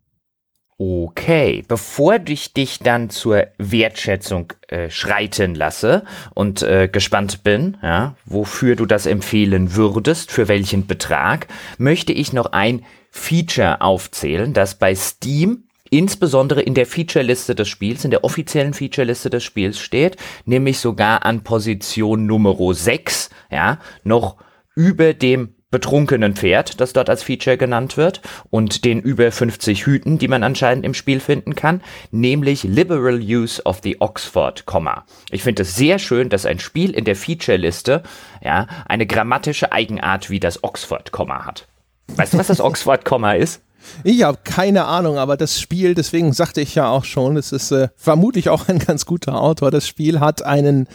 Okay, 0.84 1.64
bevor 1.68 2.22
ich 2.26 2.54
dich 2.54 2.80
dann 2.80 3.12
zur 3.12 3.46
Wertschätzung 3.60 4.52
äh, 4.68 4.90
schreiten 4.90 5.54
lasse 5.54 6.04
und 6.34 6.64
äh, 6.64 6.90
gespannt 6.92 7.44
bin, 7.44 7.78
ja, 7.84 8.16
wofür 8.26 8.76
du 8.76 8.88
das 8.88 9.06
empfehlen 9.06 9.76
würdest, 9.76 10.32
für 10.32 10.48
welchen 10.48 10.88
Betrag, 10.88 11.48
möchte 11.78 12.14
ich 12.14 12.34
noch 12.34 12.48
ein 12.48 12.84
Feature 13.12 13.82
aufzählen, 13.82 14.54
das 14.54 14.74
bei 14.74 14.96
Steam 14.96 15.66
insbesondere 15.92 16.64
in 16.64 16.74
der 16.74 16.88
Featureliste 16.88 17.54
des 17.54 17.70
Spiels, 17.70 18.04
in 18.04 18.10
der 18.10 18.24
offiziellen 18.24 18.74
Featureliste 18.74 19.30
des 19.30 19.44
Spiels 19.44 19.78
steht, 19.78 20.18
nämlich 20.46 20.80
sogar 20.80 21.26
an 21.28 21.44
Position 21.44 22.26
Nummer 22.26 22.56
6, 22.74 23.30
ja, 23.52 23.78
noch 24.04 24.38
über 24.74 25.14
dem 25.14 25.54
betrunkenen 25.72 26.36
Pferd, 26.36 26.80
das 26.80 26.94
dort 26.94 27.10
als 27.10 27.24
Feature 27.24 27.58
genannt 27.58 27.98
wird, 27.98 28.22
und 28.50 28.86
den 28.86 29.00
über 29.00 29.32
50 29.32 29.86
Hüten, 29.86 30.20
die 30.20 30.28
man 30.28 30.44
anscheinend 30.44 30.86
im 30.86 30.94
Spiel 30.94 31.20
finden 31.20 31.56
kann, 31.56 31.82
nämlich 32.12 32.64
Liberal 32.64 33.20
Use 33.20 33.64
of 33.66 33.80
the 33.84 34.00
Oxford 34.00 34.66
Komma. 34.66 35.06
Ich 35.32 35.44
finde 35.44 35.64
es 35.64 35.76
sehr 35.76 35.98
schön, 35.98 36.30
dass 36.30 36.46
ein 36.46 36.60
Spiel 36.60 36.92
in 36.92 37.06
der 37.06 37.16
Feature-Liste 37.16 38.04
ja, 38.44 38.68
eine 38.86 39.08
grammatische 39.08 39.72
Eigenart 39.72 40.30
wie 40.30 40.40
das 40.40 40.64
Oxford 40.64 41.12
Komma 41.12 41.46
hat. 41.46 41.68
Weißt 42.16 42.34
du, 42.34 42.38
was 42.38 42.48
das 42.48 42.62
Oxford 42.62 43.06
Komma 43.06 43.34
ist? 43.34 43.62
Ich 44.04 44.24
habe 44.24 44.40
keine 44.44 44.86
Ahnung, 44.86 45.18
aber 45.18 45.38
das 45.38 45.60
Spiel, 45.60 45.96
deswegen 45.96 46.34
sagte 46.34 46.62
ich 46.62 46.76
ja 46.76 46.90
auch 46.90 47.04
schon, 47.04 47.38
es 47.38 47.52
ist 47.52 47.72
äh, 47.72 47.90
vermutlich 47.96 48.50
auch 48.50 48.68
ein 48.68 48.80
ganz 48.80 49.06
guter 49.06 49.42
Autor. 49.42 49.72
Das 49.72 49.88
Spiel 49.88 50.20
hat 50.20 50.44
einen 50.44 50.88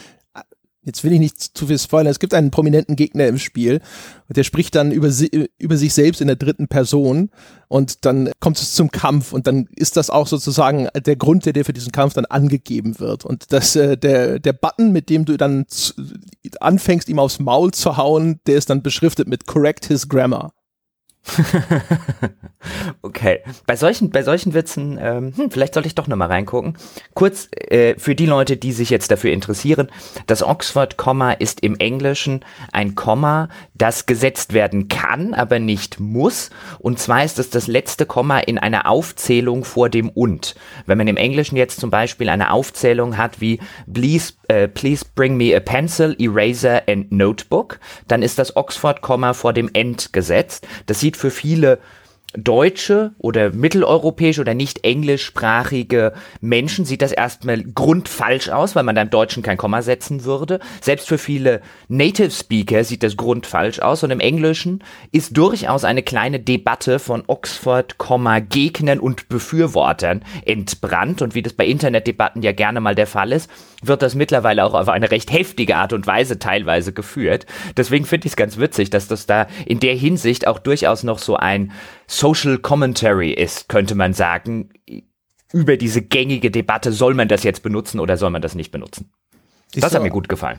jetzt 0.87 1.05
will 1.05 1.12
ich 1.12 1.18
nicht 1.18 1.40
zu 1.40 1.66
viel 1.66 1.79
spoilern, 1.79 2.11
es 2.11 2.20
gibt 2.20 2.33
einen 2.33 2.51
prominenten 2.51 2.96
Gegner 2.96 3.27
im 3.27 3.38
Spiel. 3.38 3.81
Und 4.29 4.37
der 4.37 4.44
spricht 4.44 4.75
dann 4.75 4.92
über, 4.92 5.11
si 5.11 5.49
über 5.59 5.77
sich 5.77 5.92
selbst 5.92 6.20
in 6.20 6.29
der 6.29 6.37
dritten 6.37 6.68
Person. 6.68 7.31
Und 7.68 8.05
dann 8.05 8.31
kommt 8.40 8.59
es 8.59 8.72
zum 8.72 8.90
Kampf. 8.90 9.33
Und 9.33 9.46
dann 9.46 9.68
ist 9.75 9.96
das 9.96 10.11
auch 10.11 10.29
sozusagen 10.29 10.88
der 10.94 11.16
Grund, 11.16 11.44
der 11.44 11.53
dir 11.53 11.64
für 11.64 11.72
diesen 11.72 11.92
Kampf 11.92 12.14
dann 12.14 12.25
angegeben 12.25 12.99
wird. 13.01 13.25
Und 13.25 13.53
das, 13.53 13.75
äh, 13.77 13.99
der, 13.99 14.38
der 14.38 14.53
Button, 14.53 14.92
mit 14.92 15.11
dem 15.11 15.25
du 15.25 15.37
dann 15.37 15.66
anfängst, 16.61 17.09
ihm 17.09 17.18
aufs 17.18 17.40
Maul 17.40 17.72
zu 17.72 17.96
hauen, 17.96 18.40
der 18.46 18.57
ist 18.57 18.70
dann 18.70 18.83
beschriftet 18.83 19.29
mit 19.29 19.46
Correct 19.46 19.87
His 19.87 20.09
Grammar. 20.09 20.53
okay. 23.03 23.41
Bei 23.67 23.77
solchen, 23.77 24.11
bei 24.11 24.23
solchen 24.23 24.55
Witzen, 24.55 24.99
ähm, 25.01 25.33
hm, 25.37 25.51
vielleicht 25.51 25.75
sollte 25.75 25.89
ich 25.89 25.95
doch 25.95 26.07
nochmal 26.07 26.29
reingucken. 26.29 26.77
Kurz 27.15 27.49
äh, 27.53 27.95
für 27.99 28.15
die 28.15 28.27
Leute, 28.27 28.57
die 28.57 28.73
sich 28.73 28.91
jetzt 28.91 29.11
dafür 29.11 29.33
interessieren. 29.33 29.89
Das 30.27 30.43
Oxford-Komma 30.43 31.33
ist 31.33 31.61
im 31.61 31.77
Englischen 31.79 32.45
ein 32.73 32.95
Komma, 32.95 33.49
das 33.75 34.07
gesetzt 34.07 34.53
werden 34.53 34.89
kann, 34.89 35.35
aber 35.35 35.59
nicht 35.59 36.01
muss. 36.01 36.51
Und 36.79 36.99
zwar 36.99 37.25
ist 37.25 37.39
es 37.39 37.51
das 37.51 37.67
letzte 37.67 38.07
Komma 38.07 38.39
in 38.39 38.59
einer 38.59 38.89
Aufzählung 38.89 39.65
vor 39.65 39.89
dem 39.89 40.09
und. 40.09 40.55
Wenn 40.87 40.99
man 40.99 41.09
im 41.09 41.17
Englischen 41.17 41.57
jetzt 41.57 41.81
zum 41.81 41.91
Beispiel 41.91 42.29
eine 42.29 42.53
Aufzählung 42.53 43.17
hat 43.17 43.41
wie 43.41 43.61
please, 43.93 44.35
äh, 44.49 44.69
please 44.69 45.05
bring 45.15 45.37
me 45.37 45.55
a 45.57 45.61
pencil, 45.61 46.15
eraser 46.19 46.83
and 46.89 47.11
notebook, 47.11 47.79
dann 48.09 48.23
ist 48.23 48.39
das 48.39 48.57
Oxford-Komma 48.57 49.35
vor 49.35 49.53
dem 49.53 49.71
end 49.73 50.12
gesetzt. 50.12 50.67
Das 50.87 51.01
sieht 51.01 51.15
für 51.16 51.31
viele 51.31 51.79
deutsche 52.37 53.12
oder 53.18 53.53
mitteleuropäische 53.53 54.40
oder 54.40 54.55
nicht 54.55 54.85
englischsprachige 54.85 56.12
Menschen 56.40 56.85
sieht 56.85 57.03
das 57.03 57.12
erstmal 57.12 57.62
grundfalsch 57.62 58.49
aus, 58.49 58.75
weil 58.77 58.83
man 58.83 58.94
da 58.94 59.03
im 59.03 59.11
Deutschen 59.11 59.42
kein 59.42 59.57
Komma 59.57 59.83
setzen 59.83 60.25
würde. 60.25 60.61
Selbst 60.81 61.09
für 61.09 61.18
viele 61.18 61.62
Native 61.88 62.31
Speaker 62.31 62.85
sieht 62.85 63.03
das 63.03 63.16
grundfalsch 63.16 63.81
aus 63.81 64.03
und 64.03 64.11
im 64.11 64.20
Englischen 64.20 64.83
ist 65.12 65.37
durchaus 65.37 65.85
eine 65.85 66.03
kleine 66.03 66.40
Debatte 66.40 66.99
von 66.99 67.25
Oxford, 67.27 67.96
Gegnern 68.49 69.01
und 69.01 69.29
Befürwortern 69.29 70.22
entbrannt 70.44 71.22
und 71.22 71.35
wie 71.35 71.42
das 71.42 71.53
bei 71.53 71.66
Internetdebatten 71.66 72.42
ja 72.42 72.53
gerne 72.53 72.81
mal 72.81 72.94
der 72.94 73.07
Fall 73.07 73.33
ist, 73.33 73.51
wird 73.83 74.03
das 74.03 74.14
mittlerweile 74.14 74.64
auch 74.64 74.75
auf 74.75 74.88
eine 74.88 75.11
recht 75.11 75.33
heftige 75.33 75.77
Art 75.77 75.92
und 75.92 76.07
Weise 76.07 76.38
teilweise 76.38 76.92
geführt. 76.92 77.46
Deswegen 77.77 78.05
finde 78.05 78.27
ich 78.27 78.33
es 78.33 78.37
ganz 78.37 78.59
witzig, 78.59 78.90
dass 78.90 79.09
das 79.09 79.27
da 79.27 79.46
in 79.64 79.81
der 79.81 79.94
Hinsicht 79.94 80.46
auch 80.46 80.59
durchaus 80.59 81.03
noch 81.03 81.18
so 81.18 81.37
ein 81.37 81.72
Social 82.07 82.59
Commentary 82.59 83.33
ist, 83.33 83.69
könnte 83.69 83.95
man 83.95 84.12
sagen, 84.12 84.71
über 85.53 85.77
diese 85.77 86.03
gängige 86.03 86.51
Debatte, 86.51 86.92
soll 86.92 87.14
man 87.14 87.29
das 87.29 87.42
jetzt 87.42 87.62
benutzen 87.62 88.01
oder 88.01 88.16
soll 88.16 88.31
man 88.31 88.42
das 88.42 88.55
nicht 88.55 88.71
benutzen. 88.71 89.11
Das 89.75 89.95
hat 89.95 90.03
mir 90.03 90.11
gut 90.11 90.29
gefallen. 90.29 90.59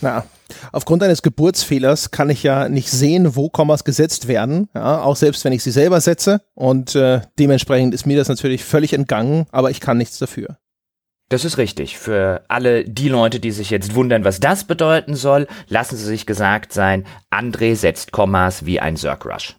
Na, 0.00 0.24
aufgrund 0.72 1.02
eines 1.02 1.22
Geburtsfehlers 1.22 2.10
kann 2.10 2.28
ich 2.28 2.42
ja 2.42 2.68
nicht 2.68 2.90
sehen, 2.90 3.34
wo 3.34 3.48
Kommas 3.48 3.84
gesetzt 3.84 4.28
werden, 4.28 4.68
ja, 4.74 5.00
auch 5.02 5.16
selbst 5.16 5.44
wenn 5.44 5.54
ich 5.54 5.62
sie 5.62 5.70
selber 5.70 6.00
setze. 6.00 6.42
Und 6.54 6.94
äh, 6.94 7.22
dementsprechend 7.38 7.94
ist 7.94 8.06
mir 8.06 8.16
das 8.16 8.28
natürlich 8.28 8.64
völlig 8.64 8.92
entgangen, 8.92 9.46
aber 9.52 9.70
ich 9.70 9.80
kann 9.80 9.96
nichts 9.96 10.18
dafür. 10.18 10.58
Das 11.28 11.44
ist 11.44 11.58
richtig. 11.58 11.98
Für 11.98 12.44
alle 12.48 12.84
die 12.84 13.08
Leute, 13.08 13.40
die 13.40 13.50
sich 13.50 13.70
jetzt 13.70 13.94
wundern, 13.94 14.24
was 14.24 14.38
das 14.38 14.64
bedeuten 14.64 15.16
soll, 15.16 15.48
lassen 15.68 15.96
Sie 15.96 16.04
sich 16.04 16.24
gesagt 16.24 16.72
sein, 16.72 17.04
André 17.32 17.74
setzt 17.74 18.12
Kommas 18.12 18.64
wie 18.64 18.78
ein 18.78 18.96
Zerg 18.96 19.26
Rush. 19.26 19.56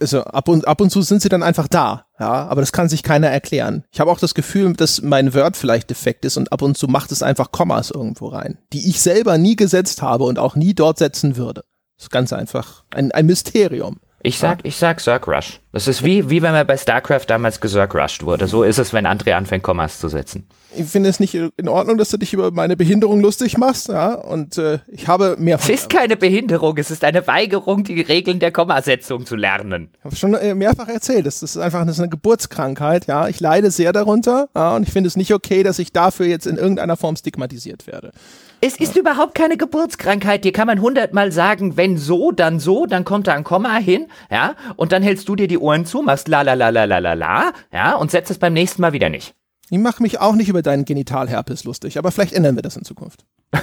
Also 0.00 0.22
ab 0.22 0.48
und, 0.48 0.66
ab 0.66 0.80
und 0.80 0.90
zu 0.90 1.02
sind 1.02 1.22
sie 1.22 1.28
dann 1.28 1.42
einfach 1.42 1.68
da, 1.68 2.06
ja, 2.18 2.46
aber 2.46 2.60
das 2.60 2.72
kann 2.72 2.88
sich 2.88 3.02
keiner 3.02 3.28
erklären. 3.28 3.84
Ich 3.90 4.00
habe 4.00 4.10
auch 4.10 4.18
das 4.18 4.34
Gefühl, 4.34 4.72
dass 4.74 5.02
mein 5.02 5.34
Word 5.34 5.56
vielleicht 5.56 5.90
defekt 5.90 6.24
ist 6.24 6.36
und 6.36 6.52
ab 6.52 6.62
und 6.62 6.76
zu 6.76 6.88
macht 6.88 7.12
es 7.12 7.22
einfach 7.22 7.52
Kommas 7.52 7.90
irgendwo 7.90 8.28
rein, 8.28 8.58
die 8.72 8.88
ich 8.88 9.00
selber 9.00 9.38
nie 9.38 9.56
gesetzt 9.56 10.02
habe 10.02 10.24
und 10.24 10.38
auch 10.38 10.56
nie 10.56 10.74
dort 10.74 10.98
setzen 10.98 11.36
würde. 11.36 11.64
Das 11.96 12.04
ist 12.04 12.10
ganz 12.10 12.32
einfach 12.32 12.84
ein, 12.90 13.12
ein 13.12 13.26
Mysterium. 13.26 13.98
Ich 14.22 14.38
sag, 14.38 14.64
ich 14.64 14.76
sag 14.76 15.00
Zerg 15.00 15.26
Rush. 15.28 15.60
Das 15.72 15.86
ist 15.86 16.02
wie, 16.02 16.30
wie 16.30 16.40
wenn 16.40 16.52
man 16.52 16.66
bei 16.66 16.78
StarCraft 16.78 17.24
damals 17.26 17.60
geZerg 17.60 17.94
Rushed 17.94 18.24
wurde. 18.24 18.46
So 18.46 18.62
ist 18.62 18.78
es, 18.78 18.94
wenn 18.94 19.06
André 19.06 19.34
anfängt, 19.34 19.62
Kommas 19.62 20.00
zu 20.00 20.08
setzen. 20.08 20.46
Ich 20.76 20.86
finde 20.86 21.08
es 21.08 21.18
nicht 21.18 21.34
in 21.34 21.68
Ordnung, 21.68 21.96
dass 21.96 22.10
du 22.10 22.18
dich 22.18 22.34
über 22.34 22.50
meine 22.50 22.76
Behinderung 22.76 23.20
lustig 23.20 23.56
machst, 23.56 23.88
ja. 23.88 24.14
Und 24.14 24.58
äh, 24.58 24.78
ich 24.88 25.08
habe 25.08 25.36
mehr. 25.38 25.58
Es 25.58 25.68
ist 25.68 25.88
keine 25.88 26.16
Behinderung, 26.16 26.76
es 26.76 26.90
ist 26.90 27.04
eine 27.04 27.26
Weigerung, 27.26 27.84
die 27.84 28.00
Regeln 28.00 28.38
der 28.38 28.52
Kommasetzung 28.52 29.24
zu 29.24 29.34
lernen. 29.34 29.90
Ich 29.98 30.04
habe 30.04 30.16
schon 30.16 30.34
äh, 30.34 30.54
mehrfach 30.54 30.88
erzählt, 30.88 31.26
das 31.26 31.42
ist 31.42 31.56
einfach 31.56 31.84
das 31.86 31.96
ist 31.96 32.00
eine 32.00 32.10
Geburtskrankheit, 32.10 33.06
ja. 33.06 33.28
Ich 33.28 33.40
leide 33.40 33.70
sehr 33.70 33.92
darunter, 33.92 34.48
ja, 34.54 34.76
und 34.76 34.82
ich 34.82 34.92
finde 34.92 35.08
es 35.08 35.16
nicht 35.16 35.32
okay, 35.32 35.62
dass 35.62 35.78
ich 35.78 35.92
dafür 35.92 36.26
jetzt 36.26 36.46
in 36.46 36.56
irgendeiner 36.56 36.96
Form 36.96 37.16
stigmatisiert 37.16 37.86
werde. 37.86 38.12
Es 38.60 38.76
ist 38.78 38.96
ja. 38.96 39.02
überhaupt 39.02 39.36
keine 39.36 39.56
Geburtskrankheit. 39.56 40.44
Dir 40.44 40.52
kann 40.52 40.66
man 40.66 40.80
hundertmal 40.80 41.30
sagen, 41.30 41.76
wenn 41.76 41.96
so, 41.96 42.32
dann 42.32 42.58
so, 42.58 42.86
dann 42.86 43.04
kommt 43.04 43.28
da 43.28 43.34
ein 43.34 43.44
Komma 43.44 43.76
hin, 43.76 44.06
ja, 44.30 44.54
und 44.76 44.92
dann 44.92 45.02
hältst 45.02 45.28
du 45.28 45.36
dir 45.36 45.46
die 45.46 45.57
Ohren 45.58 45.86
zu, 45.86 46.02
machst 46.02 46.28
la 46.28 46.42
la 46.42 46.54
la 46.54 46.70
la 46.70 46.84
la 46.84 46.98
la 46.98 47.14
la, 47.14 47.52
ja, 47.72 47.94
und 47.94 48.10
setzt 48.10 48.30
es 48.30 48.38
beim 48.38 48.52
nächsten 48.52 48.82
Mal 48.82 48.92
wieder 48.92 49.08
nicht. 49.08 49.34
Ich 49.70 49.78
mache 49.78 50.02
mich 50.02 50.20
auch 50.20 50.34
nicht 50.34 50.48
über 50.48 50.62
deinen 50.62 50.84
Genitalherpes 50.84 51.64
lustig, 51.64 51.98
aber 51.98 52.10
vielleicht 52.10 52.32
ändern 52.32 52.56
wir 52.56 52.62
das 52.62 52.76
in 52.76 52.84
Zukunft. 52.84 53.24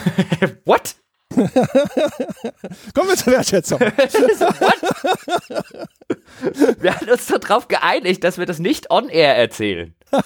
What? 0.66 0.96
Kommen 1.34 3.10
wir 3.10 3.18
zur 3.18 3.34
Wertschätzung. 3.34 3.80
wir 6.80 6.96
haben 6.96 7.10
uns 7.10 7.26
darauf 7.26 7.68
geeinigt, 7.68 8.24
dass 8.24 8.38
wir 8.38 8.46
das 8.46 8.60
nicht 8.60 8.92
on-air 8.92 9.36
erzählen. 9.36 9.96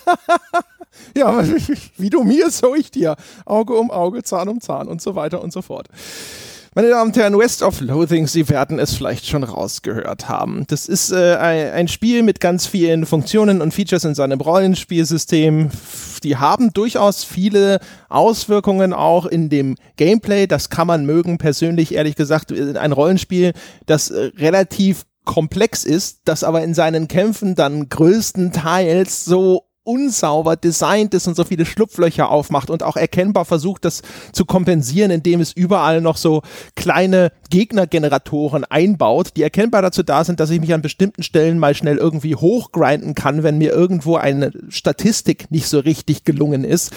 ja, 1.15 1.43
wie 1.97 2.10
du 2.10 2.23
mir, 2.23 2.51
so 2.51 2.75
ich 2.75 2.91
dir. 2.91 3.15
Auge 3.45 3.75
um 3.75 3.91
Auge, 3.91 4.23
Zahn 4.23 4.49
um 4.49 4.62
Zahn 4.62 4.88
und 4.88 5.01
so 5.01 5.15
weiter 5.15 5.41
und 5.41 5.53
so 5.53 5.62
fort. 5.62 5.88
Meine 6.75 6.89
Damen 6.89 7.10
und 7.10 7.17
Herren, 7.17 7.36
West 7.36 7.63
of 7.63 7.82
Loathing, 7.82 8.27
Sie 8.27 8.47
werden 8.47 8.77
es 8.77 8.93
vielleicht 8.93 9.25
schon 9.25 9.43
rausgehört 9.43 10.29
haben. 10.29 10.65
Das 10.67 10.86
ist 10.88 11.12
äh, 11.12 11.36
ein 11.36 11.88
Spiel 11.88 12.21
mit 12.21 12.39
ganz 12.39 12.67
vielen 12.67 13.08
Funktionen 13.08 13.62
und 13.62 13.73
Features 13.73 14.03
in 14.03 14.13
seinem 14.13 14.39
Rollenspielsystem. 14.39 15.71
Die 16.23 16.38
haben 16.38 16.71
durchaus 16.71 17.23
viele 17.23 17.79
Auswirkungen 18.08 18.93
auch 18.93 19.25
in 19.25 19.49
dem 19.49 19.77
Gameplay. 19.97 20.45
Das 20.45 20.69
kann 20.69 20.86
man 20.86 21.08
mögen, 21.08 21.39
persönlich 21.39 21.95
ehrlich 21.95 22.15
gesagt. 22.15 22.51
Ein 22.51 22.91
Rollenspiel, 22.91 23.53
das 23.88 24.12
äh, 24.12 24.32
relativ 24.38 25.05
komplex 25.25 25.86
ist, 25.86 26.21
das 26.25 26.43
aber 26.43 26.63
in 26.63 26.75
seinen 26.75 27.08
Kämpfen 27.08 27.55
dann 27.55 27.89
größtenteils 27.89 29.26
so 29.26 29.68
unsauber 29.89 30.55
designt 30.55 31.15
ist 31.15 31.27
und 31.27 31.35
so 31.35 31.43
viele 31.43 31.65
Schlupflöcher 31.65 32.29
aufmacht 32.29 32.69
und 32.69 32.83
auch 32.83 32.95
erkennbar 32.95 33.43
versucht, 33.43 33.85
das 33.85 34.03
zu 34.31 34.45
kompensieren, 34.45 35.09
indem 35.09 35.41
es 35.41 35.51
überall 35.51 35.99
noch 35.99 36.15
so 36.15 36.43
kleine 36.75 37.31
Gegnergeneratoren 37.49 38.65
einbaut, 38.65 39.31
die 39.35 39.41
erkennbar 39.41 39.81
dazu 39.81 40.03
da 40.03 40.23
sind, 40.23 40.39
dass 40.39 40.51
ich 40.51 40.61
mich 40.61 40.75
an 40.75 40.83
bestimmten 40.83 41.23
Stellen 41.23 41.57
mal 41.57 41.73
schnell 41.73 41.97
irgendwie 41.97 42.35
hochgrinden 42.35 43.15
kann, 43.15 43.41
wenn 43.41 43.57
mir 43.57 43.71
irgendwo 43.71 44.15
eine 44.15 44.51
Statistik 44.69 45.49
nicht 45.49 45.67
so 45.67 45.79
richtig 45.79 46.23
gelungen 46.23 46.63
ist. 46.63 46.91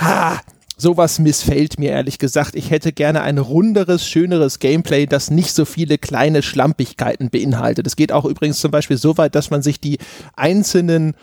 Ha, 0.00 0.40
sowas 0.76 1.20
missfällt 1.20 1.78
mir 1.78 1.92
ehrlich 1.92 2.18
gesagt. 2.18 2.56
Ich 2.56 2.70
hätte 2.70 2.92
gerne 2.92 3.22
ein 3.22 3.38
runderes, 3.38 4.04
schöneres 4.04 4.58
Gameplay, 4.58 5.06
das 5.06 5.30
nicht 5.30 5.54
so 5.54 5.64
viele 5.64 5.96
kleine 5.96 6.42
Schlampigkeiten 6.42 7.30
beinhaltet. 7.30 7.86
Es 7.86 7.94
geht 7.94 8.10
auch 8.10 8.24
übrigens 8.24 8.58
zum 8.58 8.72
Beispiel 8.72 8.96
so 8.96 9.16
weit, 9.16 9.36
dass 9.36 9.50
man 9.50 9.62
sich 9.62 9.78
die 9.78 9.98
einzelnen 10.34 11.14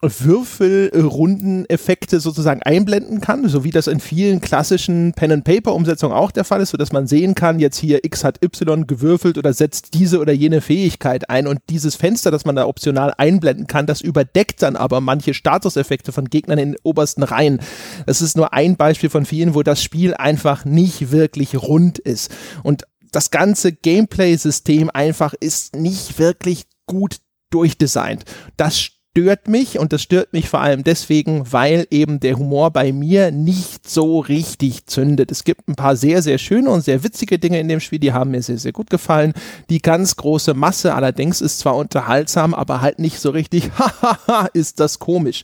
Würfelrundeneffekte 0.00 2.20
sozusagen 2.20 2.62
einblenden 2.62 3.20
kann, 3.20 3.48
so 3.48 3.64
wie 3.64 3.72
das 3.72 3.88
in 3.88 3.98
vielen 3.98 4.40
klassischen 4.40 5.12
Pen-and-Paper-Umsetzungen 5.12 6.14
auch 6.14 6.30
der 6.30 6.44
Fall 6.44 6.60
ist, 6.60 6.70
sodass 6.70 6.92
man 6.92 7.08
sehen 7.08 7.34
kann, 7.34 7.58
jetzt 7.58 7.78
hier 7.78 8.04
X 8.04 8.22
hat 8.22 8.40
Y 8.44 8.86
gewürfelt 8.86 9.38
oder 9.38 9.52
setzt 9.52 9.94
diese 9.94 10.20
oder 10.20 10.32
jene 10.32 10.60
Fähigkeit 10.60 11.28
ein 11.28 11.48
und 11.48 11.58
dieses 11.68 11.96
Fenster, 11.96 12.30
das 12.30 12.44
man 12.44 12.54
da 12.54 12.66
optional 12.66 13.12
einblenden 13.18 13.66
kann, 13.66 13.86
das 13.86 14.00
überdeckt 14.00 14.62
dann 14.62 14.76
aber 14.76 15.00
manche 15.00 15.34
Statuseffekte 15.34 16.12
von 16.12 16.26
Gegnern 16.26 16.58
in 16.58 16.72
den 16.72 16.80
obersten 16.84 17.24
Reihen. 17.24 17.58
Das 18.06 18.22
ist 18.22 18.36
nur 18.36 18.52
ein 18.52 18.76
Beispiel 18.76 19.10
von 19.10 19.26
vielen, 19.26 19.56
wo 19.56 19.64
das 19.64 19.82
Spiel 19.82 20.14
einfach 20.14 20.64
nicht 20.64 21.10
wirklich 21.10 21.56
rund 21.56 21.98
ist 21.98 22.30
und 22.62 22.84
das 23.10 23.32
ganze 23.32 23.72
Gameplay-System 23.72 24.90
einfach 24.90 25.34
ist 25.34 25.74
nicht 25.74 26.20
wirklich 26.20 26.66
gut 26.86 27.16
durchdesignt. 27.50 28.24
Das 28.56 28.97
stört 29.18 29.48
mich 29.48 29.80
und 29.80 29.92
das 29.92 30.02
stört 30.02 30.32
mich 30.32 30.48
vor 30.48 30.60
allem 30.60 30.84
deswegen, 30.84 31.52
weil 31.52 31.88
eben 31.90 32.20
der 32.20 32.38
Humor 32.38 32.70
bei 32.70 32.92
mir 32.92 33.32
nicht 33.32 33.88
so 33.88 34.20
richtig 34.20 34.86
zündet. 34.86 35.32
Es 35.32 35.42
gibt 35.42 35.66
ein 35.66 35.74
paar 35.74 35.96
sehr, 35.96 36.22
sehr 36.22 36.38
schöne 36.38 36.70
und 36.70 36.84
sehr 36.84 37.02
witzige 37.02 37.40
Dinge 37.40 37.58
in 37.58 37.66
dem 37.66 37.80
Spiel, 37.80 37.98
die 37.98 38.12
haben 38.12 38.30
mir 38.30 38.42
sehr, 38.42 38.58
sehr 38.58 38.70
gut 38.70 38.90
gefallen. 38.90 39.32
Die 39.70 39.82
ganz 39.82 40.14
große 40.14 40.54
Masse 40.54 40.94
allerdings 40.94 41.40
ist 41.40 41.58
zwar 41.58 41.74
unterhaltsam, 41.74 42.54
aber 42.54 42.80
halt 42.80 43.00
nicht 43.00 43.18
so 43.18 43.30
richtig, 43.30 43.72
hahaha, 43.78 44.50
ist 44.52 44.78
das 44.78 45.00
komisch. 45.00 45.42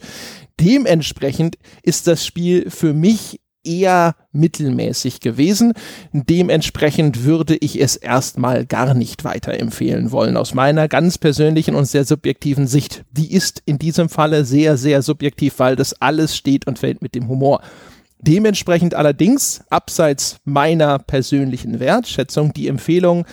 Dementsprechend 0.61 1.59
ist 1.83 2.07
das 2.07 2.25
Spiel 2.25 2.71
für 2.71 2.95
mich 2.95 3.41
eher 3.65 4.15
mittelmäßig 4.33 5.21
gewesen. 5.21 5.73
Dementsprechend 6.13 7.25
würde 7.25 7.57
ich 7.57 7.81
es 7.81 7.97
erstmal 7.97 8.67
gar 8.67 8.95
nicht 8.95 9.25
weiterempfehlen 9.25 10.13
wollen. 10.13 10.37
Aus 10.37 10.55
meiner 10.55 10.89
ganz 10.89 11.19
persönlichen 11.19 11.75
und 11.75 11.87
sehr 11.87 12.05
subjektiven 12.05 12.67
Sicht. 12.67 13.05
Die 13.13 13.33
ist 13.33 13.63
in 13.67 13.79
diesem 13.79 14.09
Falle 14.09 14.45
sehr, 14.45 14.77
sehr 14.77 15.03
subjektiv, 15.03 15.59
weil 15.59 15.77
das 15.77 16.01
alles 16.01 16.37
steht 16.37 16.67
und 16.67 16.79
fällt 16.79 17.03
mit 17.03 17.15
dem 17.15 17.29
Humor. 17.29 17.61
Dementsprechend 18.19 18.95
allerdings, 18.95 19.63
abseits 19.69 20.39
meiner 20.45 20.99
persönlichen 20.99 21.79
Wertschätzung, 21.79 22.55
die 22.55 22.69
Empfehlung, 22.69 23.27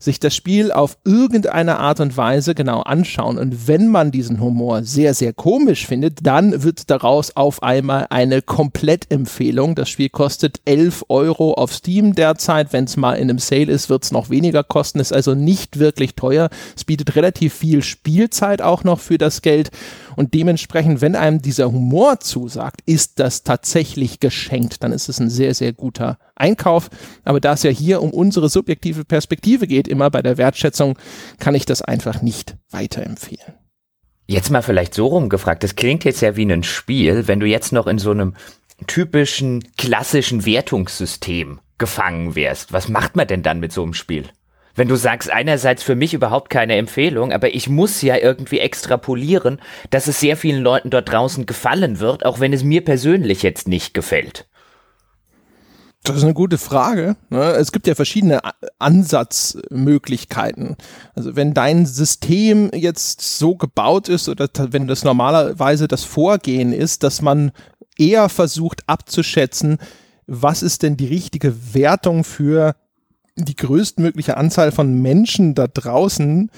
sich 0.00 0.20
das 0.20 0.36
Spiel 0.36 0.70
auf 0.70 0.96
irgendeine 1.04 1.78
Art 1.78 1.98
und 1.98 2.16
Weise 2.16 2.54
genau 2.54 2.82
anschauen. 2.82 3.36
Und 3.36 3.66
wenn 3.66 3.88
man 3.88 4.12
diesen 4.12 4.40
Humor 4.40 4.84
sehr, 4.84 5.12
sehr 5.12 5.32
komisch 5.32 5.86
findet, 5.86 6.24
dann 6.24 6.62
wird 6.62 6.88
daraus 6.88 7.34
auf 7.34 7.64
einmal 7.64 8.06
eine 8.10 8.40
Komplettempfehlung. 8.40 9.74
Das 9.74 9.88
Spiel 9.88 10.08
kostet 10.08 10.60
11 10.66 11.06
Euro 11.08 11.54
auf 11.54 11.74
Steam 11.74 12.14
derzeit. 12.14 12.72
Wenn 12.72 12.84
es 12.84 12.96
mal 12.96 13.14
in 13.14 13.28
einem 13.28 13.40
Sale 13.40 13.72
ist, 13.72 13.90
wird 13.90 14.04
es 14.04 14.12
noch 14.12 14.30
weniger 14.30 14.62
kosten. 14.62 15.00
Ist 15.00 15.12
also 15.12 15.34
nicht 15.34 15.80
wirklich 15.80 16.14
teuer. 16.14 16.48
Es 16.76 16.84
bietet 16.84 17.16
relativ 17.16 17.54
viel 17.54 17.82
Spielzeit 17.82 18.62
auch 18.62 18.84
noch 18.84 19.00
für 19.00 19.18
das 19.18 19.42
Geld. 19.42 19.70
Und 20.14 20.32
dementsprechend, 20.32 21.00
wenn 21.00 21.16
einem 21.16 21.42
dieser 21.42 21.72
Humor 21.72 22.20
zusagt, 22.20 22.82
ist 22.86 23.18
das 23.18 23.42
tatsächlich 23.42 24.20
geschenkt. 24.20 24.84
Dann 24.84 24.92
ist 24.92 25.08
es 25.08 25.18
ein 25.18 25.30
sehr, 25.30 25.54
sehr 25.54 25.72
guter 25.72 26.18
Einkauf. 26.38 26.88
Aber 27.24 27.40
da 27.40 27.52
es 27.52 27.62
ja 27.62 27.70
hier 27.70 28.02
um 28.02 28.10
unsere 28.10 28.48
subjektive 28.48 29.04
Perspektive 29.04 29.66
geht, 29.66 29.88
immer 29.88 30.10
bei 30.10 30.22
der 30.22 30.38
Wertschätzung, 30.38 30.98
kann 31.38 31.54
ich 31.54 31.66
das 31.66 31.82
einfach 31.82 32.22
nicht 32.22 32.56
weiterempfehlen. 32.70 33.54
Jetzt 34.26 34.50
mal 34.50 34.62
vielleicht 34.62 34.94
so 34.94 35.06
rumgefragt, 35.06 35.62
das 35.62 35.74
klingt 35.74 36.04
jetzt 36.04 36.20
ja 36.20 36.36
wie 36.36 36.50
ein 36.50 36.62
Spiel, 36.62 37.28
wenn 37.28 37.40
du 37.40 37.46
jetzt 37.46 37.72
noch 37.72 37.86
in 37.86 37.98
so 37.98 38.10
einem 38.10 38.34
typischen 38.86 39.64
klassischen 39.76 40.44
Wertungssystem 40.44 41.60
gefangen 41.78 42.34
wärst. 42.34 42.72
Was 42.72 42.88
macht 42.88 43.16
man 43.16 43.26
denn 43.26 43.42
dann 43.42 43.60
mit 43.60 43.72
so 43.72 43.82
einem 43.82 43.94
Spiel? 43.94 44.24
wenn 44.78 44.88
du 44.88 44.94
sagst, 44.94 45.30
einerseits 45.30 45.82
für 45.82 45.96
mich 45.96 46.14
überhaupt 46.14 46.50
keine 46.50 46.76
Empfehlung, 46.76 47.32
aber 47.32 47.52
ich 47.52 47.68
muss 47.68 48.00
ja 48.00 48.16
irgendwie 48.16 48.60
extrapolieren, 48.60 49.60
dass 49.90 50.06
es 50.06 50.20
sehr 50.20 50.36
vielen 50.36 50.62
Leuten 50.62 50.90
dort 50.90 51.10
draußen 51.10 51.46
gefallen 51.46 51.98
wird, 51.98 52.24
auch 52.24 52.38
wenn 52.38 52.52
es 52.52 52.62
mir 52.62 52.84
persönlich 52.84 53.42
jetzt 53.42 53.66
nicht 53.66 53.92
gefällt. 53.92 54.47
Das 56.04 56.16
ist 56.16 56.24
eine 56.24 56.34
gute 56.34 56.58
Frage. 56.58 57.16
Ne? 57.28 57.42
Es 57.52 57.72
gibt 57.72 57.86
ja 57.86 57.94
verschiedene 57.94 58.40
Ansatzmöglichkeiten. 58.78 60.76
Also 61.14 61.36
wenn 61.36 61.54
dein 61.54 61.86
System 61.86 62.70
jetzt 62.72 63.20
so 63.38 63.56
gebaut 63.56 64.08
ist 64.08 64.28
oder 64.28 64.48
wenn 64.70 64.86
das 64.86 65.04
normalerweise 65.04 65.88
das 65.88 66.04
Vorgehen 66.04 66.72
ist, 66.72 67.02
dass 67.02 67.20
man 67.20 67.52
eher 67.98 68.28
versucht 68.28 68.88
abzuschätzen, 68.88 69.78
was 70.26 70.62
ist 70.62 70.82
denn 70.82 70.96
die 70.96 71.06
richtige 71.06 71.74
Wertung 71.74 72.24
für 72.24 72.76
die 73.36 73.56
größtmögliche 73.56 74.36
Anzahl 74.36 74.72
von 74.72 75.00
Menschen 75.00 75.54
da 75.54 75.66
draußen 75.66 76.50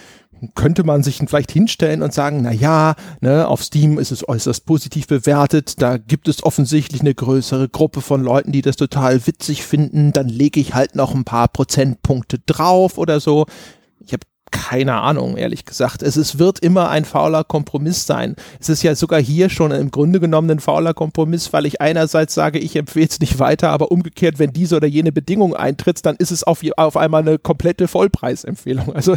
könnte 0.55 0.84
man 0.84 1.03
sich 1.03 1.18
vielleicht 1.18 1.53
hinstellen 1.53 2.03
und 2.03 2.12
sagen, 2.12 2.43
na 2.43 2.53
ja, 2.53 2.95
ne, 3.20 3.47
auf 3.47 3.62
Steam 3.62 3.99
ist 3.99 4.11
es 4.11 4.28
äußerst 4.28 4.66
positiv 4.66 5.07
bewertet, 5.07 5.80
da 5.82 5.97
gibt 5.99 6.28
es 6.28 6.43
offensichtlich 6.43 7.01
eine 7.01 7.14
größere 7.14 7.68
Gruppe 7.68 8.01
von 8.01 8.22
Leuten, 8.22 8.53
die 8.53 8.62
das 8.62 8.76
total 8.76 9.26
witzig 9.26 9.64
finden, 9.64 10.12
dann 10.12 10.28
lege 10.28 10.61
ich 10.61 10.74
halt 10.74 10.95
noch 10.95 11.14
ein 11.14 11.24
paar 11.24 11.49
Prozentpunkte 11.49 12.38
drauf 12.47 12.99
oder 12.99 13.20
so. 13.20 13.47
Ich 14.01 14.12
habe 14.12 14.22
keine 14.51 15.01
Ahnung, 15.01 15.37
ehrlich 15.37 15.65
gesagt. 15.65 16.03
Es 16.03 16.17
ist, 16.17 16.39
wird 16.39 16.59
immer 16.61 16.91
ein 16.91 17.05
fauler 17.05 17.45
Kompromiss 17.45 18.07
sein. 18.07 18.37
Es 18.59 18.69
ist 18.69 18.83
ja 18.83 18.95
sogar 18.95 19.21
hier 19.21 19.51
schon 19.51 19.71
im 19.71 19.91
Grunde 19.91 20.21
genommen 20.21 20.51
ein 20.51 20.61
fauler 20.61 20.95
Kompromiss, 20.95 21.53
weil 21.53 21.67
ich 21.67 21.81
einerseits 21.81 22.35
sage, 22.35 22.59
ich 22.59 22.77
empfehle 22.77 23.07
es 23.09 23.21
nicht 23.21 23.39
weiter, 23.39 23.71
aber 23.71 23.91
umgekehrt, 23.91 24.39
wenn 24.39 24.53
diese 24.53 24.77
oder 24.77 24.87
jene 24.87 25.13
Bedingung 25.13 25.55
eintritt, 25.55 26.05
dann 26.05 26.17
ist 26.17 26.31
es 26.31 26.45
auf, 26.45 26.63
auf 26.77 26.97
einmal 26.97 27.23
eine 27.23 27.39
komplette 27.39 27.89
Vollpreisempfehlung. 27.89 28.95
Also 29.01 29.17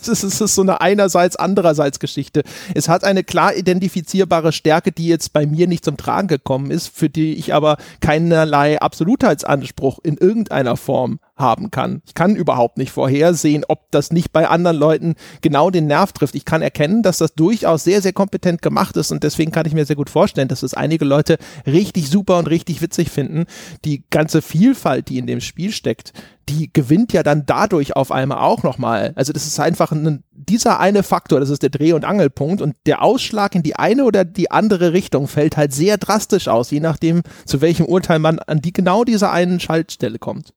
es 0.00 0.08
ist, 0.08 0.22
es 0.22 0.40
ist 0.40 0.54
so 0.54 0.62
eine 0.62 0.80
einerseits, 0.80 1.34
andererseits 1.34 1.98
Geschichte. 1.98 2.44
Es 2.74 2.88
hat 2.88 3.02
eine 3.02 3.24
klar 3.24 3.56
identifizierbare 3.56 4.52
Stärke, 4.52 4.92
die 4.92 5.08
jetzt 5.08 5.32
bei 5.32 5.46
mir 5.46 5.66
nicht 5.66 5.84
zum 5.84 5.96
Tragen 5.96 6.28
gekommen 6.28 6.70
ist, 6.70 6.88
für 6.94 7.08
die 7.08 7.34
ich 7.34 7.52
aber 7.54 7.76
keinerlei 8.00 8.80
Absolutheitsanspruch 8.80 9.98
in 10.04 10.16
irgendeiner 10.16 10.76
Form 10.76 11.18
haben 11.40 11.70
kann. 11.70 12.02
Ich 12.06 12.14
kann 12.14 12.36
überhaupt 12.36 12.78
nicht 12.78 12.92
vorhersehen, 12.92 13.64
ob 13.68 13.90
das 13.90 14.12
nicht 14.12 14.32
bei 14.32 14.48
anderen 14.48 14.76
Leuten 14.76 15.14
genau 15.40 15.70
den 15.70 15.86
Nerv 15.86 16.12
trifft. 16.12 16.34
Ich 16.34 16.44
kann 16.44 16.62
erkennen, 16.62 17.02
dass 17.02 17.18
das 17.18 17.34
durchaus 17.34 17.84
sehr, 17.84 18.02
sehr 18.02 18.12
kompetent 18.12 18.62
gemacht 18.62 18.96
ist 18.96 19.12
und 19.12 19.24
deswegen 19.24 19.50
kann 19.50 19.66
ich 19.66 19.74
mir 19.74 19.86
sehr 19.86 19.96
gut 19.96 20.10
vorstellen, 20.10 20.48
dass 20.48 20.62
es 20.62 20.74
einige 20.74 21.04
Leute 21.04 21.38
richtig 21.66 22.10
super 22.10 22.38
und 22.38 22.48
richtig 22.48 22.82
witzig 22.82 23.10
finden. 23.10 23.46
Die 23.84 24.04
ganze 24.10 24.42
Vielfalt, 24.42 25.08
die 25.08 25.18
in 25.18 25.26
dem 25.26 25.40
Spiel 25.40 25.72
steckt, 25.72 26.12
die 26.50 26.70
gewinnt 26.72 27.12
ja 27.12 27.22
dann 27.22 27.46
dadurch 27.46 27.94
auf 27.96 28.10
einmal 28.10 28.38
auch 28.38 28.62
nochmal. 28.62 29.12
Also 29.14 29.32
das 29.32 29.46
ist 29.46 29.60
einfach 29.60 29.92
ein, 29.92 30.24
dieser 30.32 30.80
eine 30.80 31.02
Faktor, 31.02 31.38
das 31.40 31.50
ist 31.50 31.62
der 31.62 31.70
Dreh- 31.70 31.92
und 31.92 32.04
Angelpunkt 32.04 32.60
und 32.60 32.74
der 32.86 33.02
Ausschlag 33.02 33.54
in 33.54 33.62
die 33.62 33.76
eine 33.76 34.04
oder 34.04 34.24
die 34.24 34.50
andere 34.50 34.92
Richtung 34.92 35.28
fällt 35.28 35.56
halt 35.56 35.72
sehr 35.72 35.96
drastisch 35.96 36.48
aus, 36.48 36.70
je 36.70 36.80
nachdem, 36.80 37.22
zu 37.44 37.60
welchem 37.60 37.86
Urteil 37.86 38.18
man 38.18 38.38
an 38.40 38.60
die 38.60 38.72
genau 38.72 39.04
dieser 39.04 39.30
einen 39.30 39.60
Schaltstelle 39.60 40.18
kommt. 40.18 40.52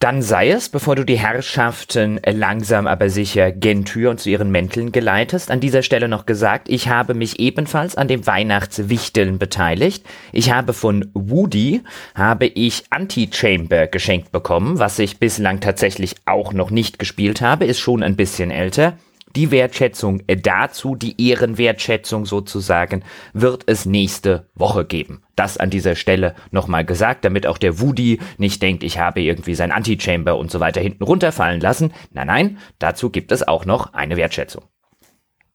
Dann 0.00 0.22
sei 0.22 0.48
es, 0.48 0.70
bevor 0.70 0.96
du 0.96 1.04
die 1.04 1.18
Herrschaften 1.18 2.18
langsam 2.24 2.86
aber 2.86 3.10
sicher 3.10 3.52
gen 3.52 3.84
Tür 3.84 4.08
und 4.08 4.18
zu 4.18 4.30
ihren 4.30 4.50
Mänteln 4.50 4.92
geleitest, 4.92 5.50
an 5.50 5.60
dieser 5.60 5.82
Stelle 5.82 6.08
noch 6.08 6.24
gesagt, 6.24 6.70
ich 6.70 6.88
habe 6.88 7.12
mich 7.12 7.38
ebenfalls 7.38 7.96
an 7.96 8.08
dem 8.08 8.26
Weihnachtswichteln 8.26 9.38
beteiligt. 9.38 10.06
Ich 10.32 10.52
habe 10.52 10.72
von 10.72 11.10
Woody, 11.12 11.82
habe 12.14 12.46
ich 12.46 12.84
Anti-Chamber 12.88 13.88
geschenkt 13.88 14.32
bekommen, 14.32 14.78
was 14.78 14.98
ich 14.98 15.18
bislang 15.18 15.60
tatsächlich 15.60 16.14
auch 16.24 16.54
noch 16.54 16.70
nicht 16.70 16.98
gespielt 16.98 17.42
habe, 17.42 17.66
ist 17.66 17.78
schon 17.78 18.02
ein 18.02 18.16
bisschen 18.16 18.50
älter. 18.50 18.94
Die 19.36 19.52
Wertschätzung 19.52 20.22
dazu, 20.42 20.96
die 20.96 21.28
Ehrenwertschätzung 21.28 22.26
sozusagen, 22.26 23.04
wird 23.32 23.62
es 23.66 23.86
nächste 23.86 24.48
Woche 24.54 24.84
geben. 24.84 25.22
Das 25.36 25.56
an 25.56 25.70
dieser 25.70 25.94
Stelle 25.94 26.34
nochmal 26.50 26.84
gesagt, 26.84 27.24
damit 27.24 27.46
auch 27.46 27.58
der 27.58 27.80
Woody 27.80 28.18
nicht 28.38 28.60
denkt, 28.60 28.82
ich 28.82 28.98
habe 28.98 29.20
irgendwie 29.20 29.54
sein 29.54 29.70
Antichamber 29.70 30.36
und 30.36 30.50
so 30.50 30.58
weiter 30.58 30.80
hinten 30.80 31.04
runterfallen 31.04 31.60
lassen. 31.60 31.92
Nein, 32.12 32.26
nein, 32.26 32.58
dazu 32.80 33.10
gibt 33.10 33.30
es 33.30 33.46
auch 33.46 33.64
noch 33.64 33.92
eine 33.94 34.16
Wertschätzung. 34.16 34.64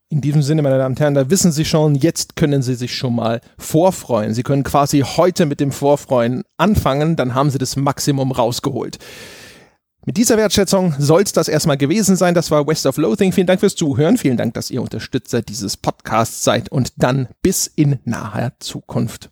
In 0.07 0.21
diesem 0.21 0.43
Sinne, 0.43 0.61
meine 0.61 0.77
Damen 0.77 0.93
und 0.93 0.99
Herren, 0.99 1.15
da 1.15 1.29
wissen 1.29 1.51
Sie 1.51 1.65
schon, 1.65 1.95
jetzt 1.95 2.35
können 2.35 2.61
Sie 2.61 2.75
sich 2.75 2.95
schon 2.95 3.15
mal 3.15 3.41
vorfreuen. 3.57 4.33
Sie 4.33 4.43
können 4.43 4.63
quasi 4.63 5.01
heute 5.01 5.45
mit 5.45 5.59
dem 5.59 5.71
Vorfreuen 5.71 6.43
anfangen, 6.57 7.15
dann 7.15 7.33
haben 7.33 7.49
Sie 7.49 7.57
das 7.57 7.75
Maximum 7.75 8.31
rausgeholt. 8.31 8.99
Mit 10.05 10.17
dieser 10.17 10.37
Wertschätzung 10.37 10.93
soll 10.99 11.23
es 11.23 11.33
das 11.33 11.47
erstmal 11.47 11.77
gewesen 11.77 12.15
sein. 12.15 12.35
Das 12.35 12.51
war 12.51 12.67
West 12.67 12.85
of 12.85 12.97
Loathing. 12.97 13.31
Vielen 13.31 13.47
Dank 13.47 13.59
fürs 13.59 13.75
Zuhören. 13.75 14.17
Vielen 14.17 14.37
Dank, 14.37 14.53
dass 14.53 14.69
ihr 14.69 14.83
Unterstützer 14.83 15.41
dieses 15.41 15.77
Podcasts 15.77 16.43
seid 16.43 16.69
und 16.69 16.93
dann 16.97 17.27
bis 17.41 17.65
in 17.65 17.97
naher 18.05 18.53
Zukunft. 18.59 19.31